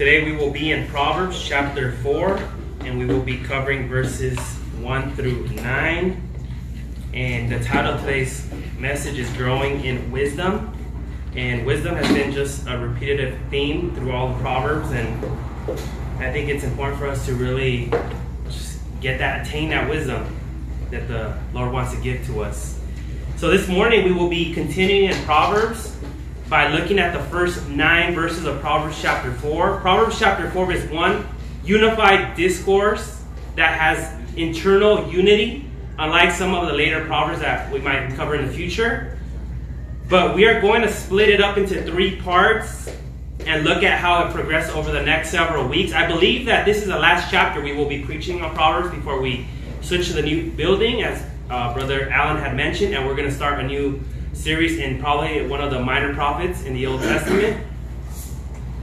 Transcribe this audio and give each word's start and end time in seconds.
Today 0.00 0.24
we 0.24 0.32
will 0.32 0.50
be 0.50 0.72
in 0.72 0.86
Proverbs 0.86 1.46
chapter 1.46 1.92
4, 1.96 2.42
and 2.86 2.98
we 2.98 3.04
will 3.04 3.20
be 3.20 3.36
covering 3.36 3.86
verses 3.86 4.38
1 4.80 5.14
through 5.14 5.46
9. 5.48 6.22
And 7.12 7.52
the 7.52 7.62
title 7.62 7.92
of 7.92 8.00
today's 8.00 8.50
message 8.78 9.18
is 9.18 9.28
Growing 9.36 9.84
in 9.84 10.10
Wisdom. 10.10 10.74
And 11.36 11.66
wisdom 11.66 11.96
has 11.96 12.08
been 12.14 12.32
just 12.32 12.66
a 12.66 12.78
repetitive 12.78 13.38
theme 13.50 13.94
through 13.94 14.12
all 14.12 14.32
the 14.32 14.40
Proverbs, 14.40 14.90
and 14.92 15.22
I 16.18 16.32
think 16.32 16.48
it's 16.48 16.64
important 16.64 16.98
for 16.98 17.06
us 17.06 17.26
to 17.26 17.34
really 17.34 17.92
just 18.46 18.78
get 19.02 19.18
that, 19.18 19.46
attain 19.46 19.68
that 19.68 19.86
wisdom 19.90 20.34
that 20.90 21.08
the 21.08 21.36
Lord 21.52 21.74
wants 21.74 21.94
to 21.94 22.00
give 22.00 22.24
to 22.28 22.42
us. 22.42 22.80
So 23.36 23.50
this 23.50 23.68
morning 23.68 24.06
we 24.06 24.12
will 24.12 24.30
be 24.30 24.54
continuing 24.54 25.10
in 25.10 25.24
Proverbs 25.26 25.94
by 26.50 26.66
looking 26.66 26.98
at 26.98 27.12
the 27.12 27.22
first 27.30 27.68
nine 27.68 28.12
verses 28.12 28.44
of 28.44 28.60
Proverbs 28.60 29.00
chapter 29.00 29.32
4. 29.32 29.80
Proverbs 29.80 30.18
chapter 30.18 30.50
4, 30.50 30.66
verse 30.66 30.90
1, 30.90 31.28
unified 31.64 32.36
discourse 32.36 33.22
that 33.54 33.78
has 33.78 34.12
internal 34.36 35.08
unity, 35.08 35.70
unlike 35.96 36.32
some 36.32 36.52
of 36.52 36.66
the 36.66 36.72
later 36.72 37.04
Proverbs 37.04 37.38
that 37.38 37.72
we 37.72 37.78
might 37.78 38.12
cover 38.16 38.34
in 38.34 38.48
the 38.48 38.52
future. 38.52 39.16
But 40.08 40.34
we 40.34 40.44
are 40.46 40.60
going 40.60 40.82
to 40.82 40.92
split 40.92 41.28
it 41.28 41.40
up 41.40 41.56
into 41.56 41.84
three 41.84 42.20
parts 42.20 42.90
and 43.46 43.62
look 43.62 43.84
at 43.84 44.00
how 44.00 44.26
it 44.26 44.34
progresses 44.34 44.74
over 44.74 44.90
the 44.90 45.02
next 45.02 45.30
several 45.30 45.68
weeks. 45.68 45.92
I 45.92 46.08
believe 46.08 46.46
that 46.46 46.66
this 46.66 46.78
is 46.78 46.88
the 46.88 46.98
last 46.98 47.30
chapter 47.30 47.60
we 47.60 47.76
will 47.76 47.88
be 47.88 48.02
preaching 48.04 48.42
on 48.42 48.52
Proverbs 48.56 48.92
before 48.92 49.20
we 49.20 49.46
switch 49.82 50.08
to 50.08 50.14
the 50.14 50.22
new 50.22 50.50
building, 50.50 51.04
as 51.04 51.24
uh, 51.48 51.72
Brother 51.72 52.10
Allen 52.10 52.42
had 52.42 52.56
mentioned, 52.56 52.92
and 52.92 53.06
we're 53.06 53.14
going 53.14 53.28
to 53.28 53.34
start 53.34 53.60
a 53.60 53.62
new 53.62 54.00
series 54.40 54.78
in 54.78 54.98
probably 54.98 55.46
one 55.46 55.60
of 55.60 55.70
the 55.70 55.78
minor 55.78 56.14
prophets 56.14 56.62
in 56.62 56.72
the 56.72 56.86
Old 56.86 57.02
Testament. 57.02 57.62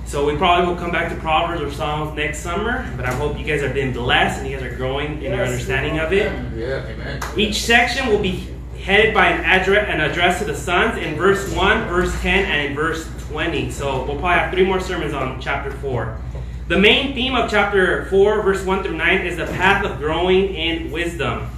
So 0.05 0.25
we 0.25 0.37
probably 0.37 0.67
will 0.67 0.79
come 0.79 0.91
back 0.91 1.11
to 1.11 1.19
Proverbs 1.19 1.61
or 1.61 1.71
Psalms 1.71 2.15
next 2.15 2.39
summer, 2.39 2.89
but 2.95 3.05
I 3.05 3.13
hope 3.13 3.37
you 3.37 3.43
guys 3.43 3.61
have 3.61 3.73
been 3.73 3.91
blessed 3.91 4.39
and 4.39 4.49
you 4.49 4.55
guys 4.55 4.65
are 4.71 4.75
growing 4.75 5.21
in 5.23 5.33
your 5.33 5.43
understanding 5.43 5.99
of 5.99 6.13
it. 6.13 6.31
Yeah, 6.55 6.85
amen. 6.85 7.21
Each 7.35 7.61
section 7.61 8.07
will 8.07 8.21
be 8.21 8.47
headed 8.81 9.13
by 9.13 9.29
an 9.29 9.43
address, 9.43 9.89
an 9.89 9.99
address 9.99 10.39
to 10.39 10.45
the 10.45 10.55
sons 10.55 10.97
in 10.97 11.15
verse 11.15 11.51
1, 11.53 11.87
verse 11.87 12.13
10, 12.21 12.45
and 12.45 12.69
in 12.69 12.75
verse 12.75 13.09
20. 13.27 13.71
So 13.71 14.05
we'll 14.05 14.19
probably 14.19 14.39
have 14.39 14.53
three 14.53 14.63
more 14.63 14.79
sermons 14.79 15.13
on 15.13 15.41
chapter 15.41 15.71
4. 15.71 16.21
The 16.67 16.77
main 16.77 17.15
theme 17.15 17.35
of 17.35 17.49
chapter 17.49 18.05
4, 18.05 18.43
verse 18.43 18.63
1 18.63 18.83
through 18.83 18.95
9, 18.95 19.25
is 19.25 19.37
the 19.37 19.45
path 19.47 19.83
of 19.83 19.97
growing 19.97 20.53
in 20.53 20.91
wisdom. 20.91 21.49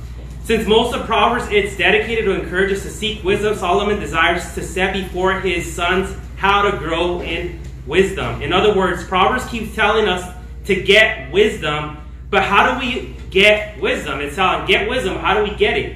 Since 0.49 0.67
most 0.67 0.95
of 0.95 1.05
Proverbs 1.05 1.45
it's 1.51 1.77
dedicated 1.77 2.25
to 2.25 2.31
encourage 2.31 2.71
us 2.73 2.81
to 2.81 2.89
seek 2.89 3.23
wisdom, 3.23 3.55
Solomon 3.55 3.99
desires 3.99 4.55
to 4.55 4.63
set 4.63 4.93
before 4.93 5.39
his 5.41 5.71
sons 5.71 6.11
how 6.37 6.63
to 6.63 6.75
grow 6.75 7.21
in 7.21 7.59
wisdom. 7.85 8.41
In 8.41 8.51
other 8.51 8.75
words, 8.75 9.03
Proverbs 9.03 9.45
keeps 9.45 9.75
telling 9.75 10.07
us 10.07 10.35
to 10.65 10.73
get 10.73 11.31
wisdom, 11.31 11.97
but 12.31 12.41
how 12.41 12.73
do 12.73 12.79
we 12.83 13.15
get 13.29 13.79
wisdom? 13.79 14.21
It's 14.21 14.37
telling 14.37 14.65
get 14.65 14.89
wisdom. 14.89 15.17
How 15.17 15.35
do 15.35 15.43
we 15.43 15.55
get 15.55 15.77
it? 15.77 15.95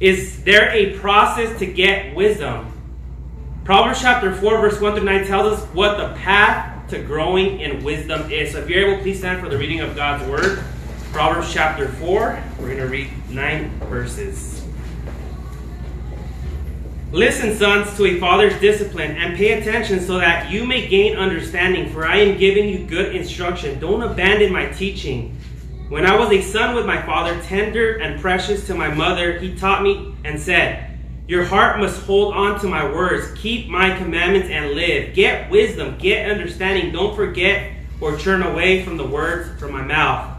Is 0.00 0.42
there 0.44 0.70
a 0.70 0.98
process 0.98 1.58
to 1.58 1.66
get 1.66 2.16
wisdom? 2.16 2.72
Proverbs 3.64 4.00
chapter 4.00 4.34
4, 4.34 4.60
verse 4.62 4.80
1 4.80 4.94
through 4.94 5.04
9 5.04 5.26
tells 5.26 5.58
us 5.58 5.68
what 5.74 5.98
the 5.98 6.18
path 6.20 6.88
to 6.88 7.02
growing 7.02 7.60
in 7.60 7.84
wisdom 7.84 8.32
is. 8.32 8.52
So 8.52 8.60
if 8.60 8.70
you're 8.70 8.92
able, 8.92 9.02
please 9.02 9.18
stand 9.18 9.42
for 9.42 9.50
the 9.50 9.58
reading 9.58 9.80
of 9.80 9.94
God's 9.94 10.26
word. 10.26 10.64
Proverbs 11.14 11.52
chapter 11.52 11.86
4, 11.90 12.42
we're 12.58 12.66
going 12.66 12.78
to 12.78 12.88
read 12.88 13.08
nine 13.30 13.70
verses. 13.82 14.64
Listen, 17.12 17.56
sons, 17.56 17.96
to 17.96 18.06
a 18.06 18.18
father's 18.18 18.60
discipline, 18.60 19.12
and 19.12 19.36
pay 19.36 19.52
attention 19.52 20.00
so 20.00 20.18
that 20.18 20.50
you 20.50 20.66
may 20.66 20.88
gain 20.88 21.16
understanding, 21.16 21.88
for 21.92 22.04
I 22.04 22.16
am 22.16 22.36
giving 22.36 22.68
you 22.68 22.84
good 22.84 23.14
instruction. 23.14 23.78
Don't 23.78 24.02
abandon 24.02 24.52
my 24.52 24.66
teaching. 24.70 25.36
When 25.88 26.04
I 26.04 26.18
was 26.18 26.32
a 26.32 26.42
son 26.42 26.74
with 26.74 26.84
my 26.84 27.00
father, 27.02 27.40
tender 27.42 27.98
and 27.98 28.20
precious 28.20 28.66
to 28.66 28.74
my 28.74 28.92
mother, 28.92 29.38
he 29.38 29.54
taught 29.54 29.84
me 29.84 30.16
and 30.24 30.36
said, 30.36 30.98
Your 31.28 31.44
heart 31.44 31.78
must 31.78 32.02
hold 32.02 32.34
on 32.34 32.58
to 32.58 32.66
my 32.66 32.84
words. 32.84 33.38
Keep 33.40 33.68
my 33.68 33.96
commandments 33.96 34.48
and 34.48 34.72
live. 34.72 35.14
Get 35.14 35.48
wisdom, 35.48 35.96
get 35.96 36.28
understanding. 36.28 36.92
Don't 36.92 37.14
forget 37.14 37.70
or 38.00 38.18
turn 38.18 38.42
away 38.42 38.84
from 38.84 38.96
the 38.96 39.06
words 39.06 39.60
from 39.60 39.70
my 39.70 39.82
mouth. 39.82 40.33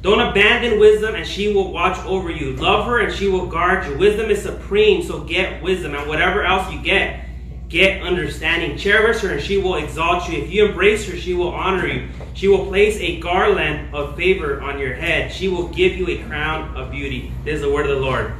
Don't 0.00 0.20
abandon 0.20 0.78
wisdom, 0.78 1.16
and 1.16 1.26
she 1.26 1.52
will 1.52 1.72
watch 1.72 1.98
over 2.04 2.30
you. 2.30 2.52
Love 2.52 2.86
her, 2.86 3.00
and 3.00 3.12
she 3.12 3.26
will 3.26 3.46
guard 3.46 3.84
you. 3.84 3.98
Wisdom 3.98 4.30
is 4.30 4.40
supreme, 4.40 5.02
so 5.02 5.20
get 5.20 5.60
wisdom. 5.60 5.94
And 5.94 6.08
whatever 6.08 6.44
else 6.44 6.72
you 6.72 6.80
get, 6.80 7.24
get 7.68 8.02
understanding. 8.02 8.78
Cherish 8.78 9.22
her, 9.22 9.32
and 9.32 9.42
she 9.42 9.58
will 9.58 9.74
exalt 9.74 10.28
you. 10.28 10.38
If 10.40 10.52
you 10.52 10.66
embrace 10.66 11.08
her, 11.08 11.16
she 11.16 11.34
will 11.34 11.48
honor 11.48 11.88
you. 11.88 12.08
She 12.34 12.46
will 12.46 12.66
place 12.66 12.96
a 13.00 13.18
garland 13.18 13.92
of 13.92 14.14
favor 14.14 14.60
on 14.60 14.78
your 14.78 14.94
head. 14.94 15.32
She 15.32 15.48
will 15.48 15.66
give 15.68 15.96
you 15.96 16.08
a 16.08 16.22
crown 16.22 16.76
of 16.76 16.92
beauty. 16.92 17.32
This 17.44 17.56
is 17.56 17.62
the 17.62 17.72
word 17.72 17.90
of 17.90 17.96
the 17.96 18.02
Lord. 18.02 18.34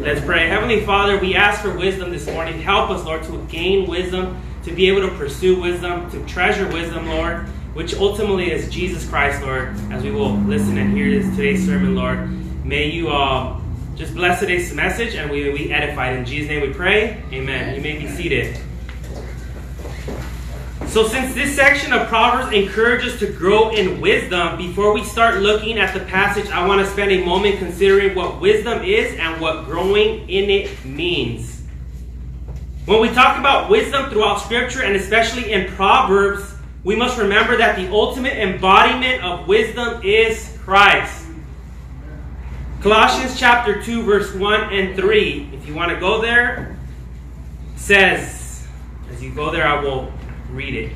Let's 0.00 0.20
pray. 0.20 0.46
Heavenly 0.46 0.84
Father, 0.84 1.18
we 1.18 1.34
ask 1.34 1.62
for 1.62 1.74
wisdom 1.74 2.10
this 2.10 2.26
morning. 2.26 2.60
Help 2.60 2.90
us, 2.90 3.02
Lord, 3.02 3.22
to 3.24 3.46
gain 3.46 3.88
wisdom, 3.88 4.42
to 4.64 4.72
be 4.72 4.88
able 4.88 5.08
to 5.08 5.14
pursue 5.16 5.58
wisdom, 5.58 6.10
to 6.10 6.22
treasure 6.26 6.68
wisdom, 6.68 7.08
Lord 7.08 7.46
which 7.76 7.94
ultimately 7.94 8.50
is 8.50 8.70
Jesus 8.70 9.06
Christ, 9.06 9.42
Lord, 9.42 9.68
as 9.92 10.02
we 10.02 10.10
will 10.10 10.34
listen 10.38 10.78
and 10.78 10.96
hear 10.96 11.10
this 11.10 11.28
today's 11.36 11.66
sermon, 11.66 11.94
Lord. 11.94 12.30
May 12.64 12.88
you 12.88 13.10
uh, 13.10 13.60
just 13.96 14.14
bless 14.14 14.40
today's 14.40 14.72
message 14.72 15.14
and 15.14 15.30
we 15.30 15.52
be 15.52 15.70
edified. 15.70 16.16
In 16.16 16.24
Jesus' 16.24 16.48
name 16.48 16.62
we 16.62 16.72
pray. 16.72 17.22
Amen. 17.34 17.74
You 17.74 17.82
may 17.82 17.98
be 17.98 18.08
seated. 18.08 18.58
So, 20.86 21.06
since 21.06 21.34
this 21.34 21.54
section 21.54 21.92
of 21.92 22.08
Proverbs 22.08 22.50
encourages 22.56 23.18
to 23.18 23.30
grow 23.30 23.68
in 23.68 24.00
wisdom, 24.00 24.56
before 24.56 24.94
we 24.94 25.04
start 25.04 25.42
looking 25.42 25.78
at 25.78 25.92
the 25.92 26.00
passage, 26.00 26.48
I 26.48 26.66
want 26.66 26.80
to 26.80 26.90
spend 26.90 27.10
a 27.12 27.22
moment 27.26 27.58
considering 27.58 28.14
what 28.14 28.40
wisdom 28.40 28.82
is 28.84 29.14
and 29.18 29.38
what 29.38 29.66
growing 29.66 30.26
in 30.30 30.48
it 30.48 30.82
means. 30.86 31.62
When 32.86 33.02
we 33.02 33.10
talk 33.10 33.38
about 33.38 33.68
wisdom 33.68 34.08
throughout 34.08 34.40
Scripture, 34.40 34.82
and 34.82 34.96
especially 34.96 35.52
in 35.52 35.70
Proverbs, 35.72 36.55
we 36.86 36.94
must 36.94 37.18
remember 37.18 37.56
that 37.56 37.74
the 37.74 37.90
ultimate 37.90 38.34
embodiment 38.34 39.24
of 39.24 39.48
wisdom 39.48 40.00
is 40.04 40.56
Christ. 40.60 41.26
Colossians 42.80 43.36
chapter 43.36 43.82
2, 43.82 44.04
verse 44.04 44.32
1 44.32 44.72
and 44.72 44.94
3. 44.94 45.50
If 45.52 45.66
you 45.66 45.74
want 45.74 45.90
to 45.90 45.98
go 45.98 46.22
there, 46.22 46.78
says, 47.74 48.68
as 49.10 49.20
you 49.20 49.34
go 49.34 49.50
there, 49.50 49.66
I 49.66 49.82
will 49.82 50.12
read 50.52 50.74
it. 50.74 50.92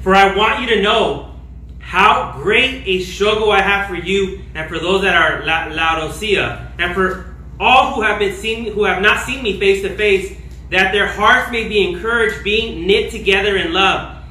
For 0.00 0.14
I 0.14 0.34
want 0.34 0.62
you 0.62 0.74
to 0.74 0.80
know 0.80 1.34
how 1.80 2.32
great 2.42 2.86
a 2.86 3.02
struggle 3.02 3.52
I 3.52 3.60
have 3.60 3.86
for 3.86 3.96
you 3.96 4.40
and 4.54 4.66
for 4.66 4.78
those 4.78 5.02
that 5.02 5.14
are 5.14 5.44
La- 5.44 5.66
Laodicea, 5.66 6.72
and 6.78 6.94
for 6.94 7.36
all 7.60 7.96
who 7.96 8.00
have 8.00 8.18
been 8.18 8.34
seen, 8.34 8.72
who 8.72 8.84
have 8.84 9.02
not 9.02 9.26
seen 9.26 9.42
me 9.42 9.60
face 9.60 9.82
to 9.82 9.94
face 9.94 10.38
that 10.74 10.92
their 10.92 11.06
hearts 11.06 11.50
may 11.52 11.68
be 11.68 11.88
encouraged, 11.88 12.42
being 12.42 12.86
knit 12.86 13.10
together 13.10 13.56
in 13.56 13.72
love, 13.72 14.22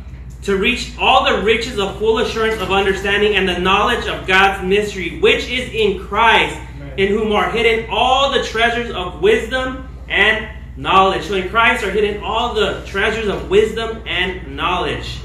to 0.44 0.58
reach 0.58 0.92
all 1.00 1.24
the 1.24 1.44
riches 1.44 1.80
of 1.80 1.98
full 1.98 2.20
assurance 2.20 2.62
of 2.62 2.72
understanding 2.72 3.36
and 3.36 3.48
the 3.48 3.58
knowledge 3.58 4.08
of 4.08 4.28
God's 4.28 4.68
mystery, 4.68 5.20
which 5.20 5.48
is 5.50 5.72
in 5.74 6.06
Christ, 6.06 6.60
in 6.98 7.08
whom 7.08 7.32
are 7.32 7.50
hidden 7.50 7.90
all 7.90 8.32
the 8.32 8.44
treasures 8.44 8.92
of 8.92 9.22
wisdom 9.22 9.88
and 10.10 10.50
knowledge. 10.76 11.26
So 11.26 11.36
in 11.36 11.50
Christ 11.50 11.84
are 11.84 11.92
hidden 11.92 12.22
all 12.22 12.54
the 12.54 12.84
treasures 12.86 13.30
of 13.30 13.50
wisdom 13.50 14.04
and 14.06 14.56
knowledge. 14.56 15.20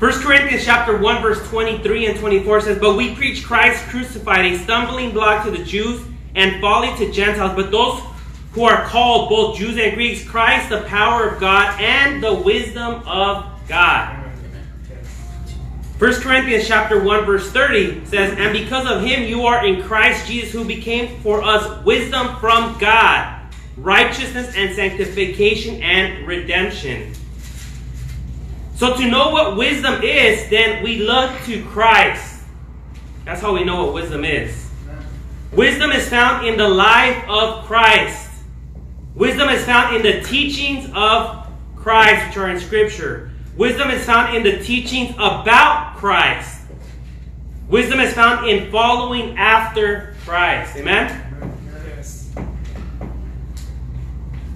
1 0.00 0.12
Corinthians 0.22 0.64
chapter 0.64 0.98
1 0.98 1.22
verse 1.22 1.48
23 1.48 2.06
and 2.06 2.18
24 2.18 2.62
says, 2.62 2.78
But 2.78 2.96
we 2.96 3.14
preach 3.14 3.44
Christ 3.44 3.84
crucified, 3.84 4.44
a 4.44 4.58
stumbling 4.58 5.12
block 5.12 5.44
to 5.44 5.52
the 5.52 5.62
Jews 5.64 6.04
and 6.34 6.60
folly 6.60 6.94
to 6.96 7.12
Gentiles, 7.12 7.52
but 7.54 7.70
those 7.70 8.02
who 8.54 8.62
are 8.64 8.84
called 8.84 9.28
both 9.28 9.58
Jews 9.58 9.76
and 9.78 9.94
Greeks, 9.94 10.24
Christ, 10.24 10.68
the 10.68 10.82
power 10.82 11.28
of 11.28 11.40
God 11.40 11.80
and 11.80 12.22
the 12.22 12.32
wisdom 12.32 13.02
of 13.06 13.46
God. 13.68 14.20
1 15.98 16.12
Corinthians 16.20 16.66
chapter 16.66 17.02
1 17.02 17.24
verse 17.24 17.50
30 17.50 18.04
says, 18.06 18.38
And 18.38 18.52
because 18.52 18.88
of 18.88 19.02
him 19.02 19.24
you 19.24 19.46
are 19.46 19.66
in 19.66 19.82
Christ 19.82 20.26
Jesus, 20.28 20.52
who 20.52 20.64
became 20.64 21.20
for 21.20 21.42
us 21.42 21.84
wisdom 21.84 22.36
from 22.38 22.78
God, 22.78 23.40
righteousness 23.76 24.54
and 24.56 24.74
sanctification 24.74 25.82
and 25.82 26.26
redemption. 26.26 27.12
So 28.76 28.96
to 28.96 29.08
know 29.08 29.30
what 29.30 29.56
wisdom 29.56 30.02
is, 30.02 30.48
then 30.50 30.82
we 30.82 30.98
look 30.98 31.32
to 31.44 31.64
Christ. 31.66 32.42
That's 33.24 33.40
how 33.40 33.54
we 33.54 33.64
know 33.64 33.84
what 33.84 33.94
wisdom 33.94 34.24
is. 34.24 34.68
Wisdom 35.52 35.90
is 35.92 36.08
found 36.08 36.46
in 36.46 36.56
the 36.56 36.68
life 36.68 37.24
of 37.28 37.64
Christ. 37.64 38.23
Wisdom 39.14 39.48
is 39.48 39.64
found 39.64 39.94
in 39.94 40.02
the 40.02 40.20
teachings 40.22 40.90
of 40.92 41.46
Christ, 41.76 42.26
which 42.26 42.36
are 42.36 42.50
in 42.50 42.58
Scripture. 42.58 43.30
Wisdom 43.56 43.90
is 43.90 44.04
found 44.04 44.36
in 44.36 44.42
the 44.42 44.58
teachings 44.64 45.14
about 45.14 45.94
Christ. 45.96 46.62
Wisdom 47.68 48.00
is 48.00 48.12
found 48.12 48.48
in 48.48 48.70
following 48.72 49.38
after 49.38 50.16
Christ. 50.24 50.76
Amen? 50.76 51.20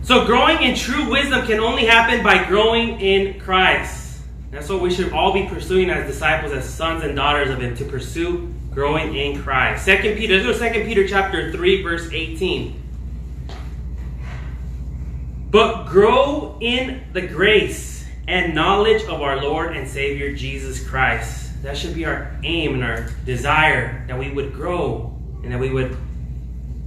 So, 0.02 0.25
growing 0.25 0.62
in 0.62 0.75
true 0.75 1.08
wisdom 1.08 1.46
can 1.46 1.60
only 1.60 1.84
happen 1.84 2.25
by 2.25 2.43
growing 2.44 2.99
in 3.00 3.38
Christ. 3.38 4.22
That's 4.50 4.69
what 4.69 4.81
we 4.81 4.90
should 4.93 5.12
all 5.12 5.32
be 5.34 5.46
pursuing 5.46 5.90
as 5.90 6.10
disciples, 6.10 6.52
as 6.52 6.69
sons 6.69 7.05
and 7.05 7.14
daughters 7.14 7.50
of 7.50 7.60
Him, 7.60 7.76
to 7.76 7.84
pursue 7.84 8.52
growing 8.72 9.14
in 9.14 9.40
Christ. 9.40 9.84
Second 9.84 10.16
Peter, 10.16 10.34
let's 10.34 10.46
go 10.46 10.52
to 10.52 10.58
Second 10.58 10.87
Peter 10.87 11.06
chapter 11.06 11.52
3, 11.52 11.82
verse 11.82 12.10
18. 12.10 12.88
But 15.50 15.86
grow 15.86 16.58
in 16.60 17.04
the 17.12 17.22
grace 17.22 18.04
and 18.26 18.54
knowledge 18.54 19.02
of 19.04 19.22
our 19.22 19.40
Lord 19.40 19.74
and 19.76 19.88
Savior 19.88 20.34
Jesus 20.34 20.86
Christ. 20.86 21.62
That 21.62 21.76
should 21.76 21.94
be 21.94 22.04
our 22.04 22.38
aim 22.44 22.74
and 22.74 22.84
our 22.84 23.08
desire 23.24 24.04
that 24.08 24.18
we 24.18 24.30
would 24.30 24.52
grow 24.52 25.18
and 25.42 25.52
that 25.52 25.58
we 25.58 25.70
would 25.70 25.96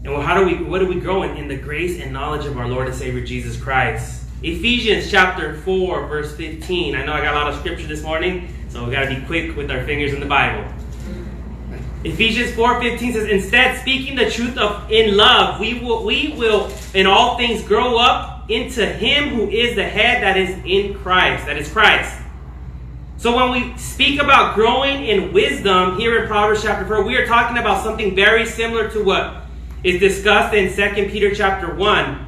and 0.03 0.23
how 0.23 0.39
do 0.39 0.45
we 0.45 0.63
what 0.63 0.79
do 0.79 0.87
we 0.87 0.99
grow 0.99 1.23
in? 1.23 1.37
In 1.37 1.47
the 1.47 1.55
grace 1.55 1.99
and 1.99 2.11
knowledge 2.11 2.45
of 2.45 2.57
our 2.57 2.67
Lord 2.67 2.87
and 2.87 2.95
Savior 2.95 3.23
Jesus 3.23 3.59
Christ. 3.61 4.25
Ephesians 4.43 5.11
chapter 5.11 5.57
4, 5.57 6.07
verse 6.07 6.35
15. 6.35 6.95
I 6.95 7.05
know 7.05 7.13
I 7.13 7.21
got 7.21 7.35
a 7.35 7.37
lot 7.37 7.53
of 7.53 7.59
scripture 7.59 7.85
this 7.85 8.01
morning, 8.01 8.51
so 8.69 8.85
we 8.85 8.91
gotta 8.91 9.13
be 9.13 9.23
quick 9.27 9.55
with 9.55 9.69
our 9.69 9.83
fingers 9.85 10.13
in 10.13 10.19
the 10.19 10.25
Bible. 10.25 10.71
Ephesians 12.03 12.51
4:15 12.53 13.13
says, 13.13 13.29
Instead, 13.29 13.79
speaking 13.79 14.15
the 14.15 14.29
truth 14.31 14.57
of 14.57 14.91
in 14.91 15.15
love, 15.15 15.59
we 15.59 15.79
will 15.79 16.03
we 16.03 16.33
will 16.37 16.71
in 16.95 17.05
all 17.05 17.37
things 17.37 17.61
grow 17.63 17.97
up 17.97 18.30
into 18.51 18.85
him 18.85 19.29
who 19.29 19.49
is 19.49 19.75
the 19.75 19.83
head 19.83 20.21
that 20.23 20.37
is 20.37 20.49
in 20.65 20.93
Christ, 20.95 21.45
that 21.45 21.57
is 21.57 21.71
Christ. 21.71 22.17
So 23.17 23.35
when 23.35 23.51
we 23.51 23.77
speak 23.77 24.19
about 24.19 24.55
growing 24.55 25.05
in 25.05 25.31
wisdom 25.31 25.99
here 25.99 26.21
in 26.21 26.27
Proverbs 26.27 26.63
chapter 26.63 26.85
4, 26.87 27.03
we 27.03 27.15
are 27.15 27.27
talking 27.27 27.57
about 27.57 27.83
something 27.83 28.15
very 28.15 28.45
similar 28.45 28.89
to 28.89 29.03
what 29.03 29.43
is 29.83 29.99
discussed 29.99 30.55
in 30.55 30.73
2 30.73 31.09
Peter 31.09 31.33
chapter 31.33 31.75
1. 31.75 32.27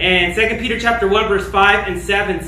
And 0.00 0.34
2 0.34 0.58
Peter 0.60 0.78
chapter 0.78 1.08
1, 1.08 1.28
verse 1.28 1.48
5 1.50 1.88
and 1.88 2.00
7, 2.00 2.40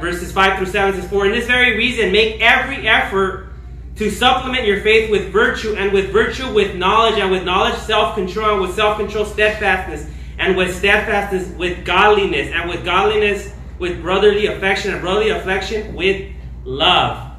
verses 0.00 0.32
5 0.32 0.56
through 0.56 0.66
7 0.66 1.00
says, 1.00 1.10
For 1.10 1.26
in 1.26 1.32
this 1.32 1.46
very 1.46 1.76
reason, 1.76 2.10
make 2.10 2.40
every 2.40 2.88
effort 2.88 3.50
to 3.96 4.10
supplement 4.10 4.66
your 4.66 4.80
faith 4.80 5.10
with 5.10 5.30
virtue, 5.30 5.76
and 5.76 5.92
with 5.92 6.10
virtue 6.10 6.52
with 6.52 6.74
knowledge, 6.74 7.18
and 7.18 7.30
with 7.30 7.44
knowledge 7.44 7.78
self-control, 7.80 8.54
and 8.54 8.60
with 8.62 8.74
self-control 8.74 9.24
steadfastness, 9.26 10.10
and 10.38 10.56
with 10.56 10.76
steadfastness 10.76 11.56
with 11.56 11.84
godliness, 11.84 12.50
and 12.52 12.68
with 12.68 12.84
godliness 12.84 13.52
with 13.78 14.00
brotherly 14.00 14.46
affection, 14.46 14.92
and 14.92 15.00
brotherly 15.00 15.30
affection 15.30 15.94
with 15.94 16.32
love. 16.64 17.32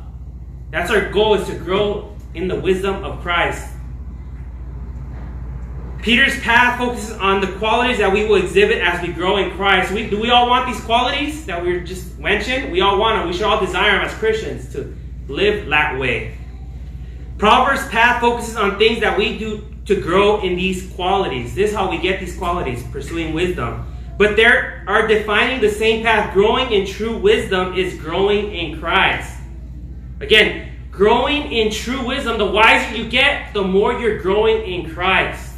That's 0.71 0.91
our 0.91 1.09
goal 1.09 1.35
is 1.35 1.47
to 1.47 1.55
grow 1.55 2.15
in 2.33 2.47
the 2.47 2.59
wisdom 2.59 3.03
of 3.03 3.21
Christ. 3.21 3.69
Peter's 6.01 6.39
path 6.41 6.77
focuses 6.77 7.17
on 7.17 7.41
the 7.41 7.47
qualities 7.53 7.97
that 7.97 8.13
we 8.13 8.27
will 8.27 8.35
exhibit 8.35 8.77
as 8.79 9.01
we 9.01 9.11
grow 9.11 9.37
in 9.37 9.49
Christ. 9.51 9.91
We, 9.91 10.07
do 10.07 10.19
we 10.19 10.29
all 10.29 10.47
want 10.47 10.67
these 10.67 10.79
qualities 10.81 11.47
that 11.47 11.63
we 11.63 11.79
just 11.79 12.19
mentioned? 12.19 12.71
We 12.71 12.81
all 12.81 12.99
want 12.99 13.19
them. 13.19 13.27
We 13.27 13.33
should 13.33 13.45
all 13.45 13.59
desire 13.59 13.97
them 13.97 14.05
as 14.05 14.13
Christians 14.13 14.71
to 14.73 14.95
live 15.27 15.67
that 15.69 15.99
way. 15.99 16.37
Proverbs' 17.39 17.87
path 17.87 18.21
focuses 18.21 18.55
on 18.55 18.77
things 18.77 18.99
that 18.99 19.17
we 19.17 19.39
do 19.39 19.63
to 19.85 20.01
grow 20.01 20.41
in 20.41 20.55
these 20.55 20.91
qualities. 20.93 21.55
This 21.55 21.71
is 21.71 21.75
how 21.75 21.89
we 21.89 21.97
get 21.97 22.19
these 22.19 22.37
qualities, 22.37 22.83
pursuing 22.91 23.33
wisdom. 23.33 23.91
But 24.17 24.35
there 24.35 24.83
are 24.87 25.07
defining 25.07 25.61
the 25.61 25.69
same 25.69 26.03
path. 26.03 26.33
Growing 26.33 26.71
in 26.71 26.87
true 26.87 27.17
wisdom 27.17 27.75
is 27.77 27.99
growing 27.99 28.53
in 28.53 28.79
Christ. 28.79 29.37
Again, 30.21 30.71
growing 30.89 31.51
in 31.51 31.71
true 31.71 32.05
wisdom, 32.05 32.37
the 32.37 32.45
wiser 32.45 32.95
you 32.95 33.09
get, 33.09 33.53
the 33.53 33.63
more 33.63 33.99
you're 33.99 34.19
growing 34.19 34.63
in 34.63 34.93
Christ. 34.93 35.53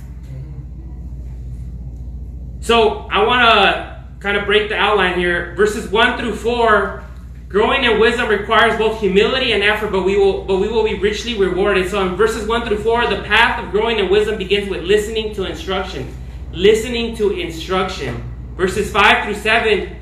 So 2.59 3.07
I 3.09 3.25
want 3.25 3.41
to 3.41 4.03
kind 4.19 4.35
of 4.35 4.45
break 4.45 4.69
the 4.69 4.75
outline 4.75 5.17
here. 5.17 5.53
Verses 5.55 5.89
1 5.89 6.17
through 6.17 6.35
4 6.35 7.03
Growing 7.49 7.85
in 7.85 7.97
wisdom 7.97 8.27
requires 8.27 8.77
both 8.77 8.99
humility 8.99 9.53
and 9.53 9.63
effort, 9.63 9.89
but 9.89 10.03
we 10.03 10.17
will 10.17 10.43
but 10.43 10.57
we 10.57 10.67
will 10.67 10.83
be 10.83 10.99
richly 10.99 11.37
rewarded. 11.37 11.89
So 11.89 12.05
in 12.05 12.17
verses 12.17 12.45
1 12.45 12.67
through 12.67 12.83
4, 12.83 13.07
the 13.07 13.23
path 13.23 13.63
of 13.63 13.71
growing 13.71 13.99
in 13.99 14.09
wisdom 14.09 14.37
begins 14.37 14.69
with 14.69 14.83
listening 14.83 15.33
to 15.35 15.45
instruction. 15.45 16.13
Listening 16.51 17.15
to 17.15 17.31
instruction. 17.31 18.21
Verses 18.57 18.91
5 18.91 19.23
through 19.23 19.35
7 19.35 19.95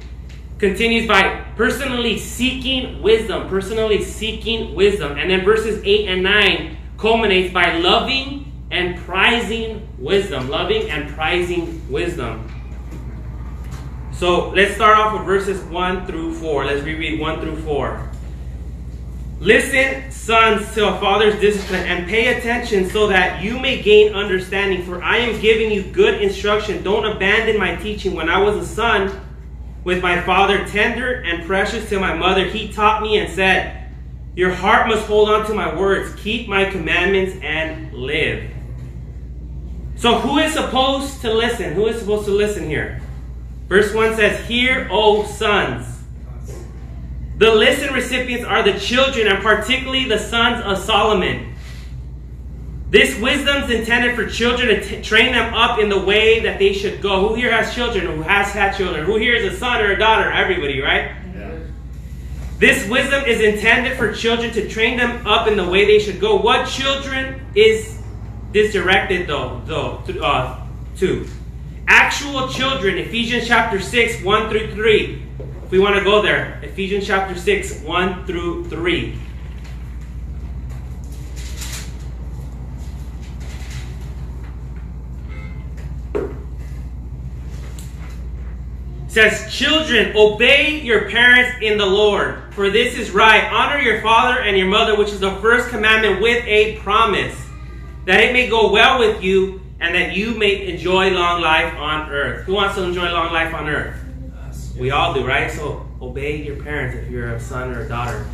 continues 0.57 1.07
by 1.07 1.45
personally 1.55 2.17
seeking 2.17 3.03
wisdom, 3.03 3.47
personally 3.47 4.01
seeking 4.03 4.73
wisdom. 4.73 5.15
And 5.17 5.29
then 5.29 5.45
verses 5.45 5.83
8 5.83 6.07
and 6.07 6.23
9 6.23 6.77
culminates 6.97 7.53
by 7.53 7.77
loving 7.77 8.51
and 8.71 8.97
prizing 9.01 9.87
wisdom, 9.99 10.49
loving 10.49 10.89
and 10.89 11.13
prizing 11.13 11.87
wisdom. 11.91 12.54
So 14.17 14.49
let's 14.51 14.75
start 14.75 14.97
off 14.97 15.11
with 15.11 15.23
verses 15.23 15.61
1 15.65 16.07
through 16.07 16.35
4. 16.35 16.65
Let's 16.65 16.83
reread 16.83 17.19
1 17.19 17.41
through 17.41 17.57
4. 17.63 18.11
Listen, 19.41 20.09
sons, 20.09 20.73
to 20.73 20.87
a 20.87 20.99
father's 21.01 21.37
discipline, 21.41 21.85
and 21.85 22.07
pay 22.07 22.37
attention 22.37 22.89
so 22.89 23.07
that 23.07 23.43
you 23.43 23.59
may 23.59 23.81
gain 23.81 24.13
understanding. 24.13 24.83
For 24.83 25.03
I 25.03 25.17
am 25.17 25.41
giving 25.41 25.69
you 25.69 25.83
good 25.83 26.21
instruction. 26.21 26.81
Don't 26.81 27.05
abandon 27.05 27.59
my 27.59 27.75
teaching. 27.75 28.15
When 28.15 28.29
I 28.29 28.41
was 28.41 28.55
a 28.55 28.65
son 28.65 29.19
with 29.83 30.01
my 30.01 30.21
father, 30.21 30.65
tender 30.65 31.15
and 31.15 31.45
precious 31.45 31.89
to 31.89 31.99
my 31.99 32.15
mother, 32.15 32.45
he 32.45 32.71
taught 32.71 33.01
me 33.01 33.17
and 33.17 33.29
said, 33.29 33.91
Your 34.33 34.53
heart 34.53 34.87
must 34.87 35.07
hold 35.07 35.29
on 35.29 35.45
to 35.47 35.53
my 35.53 35.75
words, 35.75 36.15
keep 36.21 36.47
my 36.47 36.63
commandments, 36.63 37.35
and 37.43 37.93
live. 37.93 38.49
So, 39.97 40.19
who 40.19 40.37
is 40.37 40.53
supposed 40.53 41.19
to 41.21 41.33
listen? 41.33 41.73
Who 41.73 41.87
is 41.87 41.99
supposed 41.99 42.25
to 42.27 42.31
listen 42.31 42.65
here? 42.65 43.01
Verse 43.67 43.93
1 43.93 44.15
says, 44.15 44.47
Hear, 44.47 44.87
O 44.91 45.25
sons. 45.25 45.87
The 47.37 47.53
listen 47.53 47.93
recipients 47.93 48.45
are 48.45 48.63
the 48.63 48.79
children, 48.79 49.27
and 49.27 49.43
particularly 49.43 50.05
the 50.05 50.19
sons 50.19 50.63
of 50.63 50.77
Solomon. 50.77 51.53
This 52.89 53.19
wisdom 53.19 53.63
is 53.63 53.71
intended 53.71 54.15
for 54.15 54.25
children 54.25 54.69
to 54.69 54.81
t- 54.81 55.01
train 55.01 55.33
them 55.33 55.53
up 55.53 55.79
in 55.79 55.89
the 55.89 55.99
way 55.99 56.39
that 56.41 56.59
they 56.59 56.71
should 56.71 57.01
go. 57.01 57.27
Who 57.27 57.35
here 57.35 57.51
has 57.51 57.73
children? 57.73 58.05
Who 58.05 58.21
has 58.21 58.51
had 58.51 58.77
children? 58.77 59.05
Who 59.05 59.17
here 59.17 59.35
is 59.35 59.53
a 59.53 59.57
son 59.57 59.81
or 59.81 59.91
a 59.91 59.99
daughter? 59.99 60.31
Everybody, 60.31 60.79
right? 60.79 61.11
Yeah. 61.35 61.57
This 62.57 62.87
wisdom 62.87 63.25
is 63.25 63.41
intended 63.41 63.97
for 63.97 64.13
children 64.13 64.53
to 64.53 64.69
train 64.69 64.97
them 64.97 65.27
up 65.27 65.47
in 65.47 65.57
the 65.57 65.67
way 65.67 65.85
they 65.85 65.99
should 65.99 66.21
go. 66.21 66.37
What 66.37 66.69
children 66.69 67.45
is 67.53 67.99
this 68.53 68.71
directed 68.71 69.27
though? 69.27 69.61
Though 69.65 70.03
to, 70.05 70.23
uh, 70.23 70.65
to 70.97 71.27
actual 71.87 72.47
children, 72.49 72.97
Ephesians 72.97 73.47
chapter 73.47 73.79
6, 73.79 74.23
1 74.23 74.49
through 74.49 74.73
3. 74.73 75.23
If 75.63 75.71
we 75.71 75.79
want 75.79 75.95
to 75.95 76.03
go 76.03 76.21
there, 76.21 76.59
Ephesians 76.63 77.07
chapter 77.07 77.35
6, 77.35 77.81
1 77.81 78.25
through 78.25 78.69
3. 78.69 79.19
says, 89.15 89.49
Children, 89.49 90.11
obey 90.17 90.81
your 90.81 91.09
parents 91.09 91.59
in 91.61 91.77
the 91.77 91.85
Lord, 91.85 92.53
for 92.53 92.69
this 92.69 92.97
is 92.97 93.11
right. 93.11 93.49
Honor 93.49 93.79
your 93.79 94.01
father 94.01 94.41
and 94.41 94.57
your 94.57 94.67
mother, 94.67 94.97
which 94.97 95.07
is 95.13 95.21
the 95.21 95.37
first 95.37 95.69
commandment 95.69 96.21
with 96.21 96.43
a 96.45 96.75
promise, 96.79 97.33
that 98.03 98.19
it 98.19 98.33
may 98.33 98.49
go 98.49 98.73
well 98.73 98.99
with 98.99 99.23
you 99.23 99.61
and 99.85 99.93
that 99.93 100.17
you 100.17 100.33
may 100.33 100.67
enjoy 100.67 101.11
long 101.11 101.41
life 101.41 101.75
on 101.75 102.09
earth. 102.09 102.45
Who 102.45 102.55
wants 102.55 102.73
to 102.73 102.81
enjoy 102.81 103.11
long 103.11 103.31
life 103.31 103.53
on 103.53 103.69
earth? 103.69 103.95
We 104.75 104.89
all 104.89 105.13
do, 105.13 105.23
right? 105.23 105.51
So 105.51 105.87
obey 106.01 106.43
your 106.43 106.55
parents 106.55 106.97
if 106.97 107.11
you're 107.11 107.35
a 107.35 107.39
son 107.39 107.71
or 107.71 107.81
a 107.81 107.87
daughter. 107.87 108.25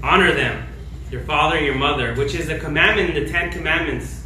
Honor 0.00 0.32
them, 0.32 0.64
your 1.10 1.22
father 1.22 1.56
and 1.56 1.66
your 1.66 1.74
mother, 1.74 2.14
which 2.14 2.36
is 2.36 2.46
the 2.46 2.56
commandment 2.60 3.16
in 3.16 3.24
the 3.24 3.28
Ten 3.30 3.50
Commandments 3.50 4.22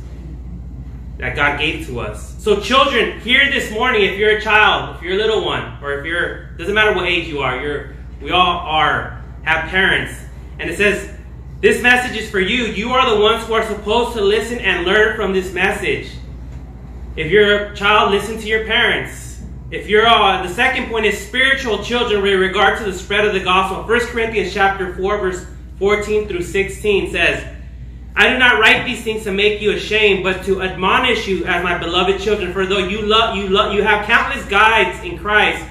that 1.17 1.35
God 1.35 1.59
gave 1.59 1.87
to 1.87 1.99
us. 1.99 2.43
So, 2.43 2.61
children, 2.61 3.19
here 3.21 3.51
this 3.51 3.73
morning, 3.73 4.03
if 4.03 4.19
you're 4.19 4.37
a 4.37 4.43
child, 4.43 4.97
if 4.97 5.03
you're 5.03 5.15
a 5.15 5.17
little 5.17 5.47
one, 5.47 5.83
or 5.83 5.99
if 5.99 6.05
you're 6.05 6.51
doesn't 6.59 6.75
matter 6.75 6.95
what 6.95 7.07
age 7.07 7.27
you 7.27 7.41
are, 7.41 7.59
you're 7.59 7.95
we 8.21 8.33
all 8.33 8.59
are 8.59 9.25
have 9.45 9.71
parents, 9.71 10.13
and 10.59 10.69
it 10.69 10.77
says 10.77 11.11
this 11.65 11.81
message 11.81 12.15
is 12.19 12.29
for 12.29 12.41
you. 12.41 12.65
You 12.65 12.93
are 12.93 13.15
the 13.15 13.23
ones 13.23 13.47
who 13.47 13.55
are 13.55 13.67
supposed 13.67 14.15
to 14.19 14.21
listen 14.23 14.59
and 14.59 14.85
learn 14.85 15.17
from 15.17 15.33
this 15.33 15.51
message. 15.55 16.11
If 17.17 17.33
you're 17.33 17.73
a 17.73 17.75
child, 17.75 18.11
listen 18.11 18.39
to 18.39 18.47
your 18.47 18.67
parents. 18.67 19.41
If 19.71 19.89
you're 19.89 20.07
uh, 20.07 20.47
the 20.47 20.53
second 20.53 20.91
point 20.91 21.07
is 21.07 21.19
spiritual 21.19 21.83
children 21.83 22.21
with 22.21 22.39
regard 22.39 22.77
to 22.81 22.85
the 22.85 22.93
spread 22.93 23.25
of 23.25 23.33
the 23.33 23.41
gospel. 23.41 23.83
1 23.83 24.01
Corinthians 24.09 24.53
chapter 24.53 24.95
4, 24.95 25.19
verse 25.19 25.47
14 25.79 26.29
through 26.29 26.43
16 26.43 27.11
says, 27.11 27.43
I 28.15 28.29
do 28.31 28.39
not 28.39 28.61
write 28.61 28.85
these 28.85 29.03
things 29.03 29.25
to 29.25 29.33
make 29.33 29.63
you 29.63 29.73
ashamed, 29.73 30.23
but 30.23 30.45
to 30.45 30.61
admonish 30.61 31.27
you 31.27 31.47
as 31.47 31.65
my 31.65 31.79
beloved 31.79 32.21
children. 32.21 32.53
For 32.53 32.67
though 32.67 32.77
you 32.77 33.07
love 33.07 33.39
you 33.39 33.49
love 33.49 33.73
you 33.73 33.83
have 33.83 34.05
countless 34.05 34.45
guides 34.49 35.03
in 35.03 35.17
Christ, 35.17 35.67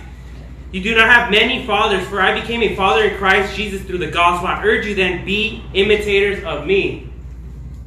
you 0.74 0.82
do 0.82 0.96
not 0.96 1.08
have 1.08 1.30
many 1.30 1.68
fathers, 1.68 2.06
for 2.08 2.20
I 2.20 2.40
became 2.40 2.64
a 2.64 2.76
father 2.76 3.06
in 3.06 3.18
Christ 3.18 3.56
Jesus 3.56 3.84
through 3.84 4.00
the 4.00 4.10
gospel. 4.10 4.48
I 4.48 4.64
urge 4.64 4.88
you 4.88 4.96
then, 4.96 5.24
be 5.24 5.64
imitators 5.76 6.44
of 6.44 6.66
me. 6.66 7.10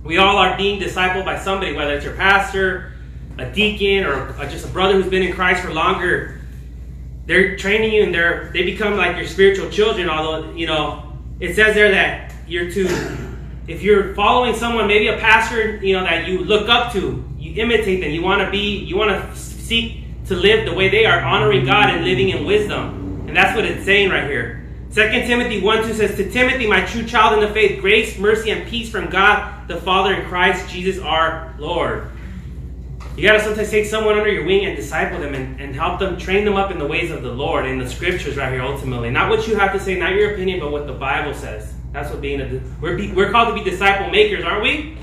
We 0.05 0.19
all 0.19 0.37
are 0.37 0.57
being 0.57 0.81
discipled 0.81 1.25
by 1.25 1.37
somebody, 1.37 1.73
whether 1.73 1.95
it's 1.95 2.05
your 2.05 2.15
pastor, 2.15 2.93
a 3.39 3.51
deacon 3.51 4.05
or 4.05 4.33
just 4.49 4.65
a 4.65 4.69
brother 4.69 4.95
who's 4.95 5.11
been 5.11 5.25
in 5.25 5.33
Christ 5.33 5.63
for 5.63 5.73
longer, 5.73 6.41
they're 7.27 7.57
training 7.57 7.93
you 7.93 8.05
and 8.05 8.15
they're 8.15 8.51
they 8.53 8.63
become 8.63 8.97
like 8.97 9.17
your 9.17 9.27
spiritual 9.27 9.69
children. 9.69 10.09
Although 10.09 10.53
you 10.53 10.69
know 10.69 11.13
it 11.41 11.57
says 11.57 11.75
there 11.75 11.91
that 11.91 12.33
you're 12.47 12.71
to, 12.71 12.89
if 13.67 13.83
you're 13.83 14.15
following 14.15 14.55
someone, 14.55 14.87
maybe 14.87 15.09
a 15.09 15.19
pastor, 15.19 15.85
you 15.85 15.95
know 15.95 16.05
that 16.05 16.29
you 16.29 16.39
look 16.39 16.69
up 16.69 16.93
to, 16.93 17.25
you 17.37 17.61
imitate 17.61 18.01
them. 18.01 18.13
You 18.13 18.23
want 18.23 18.43
to 18.43 18.51
be, 18.51 18.79
you 18.79 18.97
want 18.97 19.11
to 19.11 19.37
seek 19.37 20.06
to 20.29 20.35
live 20.35 20.67
the 20.67 20.75
way 20.75 20.89
they 20.89 21.07
are, 21.07 21.21
honoring 21.21 21.65
God 21.65 21.91
and 21.91 22.05
living 22.05 22.31
in 22.31 22.45
wisdom. 22.45 23.27
And 23.29 23.37
that's 23.37 23.57
what 23.57 23.65
it's 23.65 23.85
saying 23.85 24.11
right 24.11 24.29
here. 24.29 24.65
2 24.95 25.03
Timothy 25.27 25.61
1 25.61 25.85
2 25.85 25.95
says, 25.95 26.17
To 26.17 26.31
Timothy, 26.31 26.67
my 26.67 26.85
true 26.85 27.05
child 27.05 27.35
in 27.35 27.47
the 27.47 27.53
faith, 27.53 27.81
grace, 27.81 28.19
mercy, 28.19 28.51
and 28.51 28.67
peace 28.69 28.91
from 28.91 29.11
God 29.11 29.69
the 29.69 29.77
Father 29.77 30.15
and 30.15 30.29
Christ 30.29 30.69
Jesus 30.69 30.99
our 31.03 31.55
Lord. 31.59 32.11
You 33.17 33.27
got 33.27 33.35
to 33.35 33.41
sometimes 33.41 33.71
take 33.71 33.87
someone 33.87 34.19
under 34.19 34.31
your 34.31 34.45
wing 34.45 34.67
and 34.67 34.77
disciple 34.77 35.19
them 35.19 35.35
and, 35.35 35.59
and 35.61 35.75
help 35.75 35.99
them, 35.99 36.19
train 36.19 36.45
them 36.45 36.57
up 36.57 36.71
in 36.71 36.79
the 36.79 36.87
ways 36.87 37.11
of 37.11 37.23
the 37.23 37.33
Lord, 37.33 37.65
in 37.67 37.79
the 37.79 37.89
scriptures 37.89 38.37
right 38.37 38.53
here, 38.53 38.63
ultimately. 38.63 39.11
Not 39.11 39.31
what 39.31 39.49
you 39.49 39.57
have 39.57 39.73
to 39.73 39.81
say, 39.81 39.99
not 39.99 40.13
your 40.13 40.35
opinion, 40.35 40.61
but 40.61 40.71
what 40.71 40.87
the 40.87 40.93
Bible 40.93 41.33
says. 41.33 41.73
That's 41.93 42.11
what 42.11 42.21
being 42.21 42.41
a, 42.43 42.61
we're, 42.81 43.15
we're 43.15 43.31
called 43.31 43.57
to 43.57 43.65
be 43.65 43.69
disciple 43.69 44.11
makers, 44.11 44.45
aren't 44.45 44.63
we? 44.63 44.99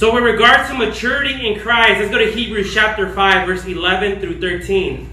So, 0.00 0.14
with 0.14 0.24
regards 0.24 0.70
to 0.70 0.74
maturity 0.78 1.46
in 1.46 1.60
Christ, 1.60 2.00
let's 2.00 2.10
go 2.10 2.16
to 2.16 2.32
Hebrews 2.32 2.72
chapter 2.72 3.12
5, 3.12 3.46
verse 3.46 3.66
11 3.66 4.20
through 4.20 4.40
13. 4.40 5.10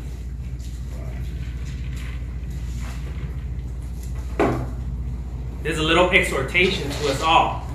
There's 5.62 5.77
a 5.77 5.84
little 5.84 6.10
exhortation 6.12 6.89
to 6.89 7.10
us 7.10 7.22
all. 7.22 7.67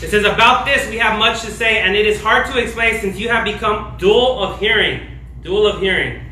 It 0.00 0.08
says, 0.08 0.24
About 0.24 0.64
this 0.64 0.88
we 0.88 0.96
have 0.96 1.18
much 1.18 1.42
to 1.42 1.50
say, 1.50 1.80
and 1.80 1.94
it 1.94 2.06
is 2.06 2.22
hard 2.22 2.46
to 2.46 2.58
explain 2.58 2.98
since 3.02 3.18
you 3.18 3.28
have 3.28 3.44
become 3.44 3.98
dull 3.98 4.42
of 4.42 4.58
hearing. 4.58 5.06
Dull 5.42 5.66
of 5.66 5.82
hearing. 5.82 6.31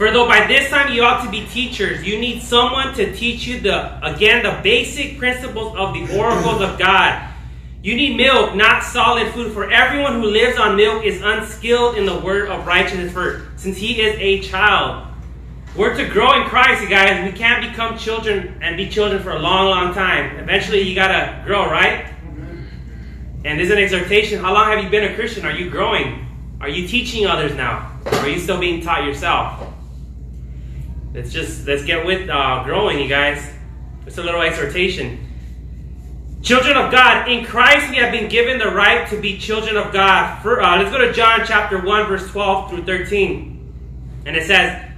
For 0.00 0.10
though 0.10 0.26
by 0.26 0.46
this 0.46 0.70
time 0.70 0.94
you 0.94 1.02
ought 1.02 1.22
to 1.26 1.30
be 1.30 1.44
teachers, 1.48 2.06
you 2.06 2.18
need 2.18 2.42
someone 2.42 2.94
to 2.94 3.14
teach 3.14 3.46
you 3.46 3.60
the 3.60 4.02
again 4.02 4.42
the 4.42 4.58
basic 4.62 5.18
principles 5.18 5.76
of 5.76 5.92
the 5.92 6.18
oracles 6.18 6.62
of 6.62 6.78
God. 6.78 7.28
You 7.82 7.94
need 7.96 8.16
milk, 8.16 8.54
not 8.54 8.82
solid 8.82 9.30
food, 9.34 9.52
for 9.52 9.70
everyone 9.70 10.14
who 10.14 10.28
lives 10.28 10.58
on 10.58 10.74
milk 10.74 11.04
is 11.04 11.20
unskilled 11.20 11.98
in 11.98 12.06
the 12.06 12.18
word 12.18 12.48
of 12.48 12.66
righteousness, 12.66 13.12
for 13.12 13.50
since 13.56 13.76
he 13.76 14.00
is 14.00 14.16
a 14.18 14.40
child. 14.40 15.06
We're 15.76 15.94
to 15.94 16.08
grow 16.08 16.40
in 16.40 16.48
Christ, 16.48 16.80
you 16.80 16.88
guys. 16.88 17.30
We 17.30 17.38
can't 17.38 17.70
become 17.70 17.98
children 17.98 18.58
and 18.62 18.78
be 18.78 18.88
children 18.88 19.22
for 19.22 19.32
a 19.32 19.38
long, 19.38 19.66
long 19.66 19.92
time. 19.92 20.38
Eventually, 20.38 20.80
you 20.80 20.94
gotta 20.94 21.42
grow, 21.44 21.66
right? 21.66 22.10
And 23.44 23.60
this 23.60 23.66
is 23.66 23.70
an 23.70 23.76
exhortation. 23.76 24.40
How 24.40 24.54
long 24.54 24.70
have 24.70 24.82
you 24.82 24.88
been 24.88 25.12
a 25.12 25.14
Christian? 25.14 25.44
Are 25.44 25.52
you 25.52 25.68
growing? 25.68 26.26
Are 26.58 26.70
you 26.70 26.88
teaching 26.88 27.26
others 27.26 27.54
now? 27.54 28.00
Or 28.06 28.14
are 28.14 28.28
you 28.30 28.38
still 28.38 28.58
being 28.58 28.80
taught 28.80 29.04
yourself? 29.04 29.74
Let's 31.12 31.32
just 31.32 31.66
let's 31.66 31.84
get 31.84 32.06
with 32.06 32.30
uh, 32.30 32.62
growing, 32.62 33.00
you 33.00 33.08
guys. 33.08 33.52
It's 34.06 34.18
a 34.18 34.22
little 34.22 34.42
exhortation. 34.42 35.26
Children 36.40 36.76
of 36.76 36.92
God, 36.92 37.28
in 37.28 37.44
Christ 37.44 37.90
we 37.90 37.96
have 37.96 38.12
been 38.12 38.28
given 38.28 38.58
the 38.58 38.70
right 38.70 39.08
to 39.10 39.20
be 39.20 39.36
children 39.36 39.76
of 39.76 39.92
God. 39.92 40.40
For, 40.40 40.62
uh, 40.62 40.78
let's 40.78 40.90
go 40.90 40.98
to 40.98 41.12
John 41.12 41.40
chapter 41.44 41.84
1, 41.84 42.06
verse 42.06 42.30
12 42.30 42.70
through 42.70 42.84
13. 42.84 44.22
And 44.24 44.36
it 44.36 44.46
says, 44.46 44.88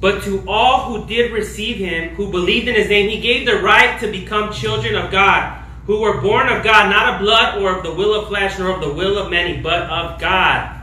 But 0.00 0.22
to 0.24 0.44
all 0.46 0.92
who 0.92 1.06
did 1.06 1.32
receive 1.32 1.76
him, 1.76 2.14
who 2.16 2.30
believed 2.30 2.68
in 2.68 2.74
his 2.74 2.88
name, 2.90 3.08
he 3.08 3.20
gave 3.20 3.46
the 3.46 3.62
right 3.62 3.98
to 4.00 4.10
become 4.10 4.52
children 4.52 4.96
of 4.96 5.10
God, 5.10 5.62
who 5.86 6.00
were 6.00 6.20
born 6.20 6.48
of 6.48 6.62
God, 6.62 6.90
not 6.90 7.14
of 7.14 7.20
blood 7.20 7.62
or 7.62 7.78
of 7.78 7.84
the 7.84 7.94
will 7.94 8.20
of 8.20 8.28
flesh, 8.28 8.58
nor 8.58 8.74
of 8.74 8.80
the 8.82 8.92
will 8.92 9.16
of 9.16 9.30
many, 9.30 9.62
but 9.62 9.82
of 9.84 10.20
God. 10.20 10.78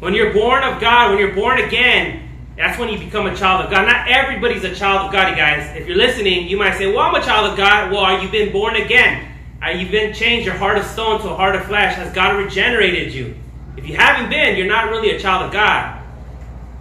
When 0.00 0.12
you're 0.12 0.34
born 0.34 0.64
of 0.64 0.80
God, 0.80 1.10
when 1.10 1.18
you're 1.18 1.34
born 1.34 1.60
again, 1.60 2.25
that's 2.56 2.78
when 2.78 2.88
you 2.88 2.98
become 2.98 3.26
a 3.26 3.36
child 3.36 3.64
of 3.64 3.70
God. 3.70 3.86
Not 3.86 4.08
everybody's 4.08 4.64
a 4.64 4.74
child 4.74 5.06
of 5.06 5.12
God, 5.12 5.30
you 5.30 5.36
guys. 5.36 5.76
If 5.76 5.86
you're 5.86 5.96
listening, 5.96 6.48
you 6.48 6.56
might 6.56 6.76
say, 6.78 6.86
Well, 6.86 7.00
I'm 7.00 7.14
a 7.14 7.24
child 7.24 7.50
of 7.50 7.56
God. 7.56 7.92
Well, 7.92 8.00
are 8.00 8.22
you 8.22 8.28
been 8.30 8.52
born 8.52 8.76
again? 8.76 9.32
Are 9.60 9.72
you 9.72 9.90
been 9.90 10.14
changed, 10.14 10.46
your 10.46 10.54
heart 10.54 10.78
of 10.78 10.84
stone 10.84 11.20
to 11.20 11.30
a 11.30 11.34
heart 11.36 11.54
of 11.54 11.64
flesh? 11.64 11.94
Has 11.96 12.12
God 12.14 12.36
regenerated 12.36 13.12
you? 13.12 13.34
If 13.76 13.86
you 13.86 13.96
haven't 13.96 14.30
been, 14.30 14.56
you're 14.56 14.66
not 14.66 14.90
really 14.90 15.10
a 15.10 15.20
child 15.20 15.46
of 15.46 15.52
God. 15.52 16.02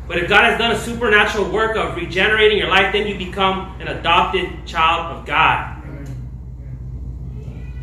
But 0.07 0.19
if 0.19 0.29
God 0.29 0.43
has 0.43 0.57
done 0.57 0.71
a 0.71 0.79
supernatural 0.79 1.49
work 1.49 1.75
of 1.75 1.95
regenerating 1.95 2.57
your 2.57 2.69
life, 2.69 2.93
then 2.93 3.07
you 3.07 3.17
become 3.17 3.79
an 3.81 3.87
adopted 3.87 4.65
child 4.65 5.17
of 5.17 5.25
God. 5.25 5.81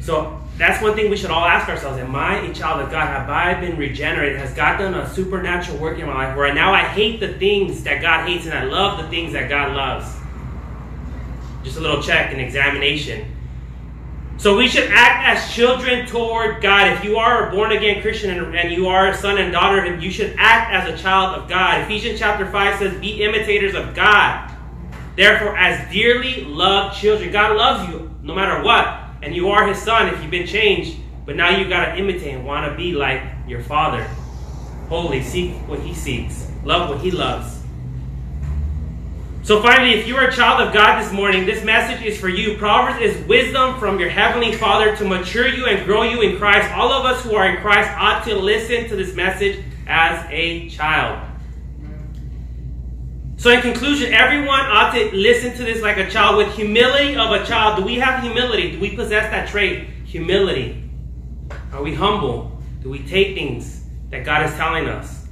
So 0.00 0.41
that's 0.59 0.82
one 0.82 0.94
thing 0.94 1.11
we 1.11 1.16
should 1.16 1.30
all 1.30 1.44
ask 1.44 1.68
ourselves 1.68 1.99
Am 1.99 2.14
I 2.14 2.40
a 2.40 2.54
child 2.54 2.82
of 2.82 2.90
God? 2.90 3.06
Have 3.06 3.28
I 3.30 3.59
been 3.59 3.76
regenerated? 3.76 4.38
Has 4.38 4.52
God 4.52 4.78
done 4.78 4.94
a 4.94 5.09
supernatural 5.12 5.78
work 5.78 5.99
in 5.99 6.06
my 6.06 6.26
life 6.26 6.37
where 6.37 6.52
now 6.54 6.73
I 6.73 6.80
hate 6.80 7.21
the 7.21 7.35
things 7.35 7.82
that 7.85 8.02
God 8.02 8.28
hates 8.28 8.44
and 8.44 8.54
I 8.54 8.64
love 8.64 9.02
the 9.02 9.09
things 9.09 9.32
that 9.32 9.49
God 9.49 9.75
loves? 9.75 10.14
Just 11.64 11.78
a 11.78 11.80
little 11.80 12.02
check 12.02 12.32
and 12.32 12.40
examination. 12.40 13.26
So 14.37 14.56
we 14.56 14.66
should 14.66 14.90
act 14.90 15.26
as 15.26 15.54
children 15.54 16.06
toward 16.06 16.61
God. 16.61 16.92
If 16.92 17.04
you 17.04 17.16
are 17.16 17.49
a 17.49 17.50
born 17.52 17.73
again 17.73 18.02
Christian 18.02 18.30
and, 18.54 18.73
you 18.73 18.88
are 18.88 19.09
a 19.09 19.16
son 19.16 19.38
and 19.38 19.52
daughter 19.52 19.78
of 19.78 19.85
Him, 19.85 20.00
you 20.00 20.11
should 20.11 20.35
act 20.37 20.73
as 20.73 20.92
a 20.92 21.00
child 21.00 21.40
of 21.40 21.49
God. 21.49 21.82
Ephesians 21.82 22.18
chapter 22.18 22.44
5 22.50 22.78
says, 22.78 23.00
Be 23.00 23.23
imitators 23.23 23.75
of 23.75 23.94
God. 23.94 24.50
Therefore, 25.16 25.56
as 25.56 25.90
dearly 25.92 26.44
loved 26.44 26.99
children, 26.99 27.30
God 27.30 27.56
loves 27.56 27.88
you 27.90 28.11
no 28.23 28.35
matter 28.35 28.62
what 28.64 29.01
and 29.22 29.34
you 29.34 29.48
are 29.50 29.66
his 29.66 29.80
son 29.80 30.08
if 30.08 30.20
you've 30.20 30.30
been 30.30 30.46
changed, 30.46 30.98
but 31.24 31.36
now 31.36 31.56
you 31.56 31.68
got 31.68 31.86
to 31.86 31.96
imitate 31.96 32.34
and 32.34 32.44
want 32.44 32.70
to 32.70 32.76
be 32.76 32.92
like 32.92 33.22
your 33.46 33.62
father. 33.62 34.02
Holy, 34.88 35.22
seek 35.22 35.54
what 35.68 35.80
he 35.80 35.94
seeks, 35.94 36.50
love 36.64 36.90
what 36.90 37.00
he 37.00 37.10
loves. 37.10 37.60
So, 39.44 39.60
finally, 39.60 39.94
if 39.94 40.06
you 40.06 40.16
are 40.16 40.28
a 40.28 40.32
child 40.32 40.60
of 40.60 40.72
God 40.72 41.02
this 41.02 41.12
morning, 41.12 41.46
this 41.46 41.64
message 41.64 42.04
is 42.04 42.16
for 42.18 42.28
you. 42.28 42.56
Proverbs 42.58 43.00
is 43.00 43.26
wisdom 43.26 43.76
from 43.80 43.98
your 43.98 44.08
heavenly 44.08 44.52
Father 44.52 44.94
to 44.96 45.04
mature 45.04 45.48
you 45.48 45.66
and 45.66 45.84
grow 45.84 46.04
you 46.04 46.20
in 46.22 46.38
Christ. 46.38 46.70
All 46.72 46.92
of 46.92 47.04
us 47.04 47.24
who 47.24 47.34
are 47.34 47.48
in 47.48 47.60
Christ 47.60 47.90
ought 47.96 48.24
to 48.24 48.36
listen 48.36 48.88
to 48.88 48.94
this 48.94 49.16
message 49.16 49.64
as 49.88 50.24
a 50.30 50.68
child. 50.68 51.31
So, 53.42 53.50
in 53.50 53.61
conclusion, 53.61 54.12
everyone 54.12 54.61
ought 54.61 54.94
to 54.94 55.12
listen 55.16 55.52
to 55.56 55.64
this 55.64 55.82
like 55.82 55.96
a 55.96 56.08
child 56.08 56.37
with 56.37 56.54
humility 56.54 57.16
of 57.16 57.32
a 57.32 57.44
child. 57.44 57.76
Do 57.76 57.84
we 57.84 57.96
have 57.96 58.22
humility? 58.22 58.70
Do 58.70 58.78
we 58.78 58.94
possess 58.94 59.32
that 59.32 59.49
trait? 59.49 59.88
Humility. 60.04 60.88
Are 61.72 61.82
we 61.82 61.92
humble? 61.92 62.62
Do 62.84 62.88
we 62.88 63.00
take 63.00 63.34
things 63.34 63.82
that 64.11 64.25
God 64.25 64.49
is 64.49 64.54
telling 64.54 64.87
us? 64.87 65.26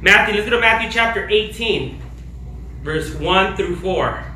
Matthew, 0.00 0.34
let's 0.34 0.48
go 0.48 0.56
to 0.56 0.60
Matthew 0.60 0.90
chapter 0.90 1.28
18, 1.28 2.00
verse 2.82 3.14
1 3.14 3.54
through 3.54 3.76
4. 3.76 4.33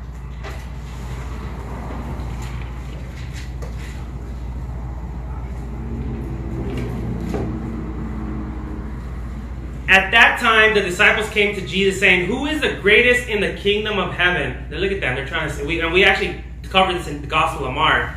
At 9.89 10.11
that 10.11 10.39
time, 10.39 10.75
the 10.75 10.81
disciples 10.81 11.27
came 11.31 11.55
to 11.55 11.65
Jesus 11.65 11.99
saying, 11.99 12.27
Who 12.27 12.45
is 12.45 12.61
the 12.61 12.75
greatest 12.75 13.27
in 13.27 13.41
the 13.41 13.53
kingdom 13.53 13.97
of 13.97 14.13
heaven? 14.13 14.67
Now 14.69 14.77
look 14.77 14.91
at 14.91 15.01
them. 15.01 15.15
They're 15.15 15.25
trying 15.25 15.49
to 15.49 15.55
say, 15.55 15.65
we, 15.65 15.81
and 15.81 15.91
we 15.91 16.03
actually 16.03 16.43
covered 16.69 16.93
this 16.93 17.07
in 17.07 17.21
the 17.21 17.27
Gospel 17.27 17.65
of 17.65 17.73
Mark. 17.73 18.11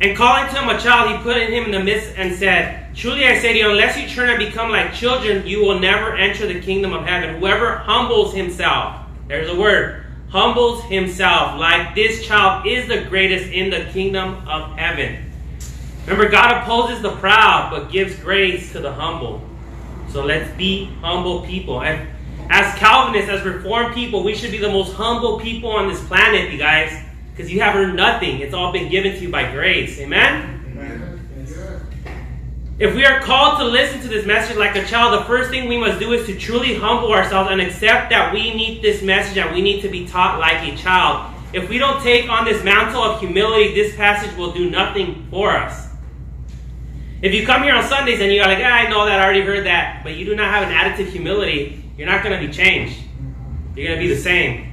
And 0.00 0.16
calling 0.16 0.52
to 0.52 0.60
him 0.60 0.68
a 0.68 0.80
child, 0.80 1.16
he 1.16 1.22
put 1.22 1.36
him 1.36 1.66
in 1.66 1.70
the 1.70 1.78
midst 1.78 2.14
and 2.16 2.34
said, 2.34 2.96
Truly 2.96 3.26
I 3.26 3.38
say 3.38 3.52
to 3.52 3.58
you, 3.60 3.70
unless 3.70 3.96
you 3.96 4.08
turn 4.08 4.28
and 4.28 4.40
become 4.40 4.72
like 4.72 4.92
children, 4.92 5.46
you 5.46 5.64
will 5.64 5.78
never 5.78 6.16
enter 6.16 6.48
the 6.48 6.60
kingdom 6.60 6.92
of 6.92 7.04
heaven. 7.04 7.38
Whoever 7.38 7.76
humbles 7.76 8.34
himself, 8.34 9.06
there's 9.28 9.48
a 9.48 9.56
word, 9.56 10.04
humbles 10.30 10.82
himself 10.82 11.60
like 11.60 11.94
this 11.94 12.26
child 12.26 12.66
is 12.66 12.88
the 12.88 13.02
greatest 13.08 13.52
in 13.52 13.70
the 13.70 13.88
kingdom 13.92 14.48
of 14.48 14.76
heaven. 14.76 15.30
Remember, 16.06 16.28
God 16.28 16.62
opposes 16.62 17.02
the 17.02 17.14
proud, 17.18 17.70
but 17.70 17.92
gives 17.92 18.16
grace 18.16 18.72
to 18.72 18.80
the 18.80 18.92
humble. 18.92 19.47
So 20.10 20.24
let's 20.24 20.50
be 20.56 20.86
humble 21.00 21.42
people. 21.42 21.82
And 21.82 22.08
as 22.50 22.74
Calvinists, 22.78 23.30
as 23.30 23.44
Reformed 23.44 23.94
people, 23.94 24.24
we 24.24 24.34
should 24.34 24.50
be 24.50 24.58
the 24.58 24.70
most 24.70 24.94
humble 24.94 25.38
people 25.38 25.70
on 25.70 25.88
this 25.88 26.02
planet, 26.06 26.50
you 26.50 26.58
guys, 26.58 27.04
because 27.30 27.52
you 27.52 27.60
have 27.60 27.76
earned 27.76 27.96
nothing. 27.96 28.40
It's 28.40 28.54
all 28.54 28.72
been 28.72 28.90
given 28.90 29.12
to 29.12 29.18
you 29.18 29.30
by 29.30 29.50
grace. 29.52 29.98
Amen? 29.98 30.54
If 32.78 32.94
we 32.94 33.04
are 33.04 33.20
called 33.20 33.58
to 33.58 33.64
listen 33.64 34.00
to 34.02 34.08
this 34.08 34.24
message 34.24 34.56
like 34.56 34.76
a 34.76 34.86
child, 34.86 35.20
the 35.20 35.24
first 35.26 35.50
thing 35.50 35.68
we 35.68 35.76
must 35.76 35.98
do 35.98 36.12
is 36.12 36.26
to 36.26 36.38
truly 36.38 36.76
humble 36.76 37.12
ourselves 37.12 37.50
and 37.50 37.60
accept 37.60 38.08
that 38.10 38.32
we 38.32 38.54
need 38.54 38.82
this 38.82 39.02
message 39.02 39.36
and 39.36 39.52
we 39.52 39.60
need 39.60 39.82
to 39.82 39.88
be 39.88 40.06
taught 40.06 40.38
like 40.38 40.62
a 40.62 40.76
child. 40.76 41.34
If 41.52 41.68
we 41.68 41.78
don't 41.78 42.00
take 42.02 42.30
on 42.30 42.44
this 42.44 42.62
mantle 42.62 43.02
of 43.02 43.18
humility, 43.18 43.74
this 43.74 43.96
passage 43.96 44.36
will 44.36 44.52
do 44.52 44.70
nothing 44.70 45.26
for 45.28 45.50
us. 45.50 45.87
If 47.20 47.34
you 47.34 47.44
come 47.44 47.64
here 47.64 47.74
on 47.74 47.82
Sundays 47.82 48.20
and 48.20 48.32
you're 48.32 48.44
like, 48.44 48.58
ah, 48.60 48.68
I 48.68 48.88
know 48.88 49.04
that, 49.06 49.18
I 49.18 49.24
already 49.24 49.40
heard 49.40 49.66
that, 49.66 50.04
but 50.04 50.14
you 50.14 50.24
do 50.24 50.36
not 50.36 50.52
have 50.52 50.68
an 50.68 50.72
attitude 50.72 51.12
humility, 51.12 51.82
you're 51.96 52.06
not 52.06 52.22
going 52.22 52.40
to 52.40 52.46
be 52.46 52.52
changed. 52.52 53.00
You're 53.74 53.88
going 53.88 53.98
to 53.98 54.06
be 54.06 54.14
the 54.14 54.20
same. 54.20 54.64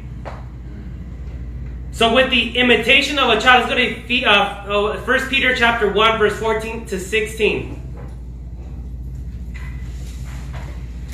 So 1.92 2.14
with 2.14 2.30
the 2.30 2.56
imitation 2.58 3.18
of 3.18 3.30
a 3.30 3.42
child, 3.42 3.70
let's 3.70 3.74
go 3.74 4.18
to 4.18 4.26
uh, 4.26 5.02
1 5.02 5.20
uh, 5.20 5.30
Peter 5.30 5.56
chapter 5.56 5.92
1, 5.92 6.20
verse 6.20 6.38
14 6.38 6.86
to 6.88 7.00
16. 7.00 7.82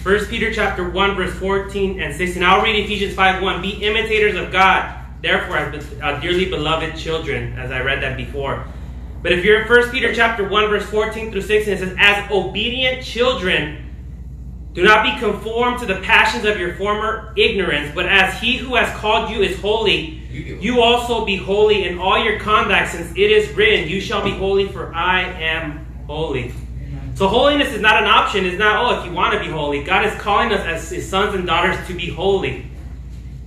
1 0.04 0.26
Peter 0.26 0.52
chapter 0.52 0.90
1, 0.90 1.16
verse 1.16 1.34
14 1.36 2.02
and 2.02 2.14
16. 2.14 2.44
I'll 2.44 2.64
read 2.64 2.76
Ephesians 2.76 3.14
5, 3.14 3.42
1. 3.42 3.62
Be 3.62 3.70
imitators 3.70 4.36
of 4.36 4.52
God, 4.52 5.00
therefore, 5.22 5.58
as 5.58 5.86
uh, 6.02 6.20
dearly 6.20 6.50
beloved 6.50 6.98
children, 6.98 7.54
as 7.54 7.72
I 7.72 7.82
read 7.82 8.02
that 8.02 8.18
before. 8.18 8.66
But 9.22 9.34
if 9.34 9.46
you're 9.46 9.62
in 9.62 9.68
1 9.68 9.92
Peter 9.92 10.14
chapter 10.14 10.48
1, 10.48 10.70
verse 10.70 10.86
14 10.86 11.32
through 11.32 11.42
16, 11.42 11.74
it 11.74 11.80
says, 11.80 11.96
As 12.00 12.32
obedient 12.32 13.04
children, 13.04 13.90
do 14.74 14.84
not 14.84 15.04
be 15.04 15.20
conformed 15.20 15.80
to 15.80 15.86
the 15.86 16.00
passions 16.02 16.46
of 16.46 16.58
your 16.58 16.76
former 16.76 17.34
ignorance, 17.38 17.92
but 17.94 18.06
as 18.08 18.40
he 18.42 18.58
who 18.58 18.76
has 18.76 18.90
called 18.98 19.30
you 19.30 19.42
is 19.42 19.60
holy, 19.60 20.22
you 20.32 20.82
also 20.82 21.26
be 21.26 21.36
holy 21.36 21.88
in 21.88 22.00
all 22.00 22.24
your 22.24 22.40
conduct, 22.40 22.92
since 22.92 23.12
it 23.12 23.32
is 23.32 23.52
written, 23.56 23.90
You 23.90 24.00
shall 24.00 24.24
be 24.24 24.32
holy, 24.32 24.68
for 24.68 24.94
I 24.94 25.24
am 25.24 25.86
holy. 26.08 26.54
So 27.16 27.28
holiness 27.28 27.74
is 27.74 27.82
not 27.82 28.02
an 28.02 28.08
option. 28.08 28.46
It's 28.46 28.58
not, 28.58 28.78
oh, 28.78 29.00
if 29.00 29.06
you 29.06 29.12
want 29.12 29.34
to 29.34 29.40
be 29.40 29.48
holy. 29.52 29.84
God 29.84 30.06
is 30.06 30.14
calling 30.16 30.52
us 30.54 30.66
as 30.66 30.90
his 30.90 31.08
sons 31.08 31.36
and 31.36 31.46
daughters 31.46 31.86
to 31.88 31.94
be 31.94 32.10
holy, 32.10 32.66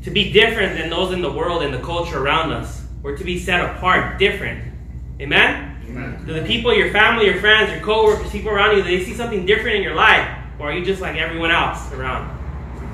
to 0.04 0.10
be 0.10 0.30
different 0.30 0.78
than 0.78 0.90
those 0.90 1.12
in 1.12 1.22
the 1.22 1.32
world 1.32 1.62
and 1.62 1.72
the 1.72 1.80
culture 1.80 2.22
around 2.22 2.52
us, 2.52 2.84
or 3.02 3.16
to 3.16 3.24
be 3.24 3.38
set 3.38 3.62
apart, 3.62 4.18
different. 4.18 4.73
Amen? 5.20 5.76
Amen. 5.88 6.24
Do 6.26 6.32
the 6.32 6.42
people, 6.42 6.74
your 6.74 6.90
family, 6.92 7.26
your 7.26 7.40
friends, 7.40 7.70
your 7.70 7.80
co-workers, 7.80 8.30
people 8.30 8.50
around 8.50 8.76
you, 8.76 8.82
do 8.82 8.88
they 8.88 9.04
see 9.04 9.14
something 9.14 9.46
different 9.46 9.76
in 9.76 9.82
your 9.82 9.94
life? 9.94 10.28
Or 10.58 10.70
are 10.70 10.72
you 10.72 10.84
just 10.84 11.00
like 11.00 11.16
everyone 11.16 11.50
else 11.50 11.92
around? 11.92 12.30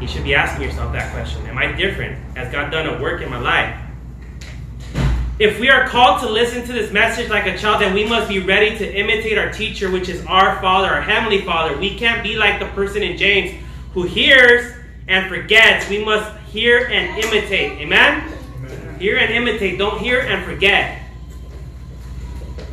You 0.01 0.09
should 0.09 0.25
be 0.25 0.35
asking 0.35 0.63
yourself 0.63 0.93
that 0.93 1.13
question. 1.13 1.45
Am 1.47 1.59
I 1.59 1.73
different? 1.73 2.19
Has 2.37 2.51
God 2.53 2.71
done 2.71 2.87
a 2.87 3.01
work 3.01 3.23
in 3.23 3.31
my 3.31 3.39
life? 3.39 3.79
If 5.39 5.59
we 5.59 5.71
are 5.71 5.89
called 5.89 6.21
to 6.21 6.29
listen 6.29 6.67
to 6.67 6.73
this 6.73 6.93
message 6.93 7.31
like 7.31 7.47
a 7.47 7.57
child, 7.57 7.81
then 7.81 7.95
we 7.95 8.05
must 8.05 8.29
be 8.29 8.41
ready 8.41 8.77
to 8.77 8.95
imitate 8.95 9.39
our 9.39 9.51
teacher, 9.51 9.91
which 9.91 10.09
is 10.11 10.25
our 10.27 10.61
Father, 10.61 10.89
our 10.89 11.01
Heavenly 11.01 11.43
Father. 11.43 11.79
We 11.79 11.97
can't 11.97 12.23
be 12.23 12.37
like 12.37 12.61
the 12.61 12.67
person 12.67 13.03
in 13.03 13.17
James 13.17 13.59
who 13.95 14.03
hears 14.03 14.75
and 15.09 15.29
forgets. 15.29 15.89
We 15.89 16.05
must 16.05 16.39
hear 16.49 16.87
and 16.89 17.23
imitate. 17.25 17.73
Amen? 17.79 18.23
Amen. 18.57 18.99
Hear 18.99 19.17
and 19.17 19.33
imitate. 19.33 19.79
Don't 19.79 19.99
hear 19.99 20.21
and 20.21 20.45
forget. 20.45 21.00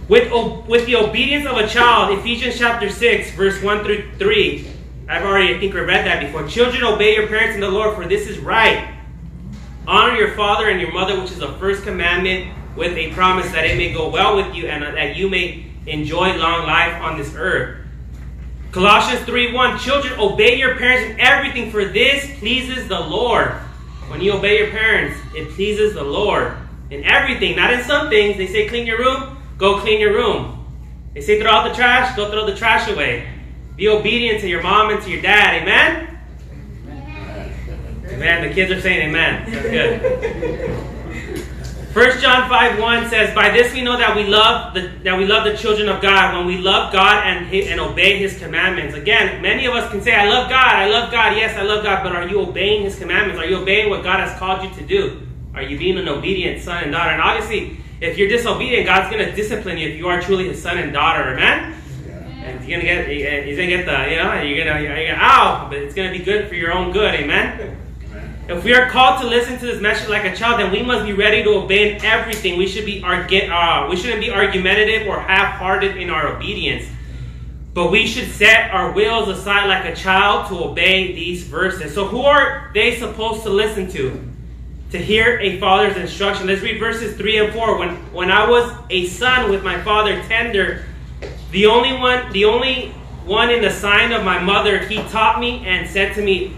With, 0.08 0.32
with 0.68 0.86
the 0.86 0.96
obedience 0.96 1.46
of 1.46 1.58
a 1.58 1.68
child, 1.68 2.18
Ephesians 2.18 2.58
chapter 2.58 2.90
6, 2.90 3.32
verse 3.32 3.62
1 3.62 3.84
through 3.84 4.10
3. 4.18 4.68
I've 5.10 5.24
already, 5.24 5.54
I 5.54 5.60
think, 5.60 5.74
read 5.74 6.06
that 6.06 6.22
before. 6.22 6.48
Children, 6.48 6.84
obey 6.84 7.16
your 7.16 7.28
parents 7.28 7.56
in 7.56 7.62
the 7.62 7.70
Lord, 7.70 7.96
for 7.96 8.08
this 8.08 8.28
is 8.28 8.40
right. 8.40 8.94
Honor 9.86 10.16
your 10.16 10.34
father 10.36 10.70
and 10.70 10.80
your 10.80 10.94
mother, 10.94 11.20
which 11.20 11.32
is 11.32 11.40
the 11.40 11.54
first 11.54 11.84
commandment, 11.84 12.54
with 12.78 12.96
a 12.98 13.12
promise 13.14 13.52
that 13.52 13.66
it 13.66 13.78
may 13.78 13.92
go 13.92 14.10
well 14.10 14.36
with 14.36 14.54
you 14.56 14.68
and 14.68 14.84
that 14.84 15.16
you 15.16 15.30
may 15.30 15.66
enjoy 15.88 16.36
long 16.38 16.66
life 16.66 17.02
on 17.02 17.18
this 17.18 17.34
earth. 17.36 17.86
Colossians 18.72 19.26
3 19.26 19.54
1 19.54 19.80
Children, 19.80 20.20
obey 20.20 20.58
your 20.58 20.76
parents 20.76 21.12
in 21.12 21.20
everything, 21.20 21.72
for 21.72 21.84
this 21.84 22.38
pleases 22.40 22.88
the 22.88 23.00
Lord. 23.00 23.52
When 24.10 24.22
you 24.22 24.34
obey 24.34 24.60
your 24.60 24.70
parents, 24.72 25.18
it 25.36 25.50
pleases 25.52 25.96
the 25.96 26.04
Lord. 26.04 26.56
In 26.92 27.04
everything, 27.04 27.56
not 27.58 27.74
in 27.74 27.84
some 27.84 28.10
things. 28.10 28.38
They 28.38 28.48
say 28.48 28.68
clean 28.68 28.86
your 28.86 29.00
room, 29.00 29.37
go 29.58 29.80
clean 29.80 30.00
your 30.00 30.14
room. 30.14 30.66
They 31.14 31.22
say 31.22 31.42
throw 31.42 31.52
out 31.52 31.68
the 31.68 31.76
trash, 31.76 32.16
go 32.16 32.30
throw 32.30 32.46
the 32.46 32.56
trash 32.56 32.90
away. 32.90 33.28
Be 33.76 33.88
obedient 33.88 34.42
to 34.42 34.48
your 34.48 34.62
mom 34.62 34.90
and 34.92 35.02
to 35.04 35.10
your 35.10 35.22
dad. 35.22 35.62
Amen? 35.62 36.20
Amen. 38.10 38.48
The 38.48 38.54
kids 38.54 38.72
are 38.72 38.82
saying 38.82 39.10
amen. 39.10 39.52
That's 39.52 39.70
good. 39.70 40.88
1 41.94 42.22
John 42.22 42.48
5 42.48 42.80
1 42.80 43.10
says, 43.10 43.34
By 43.34 43.50
this 43.50 43.74
we 43.74 43.82
know 43.82 43.98
that 43.98 44.16
we 44.16 44.24
love 44.24 44.76
the 44.76 44.92
that 45.04 45.18
we 45.18 45.26
love 45.26 45.46
the 45.46 45.58
children 45.58 45.90
of 45.90 46.00
God 46.00 46.36
when 46.36 46.46
we 46.46 46.58
love 46.58 46.94
God 46.94 47.26
and, 47.26 47.52
and 47.52 47.80
obey 47.80 48.20
his 48.20 48.38
commandments. 48.38 48.96
Again, 48.96 49.42
many 49.42 49.66
of 49.66 49.74
us 49.74 49.90
can 49.92 50.02
say, 50.02 50.14
I 50.14 50.30
love 50.30 50.48
God, 50.48 50.76
I 50.76 50.88
love 50.90 51.12
God, 51.12 51.36
yes, 51.36 51.58
I 51.58 51.64
love 51.64 51.84
God, 51.84 52.04
but 52.04 52.16
are 52.16 52.28
you 52.28 52.40
obeying 52.40 52.84
his 52.84 53.00
commandments? 53.00 53.42
Are 53.42 53.48
you 53.48 53.58
obeying 53.58 53.90
what 53.90 54.04
God 54.04 54.20
has 54.20 54.38
called 54.38 54.64
you 54.64 54.70
to 54.76 54.86
do? 54.86 55.28
Are 55.56 55.64
you 55.64 55.80
being 55.80 55.98
an 55.98 56.08
obedient 56.08 56.62
son 56.62 56.84
and 56.84 56.92
daughter? 56.92 57.10
And 57.10 57.22
obviously, 57.22 57.80
if 58.02 58.18
you're 58.18 58.30
disobedient, 58.30 58.86
God's 58.86 59.14
going 59.14 59.26
to 59.26 59.36
discipline 59.36 59.78
you 59.78 59.90
if 59.90 59.98
you 59.98 60.08
are 60.08 60.22
truly 60.22 60.48
his 60.48 60.62
son 60.62 60.78
and 60.78 60.94
daughter. 60.94 61.34
Amen? 61.34 61.74
And 62.48 62.60
he's 62.62 62.70
gonna 62.70 62.84
get, 62.84 63.46
he's 63.46 63.58
gonna 63.58 63.68
get 63.68 63.86
the, 63.86 64.10
you 64.10 64.16
know, 64.16 64.42
you're 64.42 64.64
gonna, 64.64 64.82
you're 64.82 65.08
gonna, 65.08 65.20
ow, 65.20 65.68
but 65.70 65.80
it's 65.80 65.94
gonna 65.94 66.12
be 66.12 66.20
good 66.20 66.48
for 66.48 66.56
your 66.56 66.72
own 66.72 66.94
good, 66.94 67.14
amen. 67.14 67.78
If 68.48 68.64
we 68.64 68.74
are 68.74 68.90
called 68.90 69.20
to 69.22 69.28
listen 69.28 69.60
to 69.60 69.66
this 69.66 69.82
message 69.82 70.08
like 70.08 70.24
a 70.24 70.34
child, 70.34 70.62
then 70.62 70.72
we 70.72 70.82
must 70.82 71.06
be 71.06 71.12
ready 71.12 71.44
to 71.44 71.50
obey 71.50 71.94
in 71.94 72.06
everything. 72.06 72.58
We 72.58 72.66
should 72.66 72.86
be 72.86 73.02
argu- 73.02 73.50
uh, 73.50 73.90
we 73.90 73.98
shouldn't 73.98 74.22
be 74.22 74.32
argumentative 74.32 75.06
or 75.06 75.20
half-hearted 75.20 75.98
in 75.98 76.10
our 76.10 76.28
obedience. 76.38 76.88
But 77.74 77.92
we 77.92 78.08
should 78.08 78.32
set 78.32 78.72
our 78.72 78.94
wills 78.94 79.28
aside 79.28 79.68
like 79.68 79.84
a 79.84 79.94
child 79.94 80.48
to 80.48 80.64
obey 80.64 81.14
these 81.14 81.44
verses. 81.44 81.94
So 81.94 82.06
who 82.06 82.22
are 82.22 82.72
they 82.74 82.98
supposed 82.98 83.44
to 83.44 83.50
listen 83.50 83.92
to? 83.92 84.18
To 84.92 84.98
hear 84.98 85.38
a 85.40 85.60
father's 85.60 85.98
instruction. 85.98 86.48
Let's 86.48 86.62
read 86.62 86.80
verses 86.80 87.18
3 87.18 87.38
and 87.40 87.54
4. 87.54 87.78
When 87.78 87.90
when 88.14 88.32
I 88.32 88.50
was 88.50 88.74
a 88.90 89.08
son 89.08 89.52
with 89.52 89.64
my 89.64 89.82
father 89.82 90.22
tender, 90.24 90.86
the 91.52 91.66
only 91.66 91.94
one, 91.94 92.32
the 92.32 92.46
only 92.46 92.90
one 93.26 93.50
in 93.50 93.62
the 93.62 93.70
sign 93.70 94.14
of 94.14 94.24
my 94.24 94.40
mother, 94.40 94.80
he 94.80 94.96
taught 95.10 95.40
me 95.40 95.66
and 95.66 95.90
said 95.90 96.16
to 96.16 96.22
me, 96.22 96.56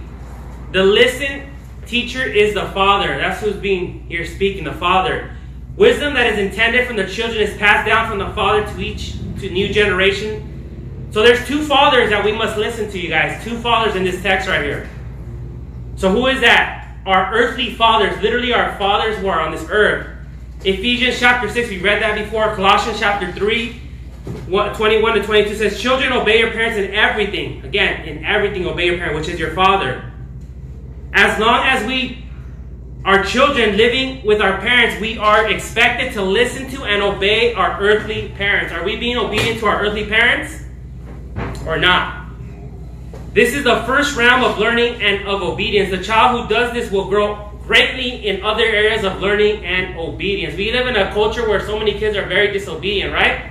The 0.72 0.84
listen 0.84 1.50
teacher 1.88 2.24
is 2.24 2.54
the 2.54 2.68
father. 2.68 3.18
That's 3.18 3.42
who's 3.42 3.56
being 3.56 4.06
here 4.08 4.26
speaking, 4.26 4.64
the 4.64 4.74
father. 4.74 5.36
Wisdom 5.76 6.14
that 6.14 6.34
is 6.34 6.40
intended 6.40 6.86
from 6.86 6.98
the 6.98 7.08
children 7.08 7.42
is 7.42 7.58
passed 7.58 7.88
down 7.88 8.08
from 8.08 8.20
the 8.20 8.30
father 8.36 8.64
to 8.66 8.80
each 8.80 9.14
to 9.40 9.50
new 9.50 9.74
generation. 9.74 11.08
So 11.12 11.24
there's 11.24 11.46
two 11.48 11.64
fathers 11.64 12.12
that 12.12 12.24
we 12.24 12.32
must 12.32 12.58
listen 12.58 12.92
to, 12.92 13.00
you 13.00 13.10
guys. 13.10 13.44
Two 13.44 13.58
fathers 13.58 13.96
in 13.96 14.04
this 14.04 14.22
text 14.22 14.48
right 14.48 14.64
here. 14.64 14.90
So 15.96 16.12
who 16.12 16.28
is 16.28 16.42
that? 16.42 16.89
Our 17.06 17.34
earthly 17.34 17.74
fathers, 17.74 18.22
literally 18.22 18.54
our 18.54 18.78
fathers 18.78 19.18
who 19.18 19.28
are 19.28 19.40
on 19.40 19.52
this 19.52 19.66
earth. 19.70 20.08
Ephesians 20.64 21.18
chapter 21.20 21.50
6, 21.50 21.70
we 21.70 21.80
read 21.80 22.02
that 22.02 22.18
before. 22.18 22.54
Colossians 22.56 23.00
chapter 23.00 23.32
3, 23.32 23.82
21 24.48 25.14
to 25.16 25.24
22 25.24 25.56
says, 25.56 25.80
Children, 25.80 26.12
obey 26.12 26.40
your 26.40 26.52
parents 26.52 26.78
in 26.78 26.94
everything. 26.94 27.64
Again, 27.64 28.06
in 28.06 28.26
everything, 28.26 28.66
obey 28.66 28.88
your 28.88 28.98
parent, 28.98 29.16
which 29.16 29.30
is 29.30 29.40
your 29.40 29.54
father. 29.54 30.12
As 31.14 31.40
long 31.40 31.66
as 31.66 31.86
we 31.88 32.26
are 33.06 33.24
children 33.24 33.78
living 33.78 34.26
with 34.26 34.42
our 34.42 34.60
parents, 34.60 35.00
we 35.00 35.18
are 35.18 35.50
expected 35.50 36.12
to 36.14 36.22
listen 36.22 36.70
to 36.72 36.84
and 36.84 37.02
obey 37.02 37.54
our 37.54 37.80
earthly 37.80 38.30
parents. 38.36 38.74
Are 38.74 38.84
we 38.84 38.98
being 38.98 39.18
obedient 39.18 39.60
to 39.60 39.66
our 39.68 39.82
earthly 39.82 40.06
parents 40.06 40.64
or 41.66 41.78
not? 41.78 42.19
This 43.40 43.54
is 43.54 43.64
the 43.64 43.84
first 43.84 44.18
realm 44.18 44.44
of 44.44 44.60
learning 44.60 45.02
and 45.02 45.26
of 45.26 45.42
obedience. 45.42 45.92
The 45.92 46.04
child 46.04 46.42
who 46.42 46.54
does 46.54 46.74
this 46.74 46.92
will 46.92 47.08
grow 47.08 47.58
greatly 47.64 48.28
in 48.28 48.44
other 48.44 48.66
areas 48.66 49.06
of 49.06 49.22
learning 49.22 49.64
and 49.64 49.98
obedience. 49.98 50.58
We 50.58 50.74
live 50.74 50.88
in 50.88 50.98
a 50.98 51.14
culture 51.14 51.48
where 51.48 51.66
so 51.66 51.80
many 51.80 51.98
kids 51.98 52.18
are 52.18 52.26
very 52.26 52.52
disobedient, 52.52 53.14
right? 53.14 53.50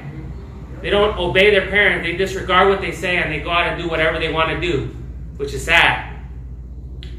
They 0.83 0.91
don't 0.91 1.17
obey 1.17 1.51
their 1.51 1.71
parents. 1.71 2.07
They 2.07 2.19
disregard 2.19 2.69
what 2.69 2.83
they 2.83 2.93
say 2.93 3.17
and 3.17 3.33
they 3.33 3.41
go 3.41 3.49
out 3.49 3.67
and 3.67 3.83
do 3.83 3.89
whatever 3.89 4.19
they 4.19 4.31
want 4.31 4.51
to 4.51 4.61
do, 4.61 4.95
which 5.39 5.55
is 5.55 5.65
sad. 5.65 6.23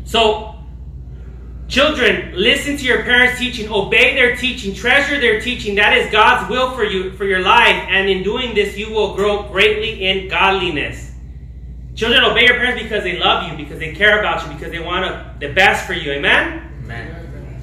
So, 0.04 0.54
children, 1.68 2.34
listen 2.36 2.78
to 2.78 2.86
your 2.86 3.02
parents' 3.02 3.40
teaching, 3.40 3.72
obey 3.72 4.14
their 4.14 4.36
teaching, 4.36 4.76
treasure 4.76 5.20
their 5.20 5.42
teaching. 5.42 5.74
That 5.74 5.98
is 5.98 6.12
God's 6.12 6.48
will 6.52 6.76
for 6.76 6.84
you, 6.84 7.14
for 7.14 7.26
your 7.26 7.42
life. 7.42 7.88
And 7.90 8.08
in 8.08 8.22
doing 8.22 8.54
this, 8.54 8.78
you 8.78 8.94
will 8.94 9.16
grow 9.16 9.50
greatly 9.50 10.06
in 10.06 10.28
godliness. 10.28 11.09
Children, 12.00 12.24
obey 12.24 12.46
your 12.46 12.56
parents 12.56 12.82
because 12.82 13.04
they 13.04 13.20
love 13.20 13.50
you, 13.50 13.58
because 13.58 13.78
they 13.78 13.94
care 13.94 14.20
about 14.20 14.48
you, 14.48 14.54
because 14.54 14.72
they 14.72 14.80
want 14.80 15.40
the 15.42 15.52
best 15.52 15.86
for 15.86 15.94
you. 15.94 16.14
Amen? 16.14 16.72
Amen. 16.86 17.62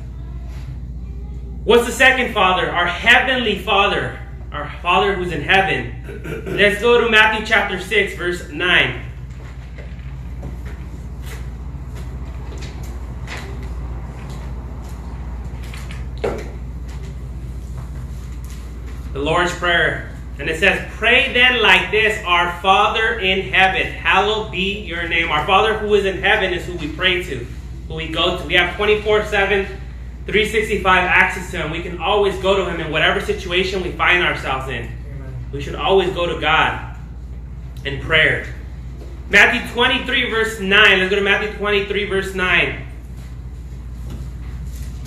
What's 1.64 1.86
the 1.86 1.92
second 1.92 2.34
father? 2.34 2.70
Our 2.70 2.86
heavenly 2.86 3.58
father 3.58 4.20
our 4.56 4.70
Father 4.80 5.14
who's 5.14 5.32
in 5.32 5.42
heaven. 5.42 6.44
Let's 6.56 6.80
go 6.80 7.00
to 7.00 7.10
Matthew 7.10 7.44
chapter 7.46 7.78
6, 7.78 8.14
verse 8.16 8.50
9. 8.50 9.02
The 19.12 19.22
Lord's 19.22 19.54
Prayer. 19.54 20.15
And 20.38 20.50
it 20.50 20.60
says, 20.60 20.86
Pray 20.96 21.32
then 21.32 21.62
like 21.62 21.90
this 21.90 22.22
Our 22.24 22.60
Father 22.60 23.18
in 23.18 23.52
heaven, 23.52 23.92
hallowed 23.92 24.52
be 24.52 24.80
your 24.80 25.08
name. 25.08 25.30
Our 25.30 25.46
Father 25.46 25.78
who 25.78 25.94
is 25.94 26.04
in 26.04 26.20
heaven 26.20 26.52
is 26.52 26.64
who 26.64 26.76
we 26.76 26.92
pray 26.92 27.22
to, 27.22 27.46
who 27.88 27.94
we 27.94 28.08
go 28.08 28.38
to. 28.38 28.44
We 28.46 28.54
have 28.54 28.76
24 28.76 29.24
7 29.24 29.66
365 30.26 30.84
access 30.84 31.50
to 31.52 31.58
Him. 31.58 31.70
We 31.70 31.82
can 31.82 31.98
always 31.98 32.36
go 32.38 32.56
to 32.56 32.70
Him 32.70 32.80
in 32.80 32.90
whatever 32.90 33.20
situation 33.20 33.82
we 33.82 33.92
find 33.92 34.24
ourselves 34.24 34.68
in. 34.68 34.84
Amen. 34.84 35.46
We 35.52 35.62
should 35.62 35.76
always 35.76 36.12
go 36.12 36.26
to 36.26 36.40
God 36.40 36.96
in 37.84 38.00
prayer. 38.00 38.52
Matthew 39.30 39.72
23, 39.72 40.30
verse 40.30 40.60
9. 40.60 40.98
Let's 40.98 41.10
go 41.10 41.16
to 41.16 41.22
Matthew 41.22 41.52
23, 41.56 42.04
verse 42.06 42.34
9. 42.34 42.86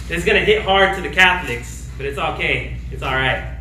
This 0.08 0.20
is 0.20 0.26
going 0.26 0.40
to 0.40 0.46
hit 0.46 0.64
hard 0.64 0.96
to 0.96 1.02
the 1.02 1.10
Catholics, 1.10 1.90
but 1.98 2.06
it's 2.06 2.18
okay. 2.18 2.78
It's 2.92 3.04
all 3.04 3.14
right. 3.14 3.59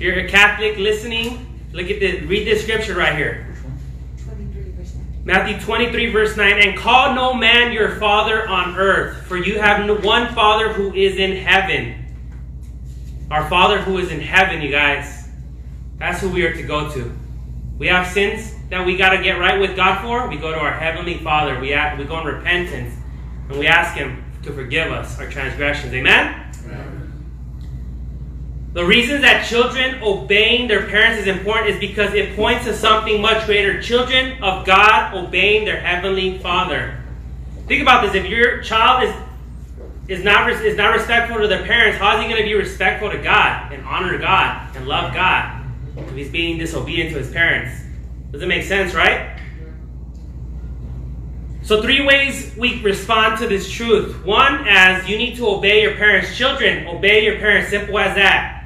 If 0.00 0.04
you're 0.04 0.18
a 0.20 0.28
Catholic 0.30 0.78
listening, 0.78 1.60
look 1.74 1.90
at 1.90 2.00
the 2.00 2.20
read 2.22 2.46
this 2.46 2.62
scripture 2.62 2.94
right 2.94 3.14
here. 3.14 3.54
Matthew 5.24 5.60
23, 5.60 6.10
verse 6.10 6.38
9, 6.38 6.58
and 6.58 6.74
call 6.74 7.14
no 7.14 7.34
man 7.34 7.70
your 7.70 7.96
father 7.96 8.48
on 8.48 8.78
earth, 8.78 9.26
for 9.26 9.36
you 9.36 9.60
have 9.60 9.86
one 10.02 10.34
Father 10.34 10.72
who 10.72 10.94
is 10.94 11.16
in 11.16 11.36
heaven. 11.36 12.02
Our 13.30 13.46
Father 13.50 13.82
who 13.82 13.98
is 13.98 14.10
in 14.10 14.20
heaven, 14.20 14.62
you 14.62 14.70
guys. 14.70 15.28
That's 15.98 16.22
who 16.22 16.30
we 16.30 16.46
are 16.46 16.54
to 16.54 16.62
go 16.62 16.90
to. 16.94 17.12
We 17.76 17.88
have 17.88 18.06
sins 18.06 18.54
that 18.70 18.86
we 18.86 18.96
got 18.96 19.10
to 19.10 19.22
get 19.22 19.38
right 19.38 19.60
with 19.60 19.76
God 19.76 20.00
for. 20.00 20.30
We 20.30 20.38
go 20.38 20.50
to 20.50 20.58
our 20.58 20.72
Heavenly 20.72 21.18
Father. 21.18 21.60
We, 21.60 21.74
act, 21.74 21.98
we 21.98 22.06
go 22.06 22.18
in 22.20 22.26
repentance, 22.26 22.94
and 23.50 23.58
we 23.58 23.66
ask 23.66 23.94
Him 23.94 24.24
to 24.44 24.50
forgive 24.50 24.90
us 24.92 25.18
our 25.18 25.28
transgressions. 25.28 25.92
Amen? 25.92 26.49
The 28.72 28.84
reason 28.84 29.22
that 29.22 29.46
children 29.48 30.00
obeying 30.00 30.68
their 30.68 30.86
parents 30.86 31.20
is 31.20 31.26
important 31.26 31.74
is 31.74 31.80
because 31.80 32.14
it 32.14 32.36
points 32.36 32.66
to 32.66 32.76
something 32.76 33.20
much 33.20 33.44
greater. 33.46 33.82
Children 33.82 34.40
of 34.42 34.64
God 34.64 35.12
obeying 35.12 35.64
their 35.64 35.80
heavenly 35.80 36.38
Father. 36.38 37.02
Think 37.66 37.82
about 37.82 38.04
this. 38.04 38.14
If 38.14 38.30
your 38.30 38.62
child 38.62 39.02
is 39.04 39.14
is 40.06 40.24
not 40.24 40.50
is 40.50 40.76
not 40.76 40.94
respectful 40.94 41.40
to 41.40 41.48
their 41.48 41.64
parents, 41.64 41.98
how 41.98 42.16
is 42.16 42.22
he 42.22 42.28
going 42.28 42.40
to 42.40 42.46
be 42.46 42.54
respectful 42.54 43.10
to 43.10 43.18
God 43.18 43.72
and 43.72 43.84
honor 43.84 44.18
God 44.18 44.76
and 44.76 44.86
love 44.86 45.14
God 45.14 45.64
if 45.96 46.14
he's 46.14 46.30
being 46.30 46.58
disobedient 46.58 47.12
to 47.12 47.18
his 47.18 47.30
parents? 47.32 47.80
Does 48.30 48.42
it 48.42 48.48
make 48.48 48.64
sense, 48.64 48.94
right? 48.94 49.36
So, 51.62 51.82
three 51.82 52.04
ways 52.04 52.52
we 52.56 52.80
respond 52.82 53.38
to 53.40 53.46
this 53.46 53.70
truth. 53.70 54.24
One, 54.24 54.66
as 54.66 55.08
you 55.08 55.18
need 55.18 55.36
to 55.36 55.48
obey 55.48 55.82
your 55.82 55.94
parents. 55.94 56.36
Children, 56.36 56.86
obey 56.86 57.24
your 57.24 57.36
parents. 57.36 57.70
Simple 57.70 57.98
as 57.98 58.14
that. 58.16 58.59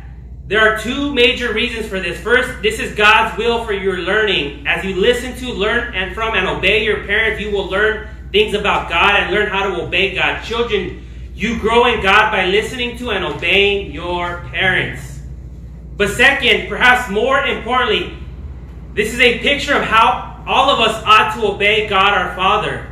There 0.47 0.61
are 0.61 0.79
two 0.79 1.13
major 1.15 1.55
reasons 1.55 1.87
for 1.87 2.01
this. 2.01 2.21
First, 2.21 2.61
this 2.61 2.79
is 2.79 2.95
God's 2.95 3.39
will 3.39 3.65
for 3.65 3.73
your 3.73 4.01
learning. 4.01 4.67
As 4.67 4.85
you 4.85 4.95
listen 4.95 5.35
to, 5.37 5.51
learn, 5.51 5.95
and 5.95 6.15
from, 6.15 6.35
and 6.35 6.47
obey 6.47 6.85
your 6.85 7.07
parents, 7.07 7.41
you 7.41 7.51
will 7.51 7.67
learn 7.67 8.09
things 8.31 8.53
about 8.53 8.91
God 8.91 9.19
and 9.21 9.33
learn 9.33 9.49
how 9.49 9.71
to 9.71 9.83
obey 9.83 10.15
God. 10.15 10.45
Children, 10.45 11.07
you 11.35 11.59
grow 11.59 11.87
in 11.87 12.03
God 12.03 12.31
by 12.31 12.45
listening 12.45 12.99
to 12.99 13.11
and 13.11 13.25
obeying 13.25 13.91
your 13.91 14.47
parents. 14.51 15.23
But 15.97 16.11
second, 16.11 16.69
perhaps 16.69 17.11
more 17.11 17.43
importantly, 17.47 18.15
this 18.93 19.15
is 19.15 19.21
a 19.21 19.39
picture 19.39 19.75
of 19.75 19.85
how 19.85 20.45
all 20.47 20.69
of 20.69 20.81
us 20.81 21.03
ought 21.07 21.35
to 21.37 21.47
obey 21.55 21.89
God 21.89 22.13
our 22.13 22.37
Father. 22.37 22.87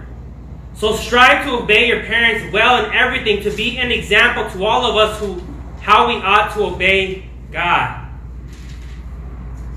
So 0.75 0.97
strive 0.97 1.45
to 1.45 1.59
obey 1.59 1.87
your 1.89 2.01
parents 2.05 2.51
well 2.51 2.83
in 2.83 2.93
everything, 2.95 3.43
to 3.43 3.51
be 3.55 3.77
an 3.77 3.93
example 3.93 4.49
to 4.53 4.65
all 4.65 4.87
of 4.87 4.97
us 4.97 5.21
who 5.21 5.43
how 5.83 6.09
we 6.09 6.15
ought 6.15 6.55
to 6.55 6.63
obey 6.63 7.29
God. 7.53 8.09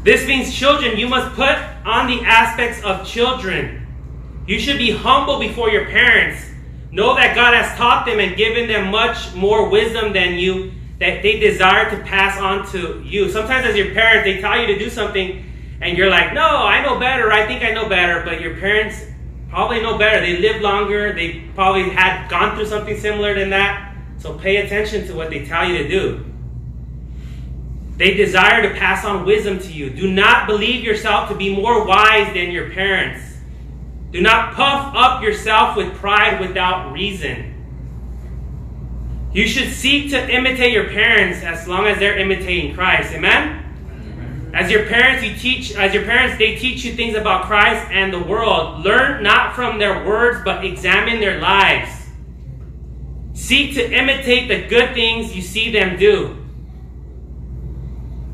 This 0.03 0.27
means, 0.27 0.53
children, 0.53 0.97
you 0.97 1.07
must 1.07 1.35
put 1.35 1.57
on 1.85 2.07
the 2.07 2.23
aspects 2.23 2.83
of 2.83 3.05
children. 3.07 3.87
You 4.47 4.59
should 4.59 4.77
be 4.77 4.91
humble 4.91 5.39
before 5.39 5.69
your 5.69 5.85
parents. 5.85 6.45
Know 6.91 7.15
that 7.15 7.35
God 7.35 7.53
has 7.53 7.75
taught 7.77 8.05
them 8.05 8.19
and 8.19 8.37
given 8.37 8.67
them 8.67 8.91
much 8.91 9.33
more 9.33 9.69
wisdom 9.69 10.13
than 10.13 10.35
you 10.35 10.71
that 10.99 11.21
they 11.23 11.39
desire 11.39 11.89
to 11.89 12.03
pass 12.03 12.39
on 12.39 12.65
to 12.71 13.01
you. 13.03 13.29
Sometimes, 13.29 13.65
as 13.65 13.75
your 13.75 13.93
parents, 13.93 14.25
they 14.25 14.39
tell 14.39 14.59
you 14.59 14.67
to 14.67 14.79
do 14.79 14.89
something, 14.89 15.43
and 15.81 15.97
you're 15.97 16.09
like, 16.09 16.33
No, 16.33 16.45
I 16.45 16.81
know 16.83 16.99
better. 16.99 17.31
I 17.31 17.45
think 17.45 17.63
I 17.63 17.71
know 17.71 17.89
better. 17.89 18.23
But 18.23 18.39
your 18.41 18.55
parents 18.57 19.03
probably 19.49 19.81
know 19.81 19.97
better. 19.97 20.21
They 20.21 20.37
live 20.37 20.61
longer. 20.61 21.13
They 21.13 21.49
probably 21.53 21.89
had 21.89 22.29
gone 22.29 22.55
through 22.55 22.67
something 22.67 22.97
similar 22.97 23.33
than 23.37 23.49
that. 23.49 23.95
So 24.19 24.37
pay 24.37 24.57
attention 24.57 25.05
to 25.07 25.15
what 25.15 25.29
they 25.29 25.45
tell 25.45 25.67
you 25.67 25.79
to 25.79 25.87
do. 25.87 26.25
They 27.97 28.13
desire 28.13 28.61
to 28.67 28.77
pass 28.77 29.05
on 29.05 29.25
wisdom 29.25 29.59
to 29.59 29.71
you. 29.71 29.89
Do 29.89 30.11
not 30.11 30.47
believe 30.47 30.83
yourself 30.83 31.29
to 31.29 31.35
be 31.35 31.55
more 31.55 31.85
wise 31.85 32.33
than 32.33 32.51
your 32.51 32.71
parents. 32.71 33.37
Do 34.11 34.21
not 34.21 34.53
puff 34.53 34.93
up 34.95 35.23
yourself 35.23 35.77
with 35.77 35.93
pride 35.95 36.39
without 36.41 36.91
reason. 36.91 37.53
You 39.33 39.47
should 39.47 39.71
seek 39.71 40.11
to 40.11 40.29
imitate 40.29 40.71
your 40.71 40.89
parents 40.89 41.43
as 41.43 41.67
long 41.67 41.87
as 41.87 41.99
they're 41.99 42.17
imitating 42.17 42.73
Christ. 42.73 43.13
Amen? 43.13 44.51
As 44.53 44.71
your 44.71 44.85
parents, 44.85 45.21
you 45.25 45.35
teach 45.35 45.75
as 45.75 45.93
your 45.93 46.03
parents, 46.03 46.37
they 46.37 46.55
teach 46.55 46.85
you 46.85 46.93
things 46.93 47.17
about 47.17 47.43
Christ 47.43 47.91
and 47.91 48.13
the 48.13 48.23
world. 48.23 48.85
Learn 48.85 49.21
not 49.21 49.53
from 49.53 49.77
their 49.79 50.05
words, 50.05 50.39
but 50.45 50.63
examine 50.63 51.19
their 51.19 51.41
lives. 51.41 51.91
Seek 53.33 53.73
to 53.73 53.91
imitate 53.91 54.47
the 54.47 54.65
good 54.69 54.93
things 54.93 55.35
you 55.35 55.41
see 55.41 55.69
them 55.71 55.97
do. 55.99 56.44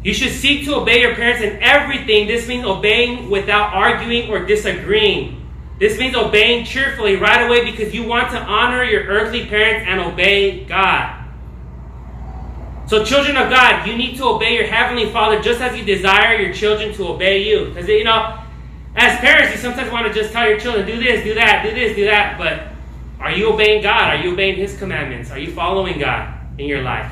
You 0.03 0.13
should 0.13 0.31
seek 0.31 0.65
to 0.65 0.75
obey 0.75 1.01
your 1.01 1.15
parents 1.15 1.43
in 1.43 1.61
everything. 1.61 2.27
This 2.27 2.47
means 2.47 2.65
obeying 2.65 3.29
without 3.29 3.73
arguing 3.73 4.29
or 4.31 4.45
disagreeing. 4.45 5.37
This 5.79 5.97
means 5.99 6.15
obeying 6.15 6.65
cheerfully 6.65 7.15
right 7.15 7.45
away 7.45 7.69
because 7.69 7.93
you 7.93 8.03
want 8.03 8.31
to 8.31 8.37
honor 8.37 8.83
your 8.83 9.03
earthly 9.03 9.45
parents 9.45 9.85
and 9.87 9.99
obey 9.99 10.65
God. 10.65 11.17
So, 12.87 13.05
children 13.05 13.37
of 13.37 13.49
God, 13.49 13.87
you 13.87 13.95
need 13.95 14.17
to 14.17 14.25
obey 14.25 14.53
your 14.55 14.65
heavenly 14.65 15.11
Father 15.11 15.39
just 15.39 15.61
as 15.61 15.77
you 15.77 15.85
desire 15.85 16.35
your 16.35 16.53
children 16.53 16.93
to 16.95 17.07
obey 17.07 17.47
you. 17.47 17.65
Because, 17.65 17.87
you 17.87 18.03
know, 18.03 18.37
as 18.95 19.17
parents, 19.19 19.53
you 19.53 19.57
sometimes 19.57 19.91
want 19.91 20.07
to 20.07 20.13
just 20.13 20.33
tell 20.33 20.47
your 20.47 20.59
children, 20.59 20.85
do 20.85 21.01
this, 21.01 21.23
do 21.23 21.33
that, 21.35 21.63
do 21.63 21.73
this, 21.73 21.95
do 21.95 22.05
that. 22.05 22.37
But 22.37 22.67
are 23.23 23.31
you 23.31 23.53
obeying 23.53 23.81
God? 23.81 24.15
Are 24.15 24.21
you 24.21 24.33
obeying 24.33 24.57
His 24.57 24.77
commandments? 24.77 25.31
Are 25.31 25.39
you 25.39 25.51
following 25.51 25.99
God 25.99 26.59
in 26.59 26.67
your 26.67 26.81
life? 26.81 27.11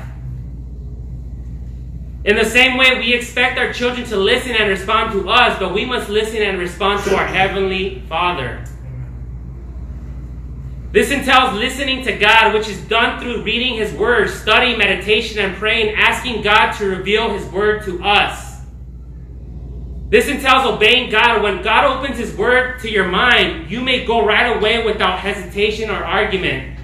In 2.22 2.36
the 2.36 2.44
same 2.44 2.76
way, 2.76 2.98
we 2.98 3.14
expect 3.14 3.58
our 3.58 3.72
children 3.72 4.06
to 4.08 4.16
listen 4.16 4.52
and 4.52 4.68
respond 4.68 5.12
to 5.12 5.28
us, 5.30 5.58
but 5.58 5.72
we 5.72 5.86
must 5.86 6.10
listen 6.10 6.42
and 6.42 6.58
respond 6.58 7.02
to 7.04 7.16
our 7.16 7.26
Heavenly 7.26 8.02
Father. 8.08 8.62
This 10.92 11.10
entails 11.10 11.54
listening 11.54 12.04
to 12.04 12.18
God, 12.18 12.52
which 12.52 12.68
is 12.68 12.78
done 12.88 13.20
through 13.20 13.42
reading 13.42 13.76
His 13.76 13.92
Word, 13.94 14.28
study, 14.28 14.76
meditation, 14.76 15.38
and 15.38 15.56
praying, 15.56 15.94
asking 15.96 16.42
God 16.42 16.72
to 16.72 16.86
reveal 16.86 17.32
His 17.32 17.46
Word 17.50 17.84
to 17.84 18.02
us. 18.04 18.60
This 20.10 20.26
entails 20.26 20.66
obeying 20.66 21.08
God. 21.08 21.42
When 21.42 21.62
God 21.62 21.84
opens 21.84 22.18
His 22.18 22.36
Word 22.36 22.80
to 22.80 22.90
your 22.90 23.06
mind, 23.06 23.70
you 23.70 23.80
may 23.80 24.04
go 24.04 24.26
right 24.26 24.56
away 24.56 24.84
without 24.84 25.20
hesitation 25.20 25.88
or 25.88 26.04
argument. 26.04 26.79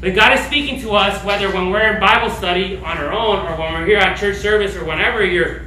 But 0.00 0.14
God 0.14 0.38
is 0.38 0.44
speaking 0.44 0.80
to 0.82 0.92
us, 0.92 1.24
whether 1.24 1.52
when 1.52 1.70
we're 1.70 1.94
in 1.94 2.00
Bible 2.00 2.30
study 2.30 2.76
on 2.76 2.98
our 2.98 3.12
own 3.12 3.46
or 3.46 3.56
when 3.56 3.72
we're 3.72 3.86
here 3.86 3.98
at 3.98 4.18
church 4.18 4.36
service 4.36 4.76
or 4.76 4.84
whenever 4.84 5.24
you're 5.24 5.62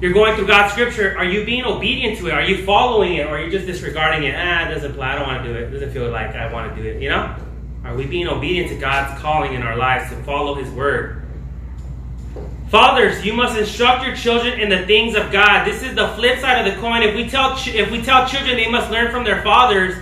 you're 0.00 0.14
going 0.14 0.34
through 0.34 0.46
God's 0.46 0.72
scripture, 0.72 1.16
are 1.18 1.26
you 1.26 1.44
being 1.44 1.64
obedient 1.64 2.18
to 2.18 2.28
it? 2.28 2.32
Are 2.32 2.42
you 2.42 2.64
following 2.64 3.16
it? 3.16 3.26
Or 3.26 3.36
are 3.36 3.44
you 3.44 3.50
just 3.50 3.66
disregarding 3.66 4.26
it? 4.26 4.34
Ah, 4.34 4.66
it 4.66 4.74
doesn't. 4.74 4.98
I 4.98 5.14
don't 5.14 5.26
want 5.26 5.44
to 5.44 5.52
do 5.52 5.58
it. 5.58 5.64
It 5.64 5.70
doesn't 5.72 5.92
feel 5.92 6.10
like 6.10 6.34
I 6.34 6.50
want 6.50 6.74
to 6.74 6.82
do 6.82 6.88
it. 6.88 7.02
You 7.02 7.10
know? 7.10 7.36
Are 7.84 7.94
we 7.94 8.06
being 8.06 8.26
obedient 8.26 8.70
to 8.70 8.76
God's 8.76 9.20
calling 9.20 9.52
in 9.52 9.62
our 9.62 9.76
lives 9.76 10.10
to 10.10 10.16
follow 10.22 10.54
His 10.54 10.70
word? 10.70 11.22
Fathers, 12.70 13.24
you 13.26 13.32
must 13.32 13.58
instruct 13.58 14.06
your 14.06 14.14
children 14.14 14.60
in 14.60 14.68
the 14.68 14.86
things 14.86 15.16
of 15.16 15.32
God. 15.32 15.66
This 15.66 15.82
is 15.82 15.94
the 15.94 16.08
flip 16.08 16.38
side 16.38 16.64
of 16.64 16.72
the 16.72 16.80
coin. 16.80 17.02
If 17.02 17.14
we 17.14 17.28
tell 17.28 17.54
if 17.56 17.90
we 17.90 18.00
tell 18.00 18.26
children 18.26 18.56
they 18.56 18.70
must 18.70 18.90
learn 18.90 19.10
from 19.10 19.24
their 19.24 19.42
fathers, 19.42 19.96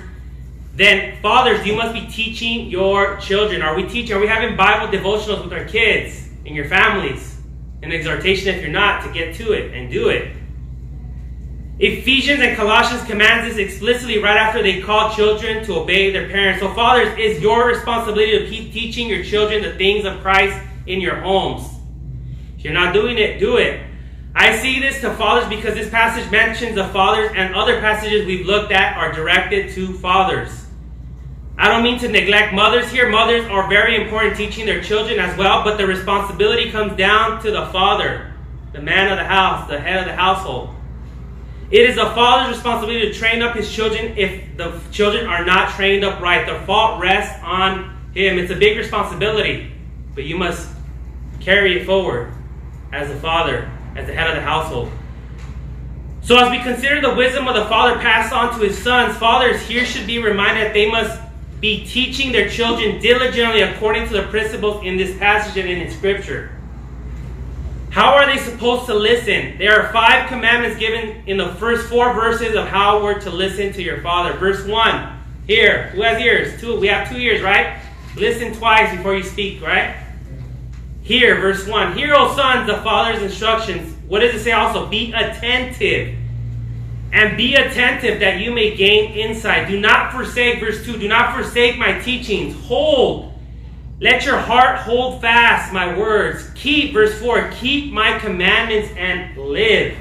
then 0.79 1.21
fathers, 1.21 1.67
you 1.67 1.75
must 1.75 1.93
be 1.93 2.07
teaching 2.07 2.71
your 2.71 3.17
children. 3.17 3.62
Are 3.62 3.75
we 3.75 3.83
teaching? 3.88 4.17
Are 4.17 4.21
we 4.21 4.29
having 4.29 4.57
Bible 4.57 4.87
devotionals 4.97 5.43
with 5.43 5.53
our 5.53 5.64
kids 5.64 6.29
and 6.47 6.55
your 6.55 6.67
families? 6.67 7.37
An 7.83 7.91
exhortation, 7.91 8.55
if 8.55 8.62
you're 8.62 8.71
not, 8.71 9.05
to 9.05 9.12
get 9.12 9.35
to 9.37 9.53
it 9.53 9.75
and 9.75 9.91
do 9.91 10.09
it. 10.09 10.37
Ephesians 11.81 12.41
and 12.41 12.57
Colossians 12.57 13.03
commands 13.09 13.49
this 13.49 13.59
explicitly 13.59 14.23
right 14.23 14.37
after 14.37 14.62
they 14.62 14.81
call 14.81 15.12
children 15.12 15.64
to 15.64 15.75
obey 15.81 16.12
their 16.12 16.29
parents. 16.29 16.61
So, 16.61 16.73
fathers, 16.73 17.12
it's 17.19 17.41
your 17.41 17.67
responsibility 17.67 18.38
to 18.38 18.49
keep 18.49 18.73
teaching 18.73 19.09
your 19.09 19.25
children 19.25 19.62
the 19.62 19.75
things 19.75 20.05
of 20.05 20.21
Christ 20.21 20.64
in 20.87 21.01
your 21.01 21.17
homes. 21.17 21.69
If 22.57 22.62
you're 22.62 22.73
not 22.73 22.95
doing 22.95 23.19
it, 23.19 23.41
do 23.41 23.57
it. 23.57 23.83
I 24.33 24.57
see 24.57 24.79
this 24.79 25.01
to 25.01 25.12
fathers 25.14 25.49
because 25.49 25.75
this 25.75 25.91
passage 25.91 26.31
mentions 26.31 26.77
the 26.77 26.87
fathers, 26.91 27.33
and 27.35 27.57
other 27.57 27.81
passages 27.81 28.27
we've 28.27 28.47
looked 28.47 28.71
at 28.71 28.97
are 28.97 29.12
directed 29.12 29.71
to 29.75 29.99
fathers. 29.99 30.67
I 31.61 31.66
don't 31.66 31.83
mean 31.83 31.99
to 31.99 32.09
neglect 32.09 32.55
mothers 32.55 32.88
here. 32.88 33.11
Mothers 33.11 33.44
are 33.47 33.68
very 33.68 34.01
important 34.01 34.37
teaching 34.37 34.64
their 34.64 34.81
children 34.81 35.18
as 35.18 35.37
well, 35.37 35.64
but 35.64 35.77
the 35.77 35.87
responsibility 35.88 36.71
comes 36.71 36.97
down 36.97 37.42
to 37.42 37.51
the 37.51 37.66
father, 37.66 38.33
the 38.73 38.81
man 38.81 39.11
of 39.11 39.18
the 39.18 39.25
house, 39.25 39.68
the 39.68 39.81
head 39.81 39.99
of 39.99 40.05
the 40.05 40.14
household. 40.14 40.73
It 41.73 41.90
is 41.90 41.97
the 41.97 42.07
father's 42.11 42.57
responsibility 42.57 43.11
to 43.11 43.12
train 43.12 43.42
up 43.42 43.57
his 43.57 43.75
children 43.75 44.16
if 44.16 44.57
the 44.57 44.81
children 44.92 45.27
are 45.27 45.44
not 45.44 45.71
trained 45.75 46.05
up 46.05 46.21
right. 46.21 46.47
The 46.47 46.64
fault 46.64 47.03
rests 47.03 47.42
on 47.42 47.90
him. 48.14 48.38
It's 48.38 48.53
a 48.53 48.57
big 48.57 48.79
responsibility, 48.79 49.73
but 50.14 50.25
you 50.25 50.38
must 50.38 50.71
carry 51.40 51.81
it 51.81 51.87
forward 51.87 52.33
as 52.92 53.09
the 53.09 53.16
father, 53.16 53.68
as 53.97 54.07
the 54.07 54.14
head 54.14 54.29
of 54.29 54.37
the 54.37 54.42
household. 54.42 54.92
So, 56.23 56.37
as 56.38 56.51
we 56.51 56.62
consider 56.62 57.01
the 57.01 57.14
wisdom 57.14 57.49
of 57.49 57.57
the 57.57 57.64
father 57.64 57.99
passed 58.01 58.33
on 58.33 58.57
to 58.59 58.64
his 58.64 58.81
sons, 58.81 59.16
fathers 59.16 59.61
here 59.62 59.85
should 59.85 60.07
be 60.07 60.18
reminded 60.18 60.66
that 60.66 60.75
they 60.75 60.88
must 60.90 61.21
be 61.61 61.85
teaching 61.85 62.31
their 62.31 62.49
children 62.49 63.01
diligently 63.01 63.62
according 63.62 64.07
to 64.09 64.12
the 64.12 64.23
principles 64.25 64.85
in 64.85 64.97
this 64.97 65.16
passage 65.18 65.57
and 65.57 65.68
in 65.68 65.90
Scripture. 65.90 66.53
How 67.90 68.14
are 68.14 68.27
they 68.27 68.38
supposed 68.38 68.87
to 68.87 68.94
listen? 68.94 69.59
There 69.59 69.81
are 69.81 69.92
five 69.92 70.29
commandments 70.29 70.79
given 70.79 71.23
in 71.27 71.37
the 71.37 71.55
first 71.55 71.88
four 71.88 72.12
verses 72.12 72.55
of 72.55 72.68
how 72.68 73.03
we're 73.03 73.18
to 73.21 73.31
listen 73.31 73.73
to 73.73 73.83
your 73.83 74.03
Father. 74.03 74.35
Verse 74.35 74.64
1, 74.66 75.18
here, 75.47 75.88
who 75.88 76.03
has 76.03 76.21
ears? 76.21 76.61
Two, 76.61 76.79
we 76.79 76.87
have 76.88 77.11
two 77.11 77.16
ears, 77.16 77.42
right? 77.42 77.81
Listen 78.14 78.53
twice 78.53 78.94
before 78.94 79.16
you 79.16 79.23
speak, 79.23 79.62
right? 79.62 79.97
Here, 81.03 81.40
verse 81.40 81.66
1, 81.66 81.97
Hear, 81.97 82.14
O 82.14 82.37
sons, 82.37 82.66
the 82.66 82.77
Father's 82.83 83.23
instructions. 83.23 83.97
What 84.07 84.21
does 84.21 84.35
it 84.35 84.44
say 84.44 84.53
also? 84.53 84.87
Be 84.87 85.12
attentive 85.12 86.14
and 87.12 87.37
be 87.37 87.55
attentive 87.55 88.21
that 88.21 88.40
you 88.40 88.53
may 88.53 88.77
gain 88.77 89.12
insight. 89.12 89.68
Do 89.68 89.81
not 89.81 90.12
forsake, 90.12 90.61
verse 90.61 90.85
2, 90.85 90.99
do 90.99 91.09
not 91.09 91.35
forsake 91.35 91.79
my 91.79 91.99
teachings. 91.99 92.55
Hold. 92.66 93.33
Let 94.01 94.25
your 94.25 94.38
heart 94.38 94.79
hold 94.79 95.21
fast 95.21 95.73
my 95.73 95.97
words. 95.99 96.51
Keep, 96.55 96.92
verse 96.92 97.18
4, 97.21 97.51
keep 97.53 97.92
my 97.92 98.18
commandments 98.18 98.92
and 98.97 99.37
live. 99.37 99.97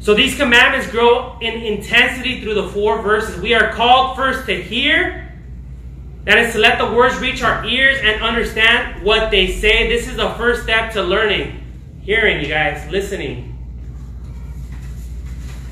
So 0.00 0.14
these 0.14 0.36
commandments 0.36 0.88
grow 0.88 1.38
in 1.40 1.54
intensity 1.54 2.40
through 2.40 2.54
the 2.54 2.68
four 2.68 3.02
verses. 3.02 3.40
We 3.40 3.54
are 3.54 3.72
called 3.72 4.16
first 4.16 4.46
to 4.46 4.62
hear. 4.62 5.32
That 6.24 6.38
is 6.38 6.52
to 6.52 6.58
let 6.58 6.78
the 6.78 6.92
words 6.92 7.18
reach 7.18 7.42
our 7.42 7.64
ears 7.64 7.98
and 8.02 8.22
understand 8.22 9.04
what 9.04 9.30
they 9.30 9.52
say. 9.52 9.88
This 9.88 10.08
is 10.08 10.16
the 10.16 10.30
first 10.30 10.64
step 10.64 10.92
to 10.92 11.02
learning. 11.02 11.60
Hearing, 12.02 12.40
you 12.40 12.48
guys, 12.48 12.88
listening. 12.90 13.45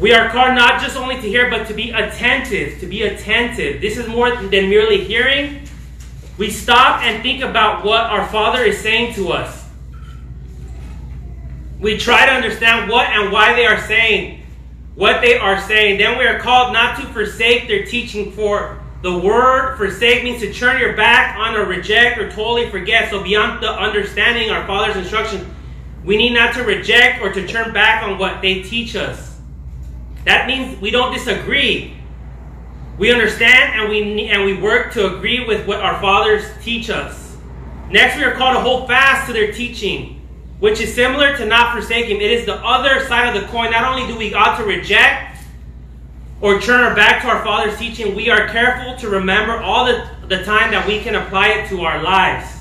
We 0.04 0.12
are 0.12 0.28
called 0.28 0.54
not 0.54 0.82
just 0.82 0.98
only 0.98 1.14
to 1.14 1.22
hear, 1.22 1.48
but 1.48 1.66
to 1.68 1.72
be 1.72 1.90
attentive. 1.90 2.78
To 2.80 2.86
be 2.86 3.04
attentive. 3.04 3.80
This 3.80 3.96
is 3.96 4.06
more 4.06 4.36
than 4.36 4.68
merely 4.68 5.02
hearing. 5.02 5.62
We 6.36 6.50
stop 6.50 7.02
and 7.02 7.22
think 7.22 7.42
about 7.42 7.86
what 7.86 8.02
our 8.02 8.28
Father 8.28 8.62
is 8.64 8.78
saying 8.78 9.14
to 9.14 9.30
us. 9.30 9.66
We 11.80 11.96
try 11.96 12.26
to 12.26 12.32
understand 12.32 12.90
what 12.90 13.08
and 13.08 13.32
why 13.32 13.54
they 13.54 13.64
are 13.64 13.80
saying 13.80 14.42
what 14.94 15.22
they 15.22 15.38
are 15.38 15.58
saying. 15.58 15.96
Then 15.96 16.18
we 16.18 16.26
are 16.26 16.38
called 16.38 16.74
not 16.74 17.00
to 17.00 17.06
forsake 17.06 17.66
their 17.66 17.86
teaching, 17.86 18.30
for 18.32 18.78
the 19.00 19.16
word 19.16 19.78
forsake 19.78 20.22
means 20.22 20.42
to 20.42 20.52
turn 20.52 20.78
your 20.78 20.94
back 20.98 21.38
on 21.38 21.56
or 21.56 21.64
reject 21.64 22.18
or 22.18 22.30
totally 22.30 22.68
forget. 22.68 23.08
So, 23.08 23.22
beyond 23.22 23.62
the 23.62 23.70
understanding 23.70 24.50
our 24.50 24.66
Father's 24.66 24.96
instruction, 24.96 25.50
we 26.04 26.18
need 26.18 26.34
not 26.34 26.52
to 26.56 26.62
reject 26.62 27.22
or 27.22 27.32
to 27.32 27.48
turn 27.48 27.72
back 27.72 28.02
on 28.02 28.18
what 28.18 28.42
they 28.42 28.60
teach 28.60 28.96
us. 28.96 29.33
That 30.24 30.46
means 30.46 30.80
we 30.80 30.90
don't 30.90 31.12
disagree. 31.12 31.96
We 32.98 33.12
understand 33.12 33.80
and 33.80 33.88
we 33.88 34.28
and 34.28 34.44
we 34.44 34.54
work 34.54 34.92
to 34.92 35.16
agree 35.16 35.44
with 35.44 35.66
what 35.66 35.80
our 35.80 36.00
fathers 36.00 36.44
teach 36.62 36.90
us. 36.90 37.36
Next, 37.90 38.16
we 38.16 38.24
are 38.24 38.32
called 38.32 38.56
to 38.56 38.60
hold 38.60 38.88
fast 38.88 39.26
to 39.26 39.32
their 39.32 39.52
teaching, 39.52 40.26
which 40.60 40.80
is 40.80 40.94
similar 40.94 41.36
to 41.36 41.44
not 41.44 41.74
forsaking. 41.74 42.20
It 42.20 42.30
is 42.30 42.46
the 42.46 42.56
other 42.56 43.04
side 43.06 43.34
of 43.34 43.42
the 43.42 43.48
coin. 43.48 43.70
Not 43.70 43.84
only 43.84 44.10
do 44.10 44.18
we 44.18 44.32
ought 44.32 44.56
to 44.58 44.64
reject 44.64 45.42
or 46.40 46.60
turn 46.60 46.80
our 46.80 46.94
back 46.94 47.22
to 47.22 47.28
our 47.28 47.44
father's 47.44 47.78
teaching, 47.78 48.14
we 48.14 48.30
are 48.30 48.48
careful 48.48 48.96
to 48.96 49.08
remember 49.08 49.58
all 49.58 49.84
the, 49.84 50.08
the 50.28 50.44
time 50.44 50.70
that 50.70 50.86
we 50.86 51.00
can 51.00 51.14
apply 51.16 51.48
it 51.48 51.68
to 51.68 51.82
our 51.82 52.02
lives. 52.02 52.53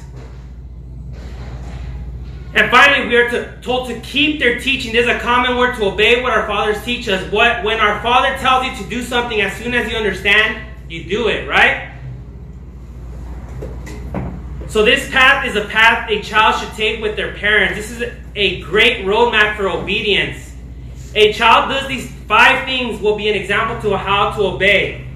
And 2.55 2.69
finally, 2.69 3.07
we 3.07 3.15
are 3.15 3.29
to, 3.31 3.61
told 3.61 3.89
to 3.89 3.99
keep 4.01 4.39
their 4.39 4.59
teaching. 4.59 4.93
There's 4.93 5.07
a 5.07 5.19
common 5.19 5.57
word 5.57 5.75
to 5.77 5.85
obey 5.85 6.21
what 6.21 6.33
our 6.33 6.45
fathers 6.45 6.83
teach 6.83 7.07
us. 7.07 7.31
What 7.31 7.63
when 7.63 7.79
our 7.79 7.99
father 8.01 8.37
tells 8.37 8.65
you 8.65 8.83
to 8.83 8.89
do 8.89 9.01
something, 9.01 9.41
as 9.41 9.57
soon 9.57 9.73
as 9.73 9.91
you 9.91 9.97
understand, 9.97 10.63
you 10.87 11.03
do 11.03 11.29
it, 11.29 11.47
right? 11.47 11.91
So 14.67 14.83
this 14.83 15.09
path 15.09 15.45
is 15.45 15.55
a 15.55 15.65
path 15.65 16.09
a 16.09 16.21
child 16.21 16.59
should 16.59 16.73
take 16.75 17.01
with 17.01 17.15
their 17.15 17.33
parents. 17.35 17.75
This 17.75 17.91
is 17.91 18.11
a 18.35 18.61
great 18.61 19.05
roadmap 19.05 19.57
for 19.57 19.69
obedience. 19.69 20.51
A 21.15 21.33
child 21.33 21.69
does 21.69 21.87
these 21.87 22.11
five 22.27 22.65
things 22.65 23.01
will 23.01 23.15
be 23.15 23.29
an 23.29 23.35
example 23.35 23.81
to 23.81 23.97
how 23.97 24.31
to 24.31 24.41
obey. 24.43 25.07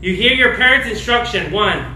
You 0.00 0.14
hear 0.14 0.32
your 0.32 0.54
parents' 0.54 0.88
instruction, 0.88 1.50
one. 1.50 1.93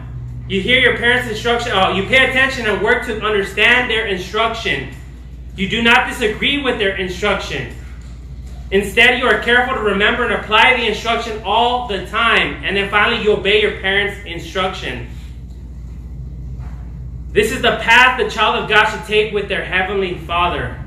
You 0.49 0.63
hear 0.63 0.81
your 0.81 0.97
parents' 0.97 1.29
instruction. 1.29 1.73
Oh, 1.75 1.93
you 1.93 2.05
pay 2.05 2.31
attention 2.31 2.67
and 2.67 2.83
work 2.83 3.05
to 3.07 3.21
understand 3.23 3.91
their 3.91 4.07
instruction. 4.07 4.95
You 5.57 5.69
do 5.69 5.83
not 5.83 6.09
disagree 6.09 6.63
with 6.63 6.79
their 6.79 6.97
instruction. 6.97 7.75
Instead, 8.71 9.19
you 9.19 9.27
are 9.27 9.41
careful 9.41 9.75
to 9.75 9.81
remember 9.81 10.25
and 10.25 10.35
apply 10.35 10.77
the 10.77 10.87
instruction 10.87 11.43
all 11.45 11.87
the 11.87 12.07
time. 12.07 12.65
And 12.65 12.75
then 12.75 12.91
finally, 12.91 13.23
you 13.23 13.33
obey 13.33 13.61
your 13.61 13.81
parents' 13.81 14.25
instruction. 14.25 15.09
This 17.31 17.53
is 17.53 17.61
the 17.61 17.77
path 17.83 18.19
the 18.19 18.31
child 18.31 18.63
of 18.63 18.71
God 18.71 18.87
should 18.87 19.05
take 19.05 19.35
with 19.35 19.49
their 19.49 19.65
heavenly 19.65 20.17
Father. 20.17 20.83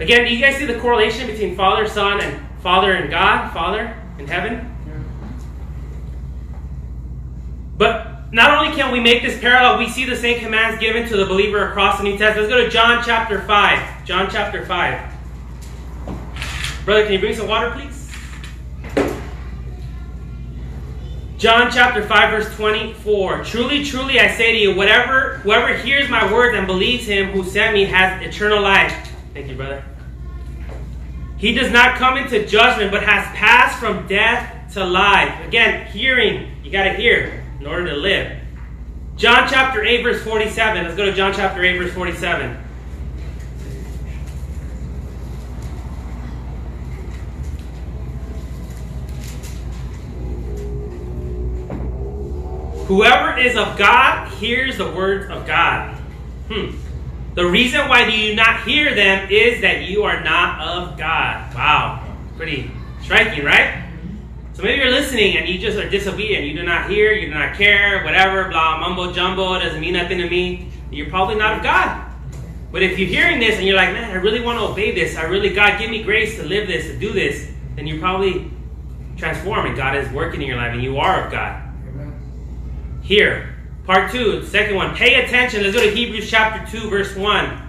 Again, 0.00 0.26
do 0.26 0.34
you 0.34 0.40
guys 0.40 0.56
see 0.56 0.66
the 0.66 0.78
correlation 0.80 1.28
between 1.28 1.56
Father, 1.56 1.88
Son, 1.88 2.20
and 2.20 2.60
Father 2.60 2.92
and 2.92 3.08
God? 3.08 3.52
Father 3.52 3.96
in 4.18 4.26
heaven? 4.26 4.75
But 7.76 8.32
not 8.32 8.58
only 8.58 8.74
can 8.74 8.92
we 8.92 9.00
make 9.00 9.22
this 9.22 9.38
parallel, 9.40 9.78
we 9.78 9.88
see 9.88 10.04
the 10.04 10.16
same 10.16 10.40
commands 10.40 10.80
given 10.80 11.08
to 11.08 11.16
the 11.16 11.26
believer 11.26 11.68
across 11.68 11.98
the 11.98 12.04
New 12.04 12.16
Testament. 12.18 12.50
Let's 12.50 12.60
go 12.60 12.64
to 12.64 12.70
John 12.70 13.02
chapter 13.04 13.42
5. 13.42 14.04
John 14.04 14.28
chapter 14.30 14.64
5. 14.64 15.12
Brother, 16.84 17.04
can 17.04 17.12
you 17.12 17.18
bring 17.18 17.34
some 17.34 17.48
water, 17.48 17.70
please? 17.70 17.94
John 21.38 21.70
chapter 21.70 22.02
5, 22.02 22.30
verse 22.30 22.56
24. 22.56 23.44
Truly, 23.44 23.84
truly, 23.84 24.18
I 24.18 24.28
say 24.34 24.52
to 24.52 24.58
you, 24.58 24.74
whatever 24.74 25.36
whoever 25.38 25.76
hears 25.76 26.08
my 26.08 26.32
words 26.32 26.56
and 26.56 26.66
believes 26.66 27.06
him 27.06 27.30
who 27.30 27.44
sent 27.44 27.74
me 27.74 27.84
has 27.84 28.22
eternal 28.22 28.62
life. 28.62 29.12
Thank 29.34 29.48
you, 29.48 29.56
brother. 29.56 29.84
He 31.36 31.52
does 31.52 31.70
not 31.70 31.96
come 31.96 32.16
into 32.16 32.46
judgment, 32.46 32.90
but 32.90 33.02
has 33.02 33.26
passed 33.36 33.78
from 33.78 34.06
death 34.06 34.72
to 34.72 34.84
life. 34.84 35.46
Again, 35.46 35.86
hearing. 35.88 36.50
You 36.64 36.70
got 36.72 36.84
to 36.84 36.94
hear 36.94 37.45
in 37.60 37.66
order 37.66 37.86
to 37.86 37.96
live. 37.96 38.38
John 39.16 39.48
chapter 39.48 39.82
8, 39.82 40.02
verse 40.02 40.22
47. 40.22 40.84
Let's 40.84 40.96
go 40.96 41.06
to 41.06 41.12
John 41.12 41.32
chapter 41.32 41.64
8, 41.64 41.78
verse 41.78 41.92
47. 41.92 42.64
Whoever 52.86 53.38
is 53.38 53.56
of 53.56 53.76
God 53.76 54.28
hears 54.34 54.78
the 54.78 54.88
words 54.88 55.28
of 55.30 55.46
God. 55.46 55.96
Hmm. 56.48 56.76
The 57.34 57.44
reason 57.44 57.88
why 57.88 58.08
do 58.08 58.16
you 58.16 58.34
not 58.34 58.62
hear 58.62 58.94
them 58.94 59.28
is 59.30 59.60
that 59.62 59.82
you 59.84 60.04
are 60.04 60.22
not 60.22 60.60
of 60.60 60.96
God. 60.96 61.54
Wow. 61.54 62.06
Pretty 62.36 62.70
striking, 63.02 63.44
right? 63.44 63.85
So 64.56 64.62
maybe 64.62 64.78
you're 64.80 64.90
listening 64.90 65.36
and 65.36 65.46
you 65.46 65.58
just 65.58 65.76
are 65.76 65.86
disobedient. 65.86 66.46
You 66.46 66.54
do 66.54 66.62
not 66.62 66.88
hear, 66.88 67.12
you 67.12 67.26
do 67.26 67.34
not 67.34 67.56
care, 67.56 68.02
whatever, 68.04 68.48
blah, 68.48 68.78
mumbo 68.78 69.12
jumbo, 69.12 69.52
it 69.52 69.60
doesn't 69.60 69.80
mean 69.80 69.92
nothing 69.92 70.16
to 70.16 70.30
me. 70.30 70.70
You're 70.90 71.10
probably 71.10 71.34
not 71.34 71.58
of 71.58 71.62
God. 71.62 72.10
But 72.72 72.82
if 72.82 72.98
you're 72.98 73.08
hearing 73.08 73.38
this 73.38 73.56
and 73.56 73.66
you're 73.66 73.76
like, 73.76 73.92
man, 73.92 74.10
I 74.10 74.14
really 74.14 74.40
want 74.40 74.58
to 74.58 74.64
obey 74.64 74.94
this, 74.94 75.14
I 75.18 75.24
really, 75.24 75.52
God, 75.52 75.78
give 75.78 75.90
me 75.90 76.02
grace 76.02 76.36
to 76.36 76.42
live 76.42 76.68
this, 76.68 76.86
to 76.86 76.98
do 76.98 77.12
this, 77.12 77.52
then 77.74 77.86
you're 77.86 77.98
probably 77.98 78.50
transforming. 79.18 79.74
God 79.74 79.94
is 79.94 80.10
working 80.10 80.40
in 80.40 80.48
your 80.48 80.56
life 80.56 80.72
and 80.72 80.82
you 80.82 80.96
are 80.96 81.26
of 81.26 81.30
God. 81.30 81.62
Amen. 81.88 83.00
Here, 83.02 83.56
part 83.84 84.10
two, 84.10 84.42
second 84.42 84.74
one, 84.74 84.94
pay 84.94 85.22
attention. 85.22 85.64
Let's 85.64 85.76
go 85.76 85.82
to 85.82 85.94
Hebrews 85.94 86.30
chapter 86.30 86.78
2, 86.78 86.88
verse 86.88 87.14
1. 87.14 87.65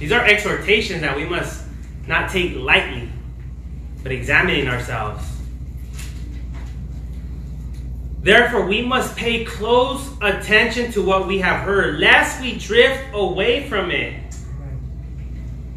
These 0.00 0.12
are 0.12 0.24
exhortations 0.24 1.02
that 1.02 1.14
we 1.14 1.26
must 1.26 1.62
not 2.06 2.30
take 2.30 2.56
lightly, 2.56 3.08
but 4.02 4.10
examining 4.10 4.66
ourselves. 4.66 5.22
Therefore, 8.22 8.66
we 8.66 8.80
must 8.80 9.14
pay 9.14 9.44
close 9.44 10.10
attention 10.22 10.90
to 10.92 11.02
what 11.02 11.26
we 11.26 11.38
have 11.38 11.64
heard, 11.64 12.00
lest 12.00 12.40
we 12.40 12.56
drift 12.56 13.14
away 13.14 13.68
from 13.68 13.90
it. 13.90 14.34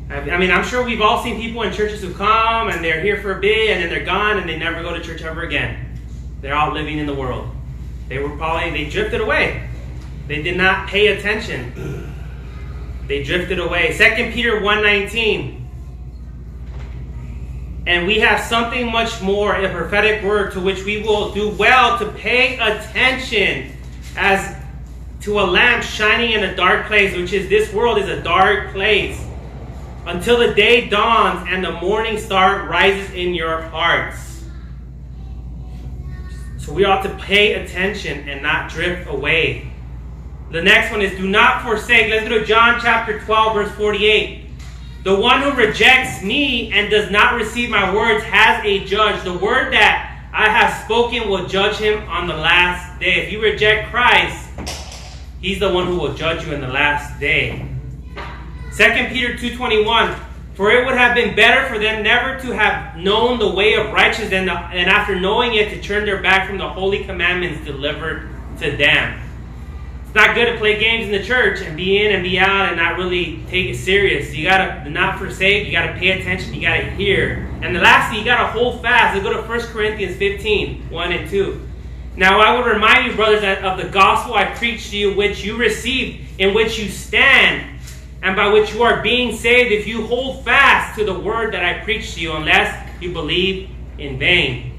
I 0.09 0.37
mean, 0.37 0.51
I'm 0.51 0.63
sure 0.63 0.85
we've 0.85 1.01
all 1.01 1.21
seen 1.21 1.41
people 1.41 1.63
in 1.63 1.73
churches 1.73 2.01
who 2.01 2.13
come 2.13 2.69
and 2.69 2.83
they're 2.83 3.01
here 3.01 3.21
for 3.21 3.37
a 3.37 3.41
bit 3.41 3.71
and 3.71 3.83
then 3.83 3.89
they're 3.89 4.05
gone 4.05 4.37
and 4.37 4.47
they 4.47 4.57
never 4.57 4.81
go 4.83 4.93
to 4.93 5.01
church 5.01 5.21
ever 5.21 5.41
again. 5.41 5.97
They're 6.41 6.53
out 6.53 6.73
living 6.73 6.97
in 6.97 7.07
the 7.07 7.15
world. 7.15 7.49
They 8.07 8.19
were 8.19 8.29
probably, 8.37 8.69
they 8.71 8.89
drifted 8.89 9.21
away. 9.21 9.67
They 10.27 10.41
did 10.41 10.55
not 10.55 10.87
pay 10.87 11.07
attention. 11.07 12.13
They 13.07 13.23
drifted 13.23 13.59
away. 13.59 13.95
2 13.97 14.31
Peter 14.31 14.61
1.19 14.61 15.61
And 17.85 18.07
we 18.07 18.19
have 18.19 18.39
something 18.39 18.91
much 18.91 19.21
more, 19.21 19.55
a 19.55 19.69
prophetic 19.69 20.23
word 20.23 20.53
to 20.53 20.61
which 20.61 20.83
we 20.83 21.01
will 21.01 21.33
do 21.33 21.49
well 21.49 21.99
to 21.99 22.11
pay 22.11 22.57
attention 22.57 23.75
as 24.15 24.55
to 25.21 25.39
a 25.39 25.45
lamp 25.45 25.83
shining 25.83 26.31
in 26.31 26.43
a 26.43 26.55
dark 26.55 26.87
place, 26.87 27.15
which 27.15 27.33
is 27.33 27.49
this 27.49 27.73
world 27.73 27.97
is 27.97 28.09
a 28.09 28.21
dark 28.21 28.71
place. 28.73 29.19
until 30.05 30.37
the 30.37 30.53
day 30.53 30.89
dawns 30.89 31.47
and 31.49 31.63
the 31.63 31.71
morning 31.71 32.17
star 32.17 32.67
rises 32.67 33.09
in 33.13 33.33
your 33.33 33.61
hearts. 33.61 34.43
So 36.57 36.73
we 36.73 36.85
ought 36.85 37.03
to 37.03 37.15
pay 37.17 37.53
attention 37.53 38.27
and 38.27 38.41
not 38.43 38.69
drift 38.69 39.09
away. 39.09 39.72
The 40.53 40.61
next 40.61 40.91
one 40.91 41.01
is 41.01 41.17
do 41.17 41.27
not 41.27 41.63
forsake. 41.63 42.11
Let's 42.11 42.29
go 42.29 42.37
to 42.37 42.45
John 42.45 42.79
chapter 42.79 43.19
12, 43.19 43.53
verse 43.55 43.71
48. 43.71 44.45
The 45.03 45.15
one 45.19 45.41
who 45.41 45.51
rejects 45.53 46.21
me 46.21 46.71
and 46.71 46.91
does 46.91 47.09
not 47.09 47.33
receive 47.33 47.71
my 47.71 47.91
words 47.91 48.23
has 48.25 48.63
a 48.63 48.85
judge. 48.85 49.23
The 49.23 49.33
word 49.33 49.73
that 49.73 50.29
I 50.31 50.49
have 50.49 50.85
spoken 50.85 51.27
will 51.27 51.47
judge 51.47 51.77
him 51.77 52.07
on 52.07 52.27
the 52.27 52.35
last 52.35 52.99
day. 52.99 53.25
If 53.25 53.31
you 53.31 53.41
reject 53.41 53.89
Christ, 53.89 54.47
he's 55.41 55.59
the 55.59 55.73
one 55.73 55.87
who 55.87 55.97
will 55.97 56.13
judge 56.13 56.45
you 56.45 56.53
in 56.53 56.61
the 56.61 56.67
last 56.67 57.19
day. 57.19 57.67
2 58.77 58.83
Peter 59.09 59.33
2.21 59.33 60.15
For 60.53 60.69
it 60.69 60.85
would 60.85 60.95
have 60.95 61.15
been 61.15 61.35
better 61.35 61.67
for 61.67 61.79
them 61.79 62.03
never 62.03 62.39
to 62.41 62.51
have 62.51 62.95
known 62.95 63.39
the 63.39 63.49
way 63.49 63.73
of 63.73 63.91
righteousness 63.91 64.33
and, 64.33 64.51
and 64.51 64.87
after 64.87 65.19
knowing 65.19 65.55
it 65.55 65.71
to 65.71 65.81
turn 65.81 66.05
their 66.05 66.21
back 66.21 66.47
from 66.47 66.59
the 66.59 66.69
holy 66.69 67.05
commandments 67.05 67.65
delivered 67.65 68.29
to 68.59 68.77
them. 68.77 69.22
It's 70.13 70.27
not 70.27 70.35
good 70.35 70.45
to 70.45 70.59
play 70.59 70.79
games 70.79 71.05
in 71.07 71.11
the 71.11 71.23
church 71.23 71.61
and 71.61 71.75
be 71.75 72.05
in 72.05 72.13
and 72.13 72.21
be 72.21 72.37
out 72.37 72.67
and 72.67 72.77
not 72.77 72.99
really 72.99 73.43
take 73.49 73.67
it 73.71 73.75
serious. 73.75 74.31
You 74.31 74.47
gotta 74.47 74.87
not 74.87 75.17
forsake, 75.17 75.65
you 75.65 75.71
gotta 75.71 75.93
pay 75.93 76.11
attention, 76.11 76.53
you 76.53 76.61
gotta 76.61 76.91
hear. 76.91 77.49
And 77.63 77.75
the 77.75 77.79
lastly, 77.79 78.19
you 78.19 78.25
gotta 78.25 78.45
hold 78.51 78.83
fast. 78.83 79.15
Let's 79.15 79.27
go 79.27 79.41
to 79.41 79.47
1 79.47 79.59
Corinthians 79.73 80.15
15, 80.17 80.91
1 80.91 81.11
and 81.11 81.27
2. 81.27 81.59
Now 82.15 82.39
I 82.39 82.55
would 82.55 82.71
remind 82.71 83.07
you, 83.07 83.15
brothers, 83.15 83.43
of 83.63 83.81
the 83.81 83.89
gospel 83.89 84.35
I 84.35 84.53
preached 84.53 84.91
to 84.91 84.97
you, 84.97 85.15
which 85.15 85.43
you 85.43 85.57
received, 85.57 86.39
in 86.39 86.53
which 86.53 86.77
you 86.77 86.89
stand, 86.89 87.79
and 88.21 88.35
by 88.35 88.49
which 88.49 88.71
you 88.71 88.83
are 88.83 89.01
being 89.01 89.35
saved, 89.35 89.71
if 89.71 89.87
you 89.87 90.05
hold 90.05 90.45
fast 90.45 90.95
to 90.99 91.05
the 91.05 91.19
word 91.19 91.55
that 91.55 91.65
I 91.65 91.83
preached 91.83 92.13
to 92.13 92.21
you, 92.21 92.33
unless 92.33 92.87
you 93.01 93.11
believe 93.13 93.67
in 93.97 94.19
vain. 94.19 94.72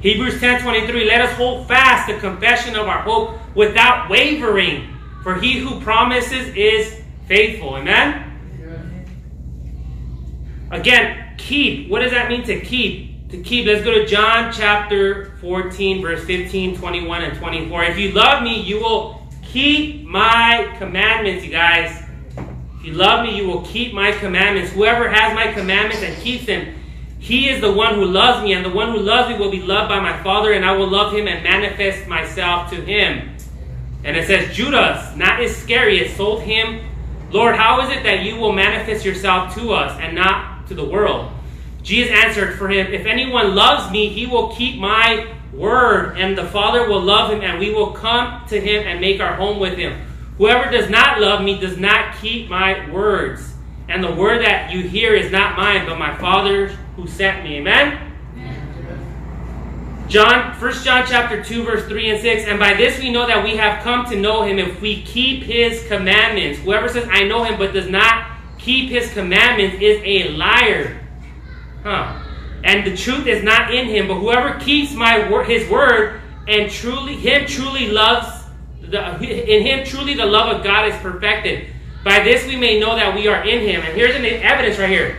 Hebrews 0.00 0.40
10:23 0.40 1.06
Let 1.06 1.20
us 1.20 1.32
hold 1.36 1.68
fast 1.68 2.06
the 2.06 2.18
confession 2.18 2.76
of 2.76 2.88
our 2.88 3.02
hope 3.02 3.38
without 3.54 4.08
wavering, 4.08 4.88
for 5.22 5.34
he 5.34 5.58
who 5.58 5.80
promises 5.80 6.54
is 6.54 7.02
faithful. 7.26 7.76
Amen. 7.76 8.26
Again, 10.70 11.34
keep. 11.36 11.90
What 11.90 12.00
does 12.00 12.12
that 12.12 12.28
mean 12.28 12.44
to 12.44 12.60
keep? 12.60 13.28
To 13.30 13.42
keep. 13.42 13.66
Let's 13.66 13.84
go 13.84 13.92
to 13.92 14.06
John 14.06 14.52
chapter 14.52 15.36
14 15.40 16.00
verse 16.00 16.24
15, 16.24 16.76
21 16.76 17.22
and 17.22 17.38
24. 17.38 17.84
If 17.84 17.98
you 17.98 18.12
love 18.12 18.42
me, 18.42 18.60
you 18.60 18.80
will 18.80 19.20
keep 19.42 20.04
my 20.06 20.74
commandments, 20.78 21.44
you 21.44 21.50
guys. 21.50 22.04
If 22.78 22.86
you 22.86 22.92
love 22.92 23.26
me, 23.26 23.36
you 23.36 23.46
will 23.46 23.62
keep 23.62 23.92
my 23.92 24.12
commandments. 24.12 24.72
Whoever 24.72 25.08
has 25.08 25.34
my 25.34 25.52
commandments 25.52 26.02
and 26.02 26.16
keeps 26.22 26.46
them, 26.46 26.74
he 27.20 27.50
is 27.50 27.60
the 27.60 27.70
one 27.70 27.96
who 27.96 28.06
loves 28.06 28.42
me, 28.42 28.54
and 28.54 28.64
the 28.64 28.70
one 28.70 28.92
who 28.92 28.98
loves 28.98 29.28
me 29.28 29.38
will 29.38 29.50
be 29.50 29.60
loved 29.60 29.90
by 29.90 30.00
my 30.00 30.20
Father, 30.22 30.52
and 30.52 30.64
I 30.64 30.72
will 30.72 30.88
love 30.88 31.12
him 31.12 31.28
and 31.28 31.44
manifest 31.44 32.08
myself 32.08 32.70
to 32.70 32.76
him. 32.76 33.36
And 34.02 34.16
it 34.16 34.26
says, 34.26 34.56
Judas, 34.56 35.14
not 35.16 35.42
Iscariot, 35.42 36.16
sold 36.16 36.42
him. 36.42 36.80
Lord, 37.30 37.56
how 37.56 37.82
is 37.82 37.90
it 37.94 38.02
that 38.04 38.22
you 38.22 38.36
will 38.36 38.52
manifest 38.52 39.04
yourself 39.04 39.54
to 39.54 39.72
us 39.72 40.00
and 40.00 40.14
not 40.14 40.66
to 40.68 40.74
the 40.74 40.84
world? 40.84 41.30
Jesus 41.82 42.10
answered 42.10 42.58
for 42.58 42.70
him, 42.70 42.86
If 42.86 43.04
anyone 43.04 43.54
loves 43.54 43.92
me, 43.92 44.08
he 44.08 44.26
will 44.26 44.54
keep 44.56 44.80
my 44.80 45.30
word, 45.52 46.16
and 46.16 46.36
the 46.36 46.46
Father 46.46 46.88
will 46.88 47.02
love 47.02 47.30
him, 47.30 47.42
and 47.42 47.58
we 47.58 47.70
will 47.70 47.92
come 47.92 48.46
to 48.48 48.58
him 48.58 48.86
and 48.86 48.98
make 48.98 49.20
our 49.20 49.34
home 49.34 49.60
with 49.60 49.76
him. 49.76 50.00
Whoever 50.38 50.70
does 50.70 50.88
not 50.88 51.20
love 51.20 51.44
me 51.44 51.60
does 51.60 51.76
not 51.76 52.16
keep 52.16 52.48
my 52.48 52.90
words. 52.90 53.52
And 53.90 54.02
the 54.02 54.12
word 54.12 54.42
that 54.42 54.72
you 54.72 54.82
hear 54.82 55.14
is 55.14 55.30
not 55.30 55.58
mine, 55.58 55.84
but 55.84 55.98
my 55.98 56.16
Father's 56.16 56.72
who 57.00 57.08
sent 57.08 57.44
me. 57.44 57.56
Amen? 57.56 58.06
John, 60.08 60.58
1 60.60 60.72
John 60.82 61.04
chapter 61.06 61.42
2, 61.42 61.62
verse 61.62 61.86
3 61.86 62.10
and 62.10 62.20
6. 62.20 62.48
And 62.48 62.58
by 62.58 62.74
this 62.74 62.98
we 62.98 63.12
know 63.12 63.28
that 63.28 63.44
we 63.44 63.56
have 63.56 63.82
come 63.84 64.04
to 64.06 64.16
know 64.16 64.42
him 64.42 64.58
if 64.58 64.80
we 64.80 65.02
keep 65.02 65.44
his 65.44 65.86
commandments. 65.86 66.58
Whoever 66.58 66.88
says, 66.88 67.08
I 67.10 67.24
know 67.24 67.44
him, 67.44 67.58
but 67.58 67.72
does 67.72 67.88
not 67.88 68.26
keep 68.58 68.90
his 68.90 69.12
commandments 69.12 69.76
is 69.80 70.00
a 70.04 70.30
liar. 70.36 71.00
Huh. 71.84 72.20
And 72.64 72.84
the 72.84 72.96
truth 72.96 73.28
is 73.28 73.44
not 73.44 73.72
in 73.72 73.86
him, 73.86 74.08
but 74.08 74.16
whoever 74.16 74.58
keeps 74.58 74.94
my 74.94 75.30
word, 75.30 75.48
his 75.48 75.68
word, 75.70 76.20
and 76.48 76.70
truly 76.70 77.14
him 77.14 77.46
truly 77.46 77.88
loves 77.88 78.44
the, 78.82 79.16
in 79.22 79.62
him 79.64 79.86
truly 79.86 80.14
the 80.14 80.26
love 80.26 80.56
of 80.56 80.64
God 80.64 80.88
is 80.88 80.96
perfected. 80.96 81.68
By 82.04 82.20
this 82.24 82.46
we 82.46 82.56
may 82.56 82.80
know 82.80 82.96
that 82.96 83.14
we 83.14 83.28
are 83.28 83.44
in 83.46 83.60
him. 83.60 83.82
And 83.82 83.96
here's 83.96 84.16
an 84.16 84.24
evidence 84.24 84.78
right 84.78 84.90
here. 84.90 85.18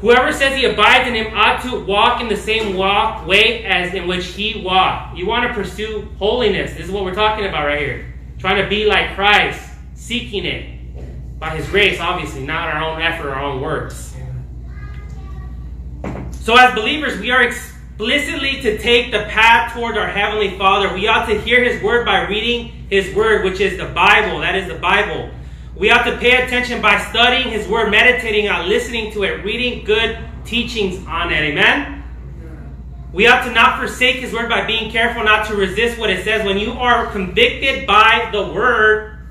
Whoever 0.00 0.32
says 0.32 0.56
he 0.56 0.64
abides 0.64 1.06
in 1.08 1.14
him 1.14 1.34
ought 1.34 1.62
to 1.62 1.84
walk 1.84 2.22
in 2.22 2.28
the 2.28 2.36
same 2.36 2.74
walk 2.74 3.26
way 3.26 3.64
as 3.64 3.92
in 3.92 4.08
which 4.08 4.26
he 4.28 4.62
walked. 4.62 5.16
You 5.16 5.26
want 5.26 5.46
to 5.46 5.54
pursue 5.54 6.08
holiness. 6.18 6.72
This 6.72 6.86
is 6.86 6.90
what 6.90 7.04
we're 7.04 7.14
talking 7.14 7.44
about 7.44 7.66
right 7.66 7.78
here. 7.78 8.14
Trying 8.38 8.62
to 8.62 8.68
be 8.68 8.86
like 8.86 9.14
Christ, 9.14 9.62
seeking 9.94 10.46
it 10.46 11.38
by 11.38 11.56
his 11.56 11.68
grace, 11.68 12.00
obviously, 12.00 12.46
not 12.46 12.68
our 12.68 12.82
own 12.82 13.02
effort, 13.02 13.30
our 13.30 13.42
own 13.42 13.60
works. 13.60 14.10
So, 16.30 16.56
as 16.56 16.74
believers, 16.74 17.20
we 17.20 17.30
are 17.30 17.42
explicitly 17.42 18.62
to 18.62 18.78
take 18.78 19.12
the 19.12 19.24
path 19.24 19.74
toward 19.74 19.98
our 19.98 20.08
Heavenly 20.08 20.56
Father. 20.56 20.94
We 20.94 21.06
ought 21.06 21.26
to 21.26 21.38
hear 21.38 21.62
His 21.62 21.82
Word 21.82 22.06
by 22.06 22.26
reading 22.26 22.86
His 22.88 23.14
Word, 23.14 23.44
which 23.44 23.60
is 23.60 23.76
the 23.76 23.84
Bible. 23.84 24.40
That 24.40 24.54
is 24.54 24.66
the 24.66 24.78
Bible. 24.78 25.30
We 25.80 25.88
have 25.88 26.04
to 26.04 26.18
pay 26.18 26.44
attention 26.44 26.82
by 26.82 27.00
studying 27.08 27.48
His 27.48 27.66
Word, 27.66 27.90
meditating 27.90 28.50
on, 28.50 28.68
listening 28.68 29.12
to 29.12 29.22
it, 29.22 29.42
reading 29.42 29.82
good 29.82 30.18
teachings 30.44 31.02
on 31.06 31.32
it. 31.32 31.38
Amen? 31.38 32.04
We 33.14 33.24
have 33.24 33.46
to 33.46 33.50
not 33.50 33.78
forsake 33.78 34.16
His 34.16 34.30
Word 34.30 34.50
by 34.50 34.66
being 34.66 34.90
careful 34.90 35.24
not 35.24 35.46
to 35.46 35.54
resist 35.54 35.98
what 35.98 36.10
it 36.10 36.22
says. 36.22 36.44
When 36.44 36.58
you 36.58 36.72
are 36.72 37.06
convicted 37.06 37.86
by 37.86 38.28
the 38.30 38.52
Word, 38.52 39.26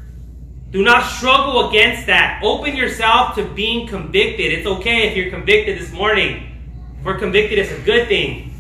do 0.71 0.81
not 0.81 1.03
struggle 1.03 1.69
against 1.69 2.07
that. 2.07 2.41
Open 2.43 2.75
yourself 2.75 3.35
to 3.35 3.47
being 3.53 3.87
convicted. 3.87 4.51
It's 4.51 4.65
okay 4.65 5.07
if 5.07 5.15
you're 5.15 5.29
convicted 5.29 5.77
this 5.77 5.91
morning. 5.91 6.57
If 6.97 7.05
we're 7.05 7.19
convicted, 7.19 7.59
it's 7.59 7.71
a 7.71 7.81
good 7.85 8.07
thing. 8.07 8.55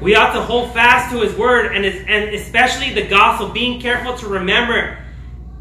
We 0.00 0.14
ought 0.14 0.34
to 0.34 0.40
hold 0.40 0.72
fast 0.72 1.10
to 1.10 1.20
His 1.20 1.34
Word 1.34 1.74
and, 1.74 1.84
and 1.84 2.32
especially 2.32 2.94
the 2.94 3.08
gospel, 3.08 3.48
being 3.48 3.80
careful 3.80 4.16
to 4.18 4.28
remember 4.28 4.98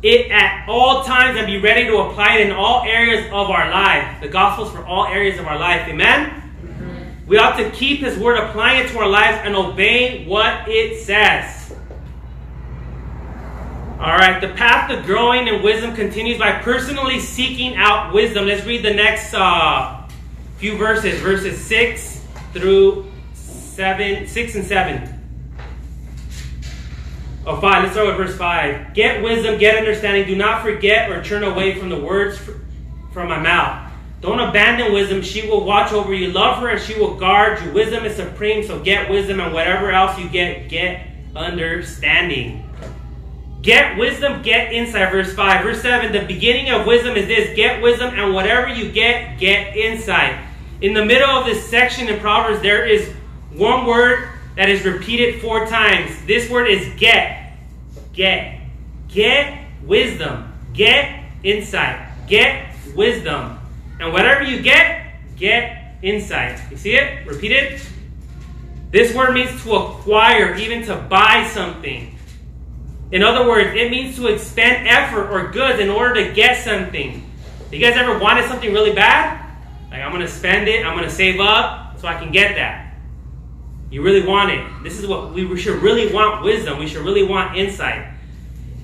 it 0.01 0.31
at 0.31 0.67
all 0.67 1.03
times 1.03 1.37
and 1.37 1.45
be 1.45 1.57
ready 1.57 1.85
to 1.87 1.97
apply 1.97 2.37
it 2.37 2.47
in 2.47 2.51
all 2.51 2.83
areas 2.83 3.25
of 3.27 3.49
our 3.49 3.69
life. 3.69 4.21
The 4.21 4.29
gospel's 4.29 4.71
for 4.71 4.85
all 4.85 5.05
areas 5.07 5.39
of 5.39 5.45
our 5.45 5.59
life. 5.59 5.87
Amen? 5.87 6.39
We 7.27 7.37
ought 7.37 7.57
to 7.57 7.69
keep 7.71 7.99
His 7.99 8.17
word, 8.17 8.37
applying 8.37 8.85
it 8.85 8.89
to 8.89 8.99
our 8.99 9.07
lives, 9.07 9.39
and 9.43 9.55
obey 9.55 10.25
what 10.25 10.67
it 10.67 11.03
says. 11.03 11.73
All 13.99 14.15
right, 14.15 14.39
the 14.39 14.47
path 14.47 14.89
to 14.89 15.05
growing 15.05 15.47
in 15.47 15.61
wisdom 15.61 15.93
continues 15.93 16.39
by 16.39 16.53
personally 16.61 17.19
seeking 17.19 17.75
out 17.75 18.13
wisdom. 18.13 18.47
Let's 18.47 18.65
read 18.65 18.83
the 18.83 18.93
next 18.93 19.33
uh, 19.33 20.07
few 20.57 20.77
verses, 20.77 21.19
verses 21.19 21.59
6 21.65 22.25
through 22.53 23.11
7, 23.33 24.25
6 24.25 24.55
and 24.55 24.65
7. 24.65 25.18
Oh, 27.49 27.59
five. 27.59 27.81
Let's 27.81 27.95
start 27.95 28.09
with 28.09 28.17
verse 28.17 28.37
five. 28.37 28.93
Get 28.93 29.23
wisdom, 29.23 29.57
get 29.57 29.75
understanding. 29.75 30.27
Do 30.27 30.35
not 30.35 30.61
forget 30.61 31.09
or 31.09 31.23
turn 31.23 31.43
away 31.43 31.79
from 31.79 31.89
the 31.89 31.99
words 31.99 32.37
from 33.11 33.27
my 33.27 33.39
mouth. 33.39 33.91
Don't 34.21 34.39
abandon 34.39 34.93
wisdom. 34.93 35.23
She 35.23 35.49
will 35.49 35.65
watch 35.65 35.91
over 35.91 36.13
you. 36.13 36.27
Love 36.27 36.59
her 36.59 36.69
and 36.69 36.79
she 36.79 36.93
will 36.99 37.15
guard 37.15 37.59
you. 37.63 37.71
Wisdom 37.71 38.05
is 38.05 38.15
supreme, 38.15 38.63
so 38.63 38.79
get 38.79 39.09
wisdom 39.09 39.39
and 39.39 39.51
whatever 39.51 39.89
else 39.89 40.19
you 40.19 40.29
get, 40.29 40.69
get 40.69 41.07
understanding. 41.35 42.69
Get 43.63 43.97
wisdom, 43.97 44.43
get 44.43 44.71
insight. 44.71 45.11
Verse 45.11 45.33
5. 45.33 45.63
Verse 45.63 45.81
7. 45.81 46.11
The 46.11 46.27
beginning 46.27 46.69
of 46.69 46.85
wisdom 46.85 47.15
is 47.17 47.25
this 47.25 47.55
get 47.55 47.81
wisdom, 47.81 48.13
and 48.13 48.31
whatever 48.31 48.67
you 48.67 48.91
get, 48.91 49.39
get 49.39 49.75
insight. 49.75 50.39
In 50.81 50.93
the 50.93 51.03
middle 51.03 51.31
of 51.31 51.47
this 51.47 51.67
section 51.67 52.09
in 52.09 52.19
Proverbs, 52.19 52.61
there 52.61 52.85
is 52.85 53.11
one 53.53 53.87
word 53.87 54.29
that 54.55 54.69
is 54.69 54.85
repeated 54.85 55.41
four 55.41 55.65
times. 55.65 56.11
This 56.27 56.47
word 56.47 56.67
is 56.67 56.87
get. 56.99 57.38
Get. 58.19 58.59
Get 59.07 59.63
wisdom. 59.81 60.51
Get 60.73 61.23
insight. 61.41 62.05
Get 62.27 62.75
wisdom. 62.93 63.57
And 64.01 64.11
whatever 64.11 64.43
you 64.43 64.61
get, 64.61 65.21
get 65.37 65.95
insight. 66.01 66.59
You 66.69 66.75
see 66.75 66.95
it? 66.95 67.25
Repeat 67.25 67.53
it. 67.53 67.89
This 68.91 69.15
word 69.15 69.33
means 69.33 69.63
to 69.63 69.73
acquire, 69.73 70.53
even 70.55 70.85
to 70.87 70.97
buy 70.97 71.49
something. 71.53 72.13
In 73.13 73.23
other 73.23 73.47
words, 73.47 73.69
it 73.73 73.89
means 73.89 74.17
to 74.17 74.27
expend 74.27 74.85
effort 74.85 75.31
or 75.31 75.49
goods 75.53 75.79
in 75.79 75.89
order 75.89 76.15
to 76.15 76.33
get 76.33 76.61
something. 76.61 77.23
You 77.71 77.79
guys 77.79 77.95
ever 77.95 78.19
wanted 78.19 78.49
something 78.49 78.73
really 78.73 78.91
bad? 78.91 79.49
Like, 79.91 80.01
I'm 80.01 80.11
going 80.11 80.23
to 80.23 80.27
spend 80.27 80.67
it, 80.67 80.85
I'm 80.85 80.97
going 80.97 81.07
to 81.07 81.15
save 81.15 81.39
up 81.39 81.97
so 81.97 82.09
I 82.09 82.19
can 82.19 82.33
get 82.33 82.55
that. 82.55 82.88
You 83.91 84.03
really 84.03 84.25
want 84.25 84.51
it. 84.51 84.65
This 84.83 84.99
is 84.99 85.07
what 85.07 85.33
we 85.33 85.57
should 85.57 85.81
really 85.81 86.13
want 86.13 86.43
wisdom. 86.43 86.77
We 86.77 86.87
should 86.87 87.03
really 87.03 87.23
want 87.23 87.57
insight. 87.57 88.13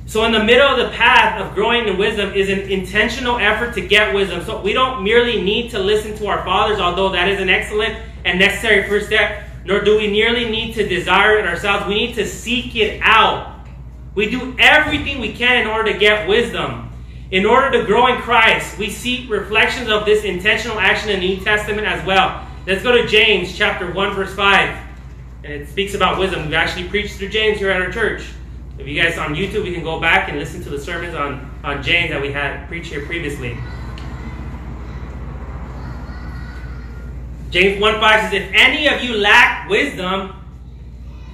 So, 0.07 0.23
in 0.25 0.31
the 0.31 0.43
middle 0.43 0.67
of 0.67 0.77
the 0.77 0.95
path 0.95 1.41
of 1.41 1.55
growing 1.55 1.87
in 1.87 1.97
wisdom 1.97 2.33
is 2.33 2.49
an 2.49 2.59
intentional 2.59 3.37
effort 3.37 3.73
to 3.73 3.81
get 3.81 4.13
wisdom. 4.13 4.43
So, 4.45 4.61
we 4.61 4.71
don't 4.73 5.03
merely 5.03 5.41
need 5.41 5.71
to 5.71 5.79
listen 5.79 6.15
to 6.17 6.27
our 6.27 6.43
fathers, 6.43 6.79
although 6.79 7.09
that 7.09 7.27
is 7.27 7.39
an 7.39 7.49
excellent 7.49 7.97
and 8.23 8.37
necessary 8.37 8.87
first 8.87 9.07
step, 9.07 9.47
nor 9.65 9.81
do 9.81 9.97
we 9.97 10.07
merely 10.07 10.49
need 10.49 10.75
to 10.75 10.87
desire 10.87 11.39
it 11.39 11.45
ourselves. 11.45 11.87
We 11.87 11.95
need 11.95 12.15
to 12.15 12.25
seek 12.27 12.75
it 12.75 13.01
out. 13.03 13.55
We 14.13 14.29
do 14.29 14.55
everything 14.59 15.19
we 15.19 15.33
can 15.33 15.61
in 15.61 15.67
order 15.67 15.91
to 15.91 15.97
get 15.97 16.27
wisdom. 16.27 16.91
In 17.31 17.45
order 17.45 17.71
to 17.79 17.85
grow 17.85 18.07
in 18.07 18.21
Christ, 18.21 18.77
we 18.77 18.91
seek 18.91 19.29
reflections 19.29 19.89
of 19.89 20.05
this 20.05 20.23
intentional 20.23 20.79
action 20.79 21.09
in 21.09 21.19
the 21.19 21.35
New 21.35 21.43
Testament 21.43 21.87
as 21.87 22.05
well. 22.05 22.47
Let's 22.67 22.83
go 22.83 22.91
to 22.91 23.07
James 23.07 23.57
chapter 23.57 23.91
1, 23.91 24.13
verse 24.13 24.33
5. 24.35 24.84
And 25.45 25.53
it 25.53 25.69
speaks 25.69 25.93
about 25.93 26.17
wisdom. 26.17 26.45
We've 26.45 26.55
actually 26.55 26.89
preached 26.89 27.17
through 27.17 27.29
James 27.29 27.59
here 27.59 27.69
at 27.69 27.79
our 27.79 27.91
church. 27.91 28.25
If 28.79 28.87
you 28.87 28.99
guys 28.99 29.19
on 29.19 29.35
YouTube, 29.35 29.63
we 29.63 29.75
can 29.75 29.83
go 29.83 29.99
back 30.01 30.27
and 30.27 30.39
listen 30.39 30.63
to 30.63 30.69
the 30.71 30.79
sermons 30.79 31.13
on, 31.13 31.51
on 31.63 31.83
James 31.83 32.09
that 32.09 32.19
we 32.19 32.31
had 32.31 32.67
preached 32.67 32.91
here 32.91 33.05
previously. 33.05 33.55
James 37.51 37.79
1 37.79 37.99
5 37.99 38.21
says, 38.21 38.33
If 38.33 38.51
any 38.55 38.87
of 38.87 39.03
you 39.03 39.17
lack 39.17 39.69
wisdom, 39.69 40.35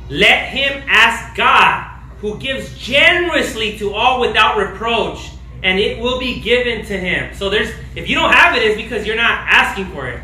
let 0.09 0.49
him 0.49 0.83
ask 0.87 1.33
God, 1.37 1.89
who 2.19 2.37
gives 2.37 2.77
generously 2.77 3.77
to 3.77 3.93
all 3.93 4.19
without 4.19 4.57
reproach, 4.57 5.31
and 5.63 5.79
it 5.79 6.01
will 6.01 6.19
be 6.19 6.41
given 6.41 6.85
to 6.87 6.97
him. 6.97 7.33
So 7.33 7.49
there's 7.49 7.69
if 7.95 8.09
you 8.09 8.15
don't 8.15 8.33
have 8.33 8.57
it, 8.57 8.61
it's 8.61 8.75
because 8.75 9.07
you're 9.07 9.15
not 9.15 9.47
asking 9.47 9.85
for 9.91 10.09
it. 10.09 10.21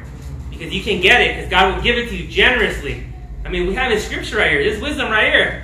Because 0.49 0.73
you 0.73 0.83
can 0.83 0.99
get 0.99 1.21
it, 1.21 1.35
because 1.35 1.49
God 1.49 1.73
will 1.73 1.81
give 1.81 1.97
it 1.97 2.09
to 2.09 2.17
you 2.17 2.27
generously. 2.27 3.06
I 3.47 3.49
mean, 3.49 3.65
we 3.65 3.75
have 3.75 3.93
in 3.93 3.99
scripture 4.01 4.35
right 4.35 4.51
here. 4.51 4.61
This 4.61 4.81
wisdom 4.81 5.09
right 5.09 5.31
here. 5.31 5.63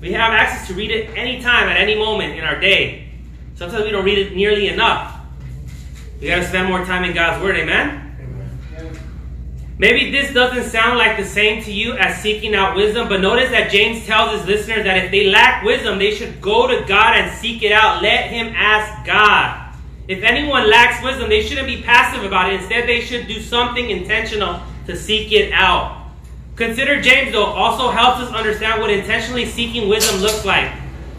We 0.00 0.12
have 0.12 0.32
access 0.32 0.68
to 0.68 0.74
read 0.74 0.92
it 0.92 1.10
anytime, 1.16 1.68
at 1.68 1.76
any 1.76 1.96
moment 1.96 2.38
in 2.38 2.44
our 2.44 2.60
day. 2.60 3.10
Sometimes 3.56 3.84
we 3.84 3.90
don't 3.90 4.04
read 4.04 4.18
it 4.18 4.36
nearly 4.36 4.68
enough. 4.68 5.18
We 6.20 6.28
got 6.28 6.36
to 6.36 6.46
spend 6.46 6.68
more 6.68 6.84
time 6.84 7.02
in 7.02 7.12
God's 7.12 7.42
Word. 7.42 7.56
Amen? 7.56 8.02
Maybe 9.76 10.12
this 10.12 10.32
doesn't 10.32 10.70
sound 10.70 10.98
like 10.98 11.16
the 11.16 11.24
same 11.24 11.64
to 11.64 11.72
you 11.72 11.94
as 11.94 12.22
seeking 12.22 12.54
out 12.54 12.76
wisdom, 12.76 13.08
but 13.08 13.20
notice 13.20 13.50
that 13.50 13.72
James 13.72 14.06
tells 14.06 14.38
his 14.38 14.46
listeners 14.46 14.84
that 14.84 15.04
if 15.04 15.10
they 15.10 15.26
lack 15.26 15.64
wisdom, 15.64 15.98
they 15.98 16.14
should 16.14 16.40
go 16.40 16.68
to 16.68 16.86
God 16.86 17.16
and 17.16 17.36
seek 17.40 17.64
it 17.64 17.72
out. 17.72 18.04
Let 18.04 18.30
him 18.30 18.54
ask 18.54 19.04
God. 19.04 19.74
If 20.06 20.22
anyone 20.22 20.70
lacks 20.70 21.02
wisdom, 21.02 21.28
they 21.28 21.42
shouldn't 21.42 21.66
be 21.66 21.82
passive 21.82 22.22
about 22.22 22.52
it. 22.52 22.60
Instead, 22.60 22.88
they 22.88 23.00
should 23.00 23.26
do 23.26 23.40
something 23.40 23.90
intentional 23.90 24.60
to 24.86 24.96
seek 24.96 25.32
it 25.32 25.50
out. 25.50 26.03
Consider 26.56 27.00
James, 27.02 27.32
though, 27.32 27.44
also 27.44 27.90
helps 27.90 28.20
us 28.20 28.32
understand 28.32 28.80
what 28.80 28.90
intentionally 28.90 29.44
seeking 29.44 29.88
wisdom 29.88 30.20
looks 30.20 30.44
like. 30.44 30.70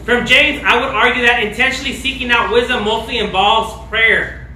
From 0.03 0.25
James, 0.25 0.63
I 0.63 0.75
would 0.75 0.95
argue 0.95 1.25
that 1.25 1.43
intentionally 1.43 1.93
seeking 1.93 2.31
out 2.31 2.53
wisdom 2.53 2.85
mostly 2.85 3.17
involves 3.17 3.89
prayer. 3.89 4.49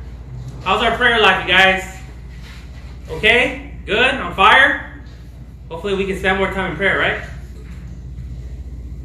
How's 0.64 0.82
our 0.84 0.96
prayer 0.96 1.20
life, 1.22 1.46
you 1.46 1.52
guys? 1.52 1.98
Okay? 3.10 3.78
Good? 3.86 4.16
On 4.16 4.34
fire? 4.36 5.04
Hopefully, 5.70 5.96
we 5.96 6.06
can 6.06 6.18
spend 6.18 6.38
more 6.38 6.52
time 6.54 6.72
in 6.72 6.78
prayer, 6.78 6.98
right? 6.98 7.24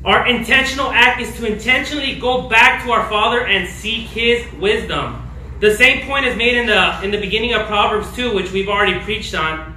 Our 0.05 0.27
intentional 0.29 0.91
act 0.91 1.21
is 1.21 1.35
to 1.37 1.47
intentionally 1.47 2.19
go 2.21 2.49
back 2.49 2.85
to 2.85 2.93
our 2.93 3.09
Father 3.09 3.47
and 3.47 3.69
seek 3.69 4.07
His 4.09 4.45
wisdom. 4.55 5.27
The 5.61 5.75
same 5.75 6.07
point 6.07 6.27
is 6.27 6.37
made 6.37 6.57
in 6.57 6.67
the 6.67 7.03
in 7.03 7.11
the 7.11 7.19
beginning 7.19 7.55
of 7.55 7.67
Proverbs 7.67 8.15
2, 8.15 8.35
which 8.35 8.53
we've 8.53 8.69
already 8.69 9.01
preached 9.01 9.35
on. 9.35 9.74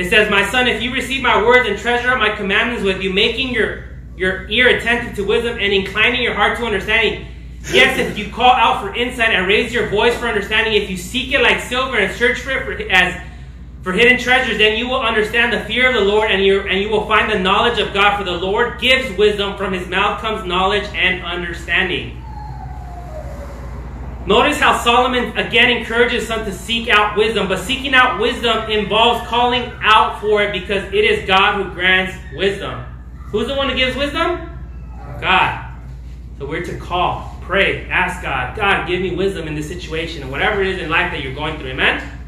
It 0.00 0.08
says, 0.08 0.30
My 0.30 0.48
son, 0.50 0.66
if 0.66 0.82
you 0.82 0.94
receive 0.94 1.20
my 1.20 1.42
words 1.42 1.68
and 1.68 1.78
treasure 1.78 2.08
up 2.08 2.18
my 2.18 2.34
commandments 2.34 2.82
with 2.82 3.02
you, 3.02 3.12
making 3.12 3.52
your, 3.52 3.84
your 4.16 4.48
ear 4.48 4.78
attentive 4.78 5.14
to 5.16 5.24
wisdom 5.24 5.58
and 5.58 5.74
inclining 5.74 6.22
your 6.22 6.32
heart 6.32 6.56
to 6.56 6.64
understanding. 6.64 7.26
Yes, 7.70 7.98
if 7.98 8.16
you 8.16 8.32
call 8.32 8.50
out 8.50 8.80
for 8.80 8.94
insight 8.94 9.34
and 9.34 9.46
raise 9.46 9.74
your 9.74 9.90
voice 9.90 10.16
for 10.16 10.26
understanding, 10.26 10.72
if 10.72 10.88
you 10.88 10.96
seek 10.96 11.34
it 11.34 11.42
like 11.42 11.60
silver 11.60 11.98
and 11.98 12.16
search 12.16 12.38
for 12.38 12.50
it 12.50 12.64
for, 12.64 12.90
as 12.90 13.20
for 13.82 13.92
hidden 13.92 14.18
treasures, 14.18 14.56
then 14.56 14.78
you 14.78 14.88
will 14.88 15.02
understand 15.02 15.52
the 15.52 15.60
fear 15.66 15.90
of 15.90 15.94
the 15.94 16.10
Lord 16.10 16.30
and 16.30 16.42
you, 16.42 16.62
and 16.62 16.80
you 16.80 16.88
will 16.88 17.06
find 17.06 17.30
the 17.30 17.38
knowledge 17.38 17.78
of 17.78 17.92
God. 17.92 18.16
For 18.16 18.24
the 18.24 18.38
Lord 18.38 18.80
gives 18.80 19.14
wisdom, 19.18 19.58
from 19.58 19.74
his 19.74 19.86
mouth 19.86 20.22
comes 20.22 20.46
knowledge 20.46 20.84
and 20.94 21.22
understanding. 21.22 22.19
Notice 24.26 24.58
how 24.58 24.78
Solomon 24.78 25.36
again 25.38 25.70
encourages 25.70 26.26
some 26.26 26.44
to 26.44 26.52
seek 26.52 26.88
out 26.88 27.16
wisdom, 27.16 27.48
but 27.48 27.58
seeking 27.58 27.94
out 27.94 28.20
wisdom 28.20 28.70
involves 28.70 29.26
calling 29.26 29.72
out 29.80 30.20
for 30.20 30.42
it 30.42 30.52
because 30.52 30.84
it 30.92 31.04
is 31.04 31.26
God 31.26 31.56
who 31.56 31.72
grants 31.72 32.14
wisdom. 32.36 32.84
Who's 33.30 33.48
the 33.48 33.54
one 33.54 33.70
who 33.70 33.76
gives 33.76 33.96
wisdom? 33.96 34.48
God. 35.20 35.74
So 36.38 36.46
we're 36.46 36.64
to 36.64 36.76
call, 36.78 37.36
pray, 37.42 37.88
ask 37.88 38.22
God, 38.22 38.56
God, 38.56 38.86
give 38.86 39.00
me 39.00 39.14
wisdom 39.14 39.46
in 39.48 39.54
this 39.54 39.68
situation, 39.68 40.22
and 40.22 40.30
whatever 40.30 40.62
it 40.62 40.68
is 40.68 40.78
in 40.80 40.90
life 40.90 41.12
that 41.12 41.22
you're 41.22 41.34
going 41.34 41.58
through. 41.58 41.70
Amen? 41.70 42.18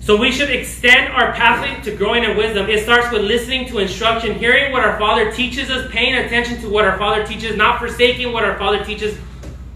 So 0.00 0.16
we 0.16 0.32
should 0.32 0.50
extend 0.50 1.12
our 1.12 1.32
pathway 1.32 1.82
to 1.84 1.96
growing 1.96 2.24
in 2.24 2.36
wisdom. 2.36 2.68
It 2.70 2.82
starts 2.82 3.12
with 3.12 3.22
listening 3.22 3.68
to 3.68 3.78
instruction, 3.78 4.34
hearing 4.34 4.72
what 4.72 4.82
our 4.82 4.98
Father 4.98 5.30
teaches 5.30 5.70
us, 5.70 5.90
paying 5.92 6.14
attention 6.14 6.60
to 6.62 6.70
what 6.70 6.86
our 6.86 6.98
Father 6.98 7.26
teaches, 7.26 7.56
not 7.56 7.78
forsaking 7.78 8.32
what 8.32 8.42
our 8.42 8.58
Father 8.58 8.82
teaches, 8.82 9.18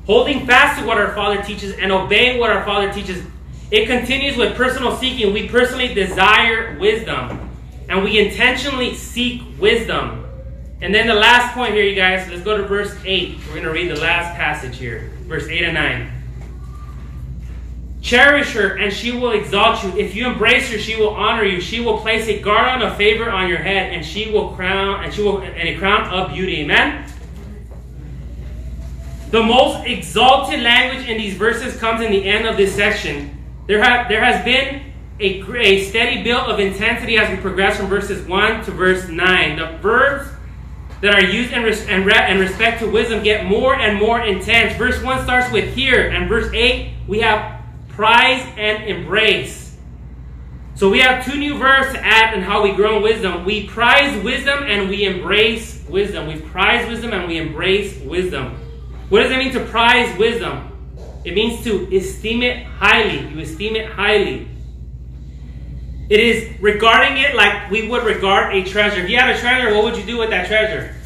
holding 0.07 0.47
fast 0.47 0.81
to 0.81 0.87
what 0.87 0.99
our 0.99 1.15
Father 1.15 1.43
teaches 1.43 1.77
and 1.79 1.91
obeying 1.91 2.39
what 2.39 2.51
our 2.51 2.65
Father 2.65 2.93
teaches. 2.93 3.25
It 3.71 3.87
continues 3.87 4.37
with 4.37 4.57
personal 4.57 4.97
seeking. 4.97 5.33
We 5.33 5.49
personally 5.49 5.93
desire 5.95 6.79
wisdom 6.79 7.51
and 7.89 8.03
we 8.03 8.19
intentionally 8.19 8.95
seek 8.95 9.43
wisdom. 9.59 10.25
And 10.81 10.95
then 10.95 11.07
the 11.07 11.15
last 11.15 11.55
point 11.55 11.75
here, 11.75 11.85
you 11.85 11.95
guys, 11.95 12.29
let's 12.29 12.43
go 12.43 12.57
to 12.57 12.65
verse 12.65 12.95
8. 13.05 13.39
We're 13.39 13.53
going 13.53 13.65
to 13.65 13.71
read 13.71 13.91
the 13.91 14.01
last 14.01 14.37
passage 14.37 14.77
here, 14.77 15.11
verse 15.23 15.47
8 15.49 15.65
and 15.65 15.75
9. 15.75 16.11
Cherish 18.03 18.53
her, 18.53 18.77
and 18.77 18.93
she 18.93 19.13
will 19.13 19.33
exalt 19.33 19.83
you. 19.83 19.99
If 19.99 20.15
you 20.15 20.27
embrace 20.27 20.71
her, 20.71 20.79
she 20.79 20.97
will 20.97 21.15
honor 21.15 21.45
you. 21.45 21.59
She 21.59 21.81
will 21.81 21.99
place 21.99 22.29
a 22.29 22.39
garland 22.39 22.83
of 22.83 22.99
favor 22.99 23.31
on 23.31 23.49
your 23.49 23.59
head, 23.59 23.95
and 23.95 24.05
she 24.05 24.31
will 24.31 24.51
crown, 24.51 25.05
and 25.05 25.15
she 25.15 25.23
will, 25.23 25.39
and 25.41 25.69
a 25.69 25.79
crown 25.79 26.11
of 26.11 26.35
beauty. 26.35 26.61
Amen. 26.61 27.11
The 29.35 29.43
most 29.43 29.85
exalted 29.85 30.61
language 30.61 31.09
in 31.09 31.19
these 31.19 31.35
verses 31.35 31.77
comes 31.77 32.03
in 32.03 32.13
the 32.13 32.25
end 32.25 32.47
of 32.47 32.57
this 32.57 32.73
section. 32.73 33.37
There, 33.67 33.83
have, 33.83 34.09
there 34.09 34.23
has 34.23 34.45
been 34.45 34.93
a, 35.19 35.59
a 35.59 35.83
steady 35.87 36.23
build 36.23 36.49
of 36.49 36.61
intensity 36.61 37.17
as 37.17 37.29
we 37.29 37.37
progress 37.39 37.77
from 37.77 37.89
verses 37.89 38.25
1 38.29 38.65
to 38.67 38.71
verse 38.71 39.09
9. 39.09 39.59
The 39.59 39.77
verbs 39.79 40.31
that 41.01 41.17
are 41.17 41.25
used 41.25 41.53
in, 41.53 41.65
res- 41.65 41.85
and, 41.89 42.07
re- 42.07 42.31
in 42.31 42.39
respect 42.39 42.79
to 42.79 42.89
wisdom 42.89 43.25
get 43.25 43.45
more 43.47 43.75
and 43.75 43.99
more 43.99 44.21
intense. 44.21 44.79
Verse 44.79 45.03
1 45.03 45.25
starts 45.25 45.51
with 45.51 45.75
here, 45.75 46.11
and 46.11 46.29
verse 46.29 46.49
8 46.55 46.93
we 47.09 47.19
have 47.19 47.61
prize 47.89 48.47
and 48.57 48.85
embrace. 48.85 49.77
So 50.77 50.89
we 50.89 51.01
have 51.01 51.27
two 51.27 51.37
new 51.37 51.59
verbs 51.59 51.93
to 51.93 52.07
add 52.07 52.35
in 52.35 52.41
how 52.41 52.63
we 52.63 52.71
grow 52.71 52.99
in 52.99 53.03
wisdom. 53.03 53.45
We 53.45 53.67
prize 53.67 54.17
wisdom 54.23 54.63
and 54.63 54.89
we 54.89 55.07
embrace 55.07 55.83
wisdom. 55.89 56.29
We 56.29 56.39
prize 56.39 56.89
wisdom 56.89 57.13
and 57.13 57.27
we 57.27 57.39
embrace 57.39 57.99
wisdom. 57.99 58.61
What 59.15 59.23
does 59.23 59.31
it 59.31 59.39
mean 59.39 59.53
to 59.53 59.61
prize 59.61 60.19
wisdom? 60.19 60.73
It 61.23 61.35
means 61.35 61.63
to 61.63 61.87
esteem 61.97 62.43
it 62.43 62.67
highly. 62.67 63.25
You 63.29 63.39
esteem 63.39 63.77
it 63.77 63.89
highly. 63.89 64.49
It 66.11 66.19
is 66.19 66.61
regarding 66.61 67.19
it 67.19 67.37
like 67.37 67.71
we 67.71 67.87
would 67.87 68.03
regard 68.03 68.57
a 68.57 68.65
treasure. 68.65 69.03
If 69.03 69.09
you 69.09 69.17
had 69.17 69.31
a 69.37 69.39
treasure, 69.39 69.73
what 69.73 69.85
would 69.85 69.97
you 69.97 70.03
do 70.03 70.19
with 70.19 70.31
that 70.31 70.49
treasure? 70.49 70.97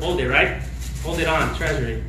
Hold 0.00 0.20
it, 0.20 0.28
right? 0.30 0.62
Hold 1.02 1.18
it 1.18 1.28
on, 1.28 1.54
treasure 1.54 1.86
it. 1.86 2.02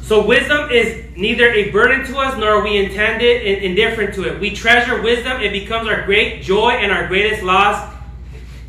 So 0.00 0.26
wisdom 0.26 0.70
is 0.70 1.14
neither 1.18 1.50
a 1.50 1.70
burden 1.70 2.06
to 2.06 2.16
us 2.16 2.38
nor 2.38 2.48
are 2.48 2.64
we 2.64 2.78
intended 2.82 3.42
indifferent 3.62 4.14
to 4.14 4.22
it. 4.22 4.40
We 4.40 4.54
treasure 4.54 5.02
wisdom; 5.02 5.42
it 5.42 5.52
becomes 5.52 5.86
our 5.86 6.06
great 6.06 6.42
joy, 6.42 6.70
and 6.70 6.90
our 6.90 7.08
greatest 7.08 7.42
loss 7.42 7.94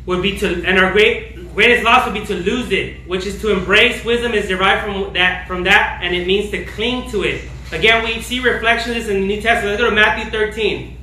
would 0.04 0.20
be 0.20 0.36
to, 0.40 0.62
and 0.66 0.78
our 0.78 0.92
great 0.92 1.37
Greatest 1.54 1.84
loss 1.84 2.06
would 2.06 2.14
be 2.14 2.24
to 2.26 2.34
lose 2.34 2.70
it, 2.70 3.06
which 3.08 3.26
is 3.26 3.40
to 3.40 3.52
embrace 3.52 4.04
wisdom 4.04 4.32
is 4.32 4.48
derived 4.48 4.84
from 4.84 5.12
that, 5.14 5.48
from 5.48 5.64
that, 5.64 6.00
and 6.02 6.14
it 6.14 6.26
means 6.26 6.50
to 6.50 6.64
cling 6.64 7.10
to 7.10 7.22
it. 7.22 7.44
Again, 7.72 8.04
we 8.04 8.22
see 8.22 8.40
reflections 8.40 8.94
this 8.94 9.08
in 9.08 9.20
the 9.20 9.26
New 9.26 9.40
Testament. 9.40 9.78
Let's 9.78 9.82
go 9.82 9.90
to 9.90 9.94
Matthew 9.94 10.30
13. 10.30 10.96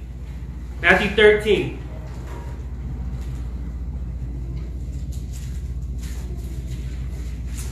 Matthew 0.81 1.09
13. 1.11 1.79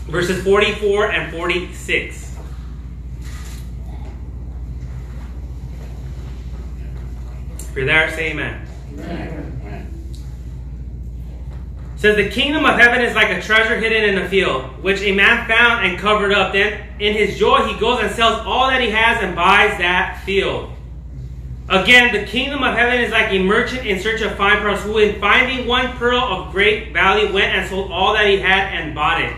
Verses 0.07 0.43
44 0.43 1.11
and 1.11 1.32
46. 1.32 2.38
If 7.57 7.76
you're 7.76 7.86
there, 7.86 8.11
say 8.11 8.32
amen. 8.32 8.67
amen 8.99 9.43
says 12.04 12.18
the 12.18 12.30
kingdom 12.30 12.66
of 12.66 12.78
heaven 12.78 13.01
is 13.01 13.16
like 13.16 13.30
a 13.30 13.41
treasure 13.41 13.80
hidden 13.80 14.04
in 14.04 14.22
a 14.22 14.28
field, 14.28 14.62
which 14.84 14.99
a 15.04 15.16
man 15.16 15.47
found 15.47 15.86
and 15.86 15.97
covered 15.97 16.34
up. 16.34 16.51
Then 16.51 16.86
in 16.99 17.14
his 17.14 17.39
joy 17.39 17.66
he 17.66 17.80
goes 17.80 18.01
and 18.04 18.14
sells 18.14 18.45
all 18.45 18.70
that 18.70 18.82
he 18.82 18.89
has 18.89 19.24
and 19.24 19.34
buys 19.34 19.78
that 19.78 20.22
field. 20.26 20.70
Again, 21.70 22.14
the 22.14 22.26
kingdom 22.30 22.62
of 22.62 22.76
heaven 22.76 22.99
is 22.99 23.10
like 23.14 23.32
a 23.32 23.41
merchant 23.41 23.88
in 23.88 24.01
search 24.01 24.20
of 24.20 24.36
fine 24.36 24.58
pearls, 24.58 24.82
who, 24.82 24.97
in 24.97 25.18
finding 25.22 25.66
one 25.66 25.93
pearl 25.93 26.20
of 26.20 26.51
great 26.51 26.91
value, 26.91 27.34
went 27.34 27.56
and 27.56 27.70
sold 27.70 27.89
all 27.89 28.12
that 28.16 28.28
he 28.28 28.38
had 28.38 28.74
and 28.74 28.93
bought 28.93 29.22
it. 29.22 29.34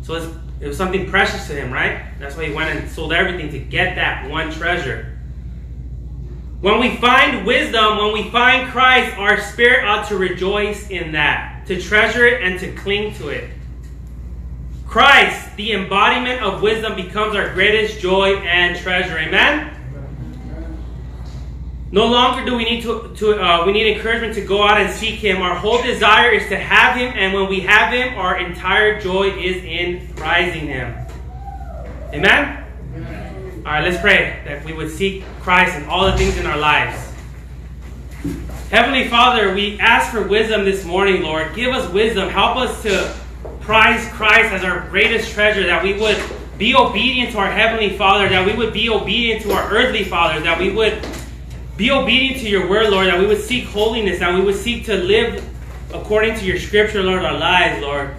So 0.00 0.34
it 0.62 0.66
was 0.66 0.78
something 0.78 1.10
precious 1.10 1.46
to 1.48 1.52
him, 1.52 1.70
right? 1.70 2.06
That's 2.18 2.38
why 2.38 2.46
he 2.46 2.54
went 2.54 2.70
and 2.70 2.90
sold 2.90 3.12
everything 3.12 3.50
to 3.50 3.58
get 3.58 3.96
that 3.96 4.30
one 4.30 4.50
treasure. 4.50 5.18
When 6.62 6.80
we 6.80 6.96
find 6.96 7.44
wisdom, 7.44 7.98
when 7.98 8.14
we 8.14 8.30
find 8.30 8.70
Christ, 8.70 9.14
our 9.18 9.38
spirit 9.42 9.84
ought 9.84 10.08
to 10.08 10.16
rejoice 10.16 10.88
in 10.88 11.12
that, 11.12 11.51
to 11.74 11.80
treasure 11.80 12.26
it 12.26 12.42
and 12.42 12.58
to 12.60 12.72
cling 12.72 13.14
to 13.14 13.28
it. 13.28 13.50
Christ, 14.86 15.56
the 15.56 15.72
embodiment 15.72 16.42
of 16.42 16.60
wisdom, 16.60 16.96
becomes 16.96 17.34
our 17.34 17.52
greatest 17.54 18.00
joy 18.00 18.36
and 18.40 18.76
treasure. 18.76 19.16
Amen? 19.18 19.70
No 21.90 22.06
longer 22.06 22.44
do 22.44 22.56
we 22.56 22.64
need 22.64 22.82
to, 22.82 23.14
to 23.16 23.42
uh, 23.42 23.66
we 23.66 23.72
need 23.72 23.94
encouragement 23.94 24.34
to 24.34 24.40
go 24.42 24.62
out 24.62 24.80
and 24.80 24.90
seek 24.90 25.16
Him. 25.16 25.42
Our 25.42 25.54
whole 25.54 25.82
desire 25.82 26.30
is 26.30 26.48
to 26.48 26.58
have 26.58 26.96
Him, 26.96 27.12
and 27.14 27.34
when 27.34 27.48
we 27.48 27.60
have 27.60 27.92
Him, 27.92 28.18
our 28.18 28.38
entire 28.38 29.00
joy 29.00 29.28
is 29.28 29.62
in 29.62 30.08
prizing 30.14 30.66
Him. 30.68 30.94
Amen. 32.12 32.64
All 33.64 33.72
right, 33.72 33.84
let's 33.84 34.00
pray 34.00 34.42
that 34.46 34.64
we 34.64 34.72
would 34.72 34.90
seek 34.90 35.24
Christ 35.40 35.76
in 35.76 35.84
all 35.84 36.10
the 36.10 36.16
things 36.16 36.36
in 36.36 36.46
our 36.46 36.58
lives. 36.58 37.11
Heavenly 38.72 39.06
Father, 39.06 39.54
we 39.54 39.78
ask 39.80 40.10
for 40.10 40.26
wisdom 40.26 40.64
this 40.64 40.82
morning, 40.82 41.20
Lord. 41.20 41.54
Give 41.54 41.74
us 41.74 41.92
wisdom. 41.92 42.30
Help 42.30 42.56
us 42.56 42.82
to 42.84 43.14
prize 43.60 44.08
Christ 44.12 44.50
as 44.50 44.64
our 44.64 44.88
greatest 44.88 45.30
treasure, 45.30 45.66
that 45.66 45.84
we 45.84 45.92
would 46.00 46.16
be 46.56 46.74
obedient 46.74 47.32
to 47.32 47.38
our 47.38 47.52
Heavenly 47.52 47.98
Father, 47.98 48.30
that 48.30 48.46
we 48.46 48.54
would 48.54 48.72
be 48.72 48.88
obedient 48.88 49.42
to 49.42 49.52
our 49.52 49.70
earthly 49.70 50.04
Father, 50.04 50.40
that 50.40 50.58
we 50.58 50.70
would 50.70 51.06
be 51.76 51.90
obedient 51.90 52.40
to 52.40 52.48
your 52.48 52.66
word, 52.66 52.88
Lord, 52.88 53.08
that 53.08 53.18
we 53.18 53.26
would 53.26 53.42
seek 53.42 53.64
holiness, 53.64 54.20
that 54.20 54.34
we 54.34 54.40
would 54.40 54.56
seek 54.56 54.86
to 54.86 54.96
live 54.96 55.46
according 55.92 56.38
to 56.38 56.44
your 56.46 56.58
scripture, 56.58 57.02
Lord, 57.02 57.26
our 57.26 57.36
lives, 57.36 57.82
Lord. 57.82 58.14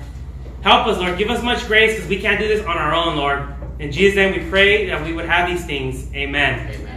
Help 0.61 0.85
us, 0.85 0.99
Lord. 0.99 1.17
Give 1.17 1.31
us 1.31 1.41
much 1.41 1.65
grace 1.65 1.95
because 1.95 2.07
we 2.07 2.21
can't 2.21 2.39
do 2.39 2.47
this 2.47 2.63
on 2.63 2.77
our 2.77 2.93
own, 2.93 3.17
Lord. 3.17 3.55
In 3.79 3.91
Jesus' 3.91 4.17
name 4.17 4.39
we 4.39 4.47
pray 4.51 4.85
that 4.85 5.03
we 5.03 5.13
would 5.13 5.25
have 5.25 5.49
these 5.49 5.65
things. 5.65 6.13
Amen. 6.13 6.69
Amen. 6.69 6.92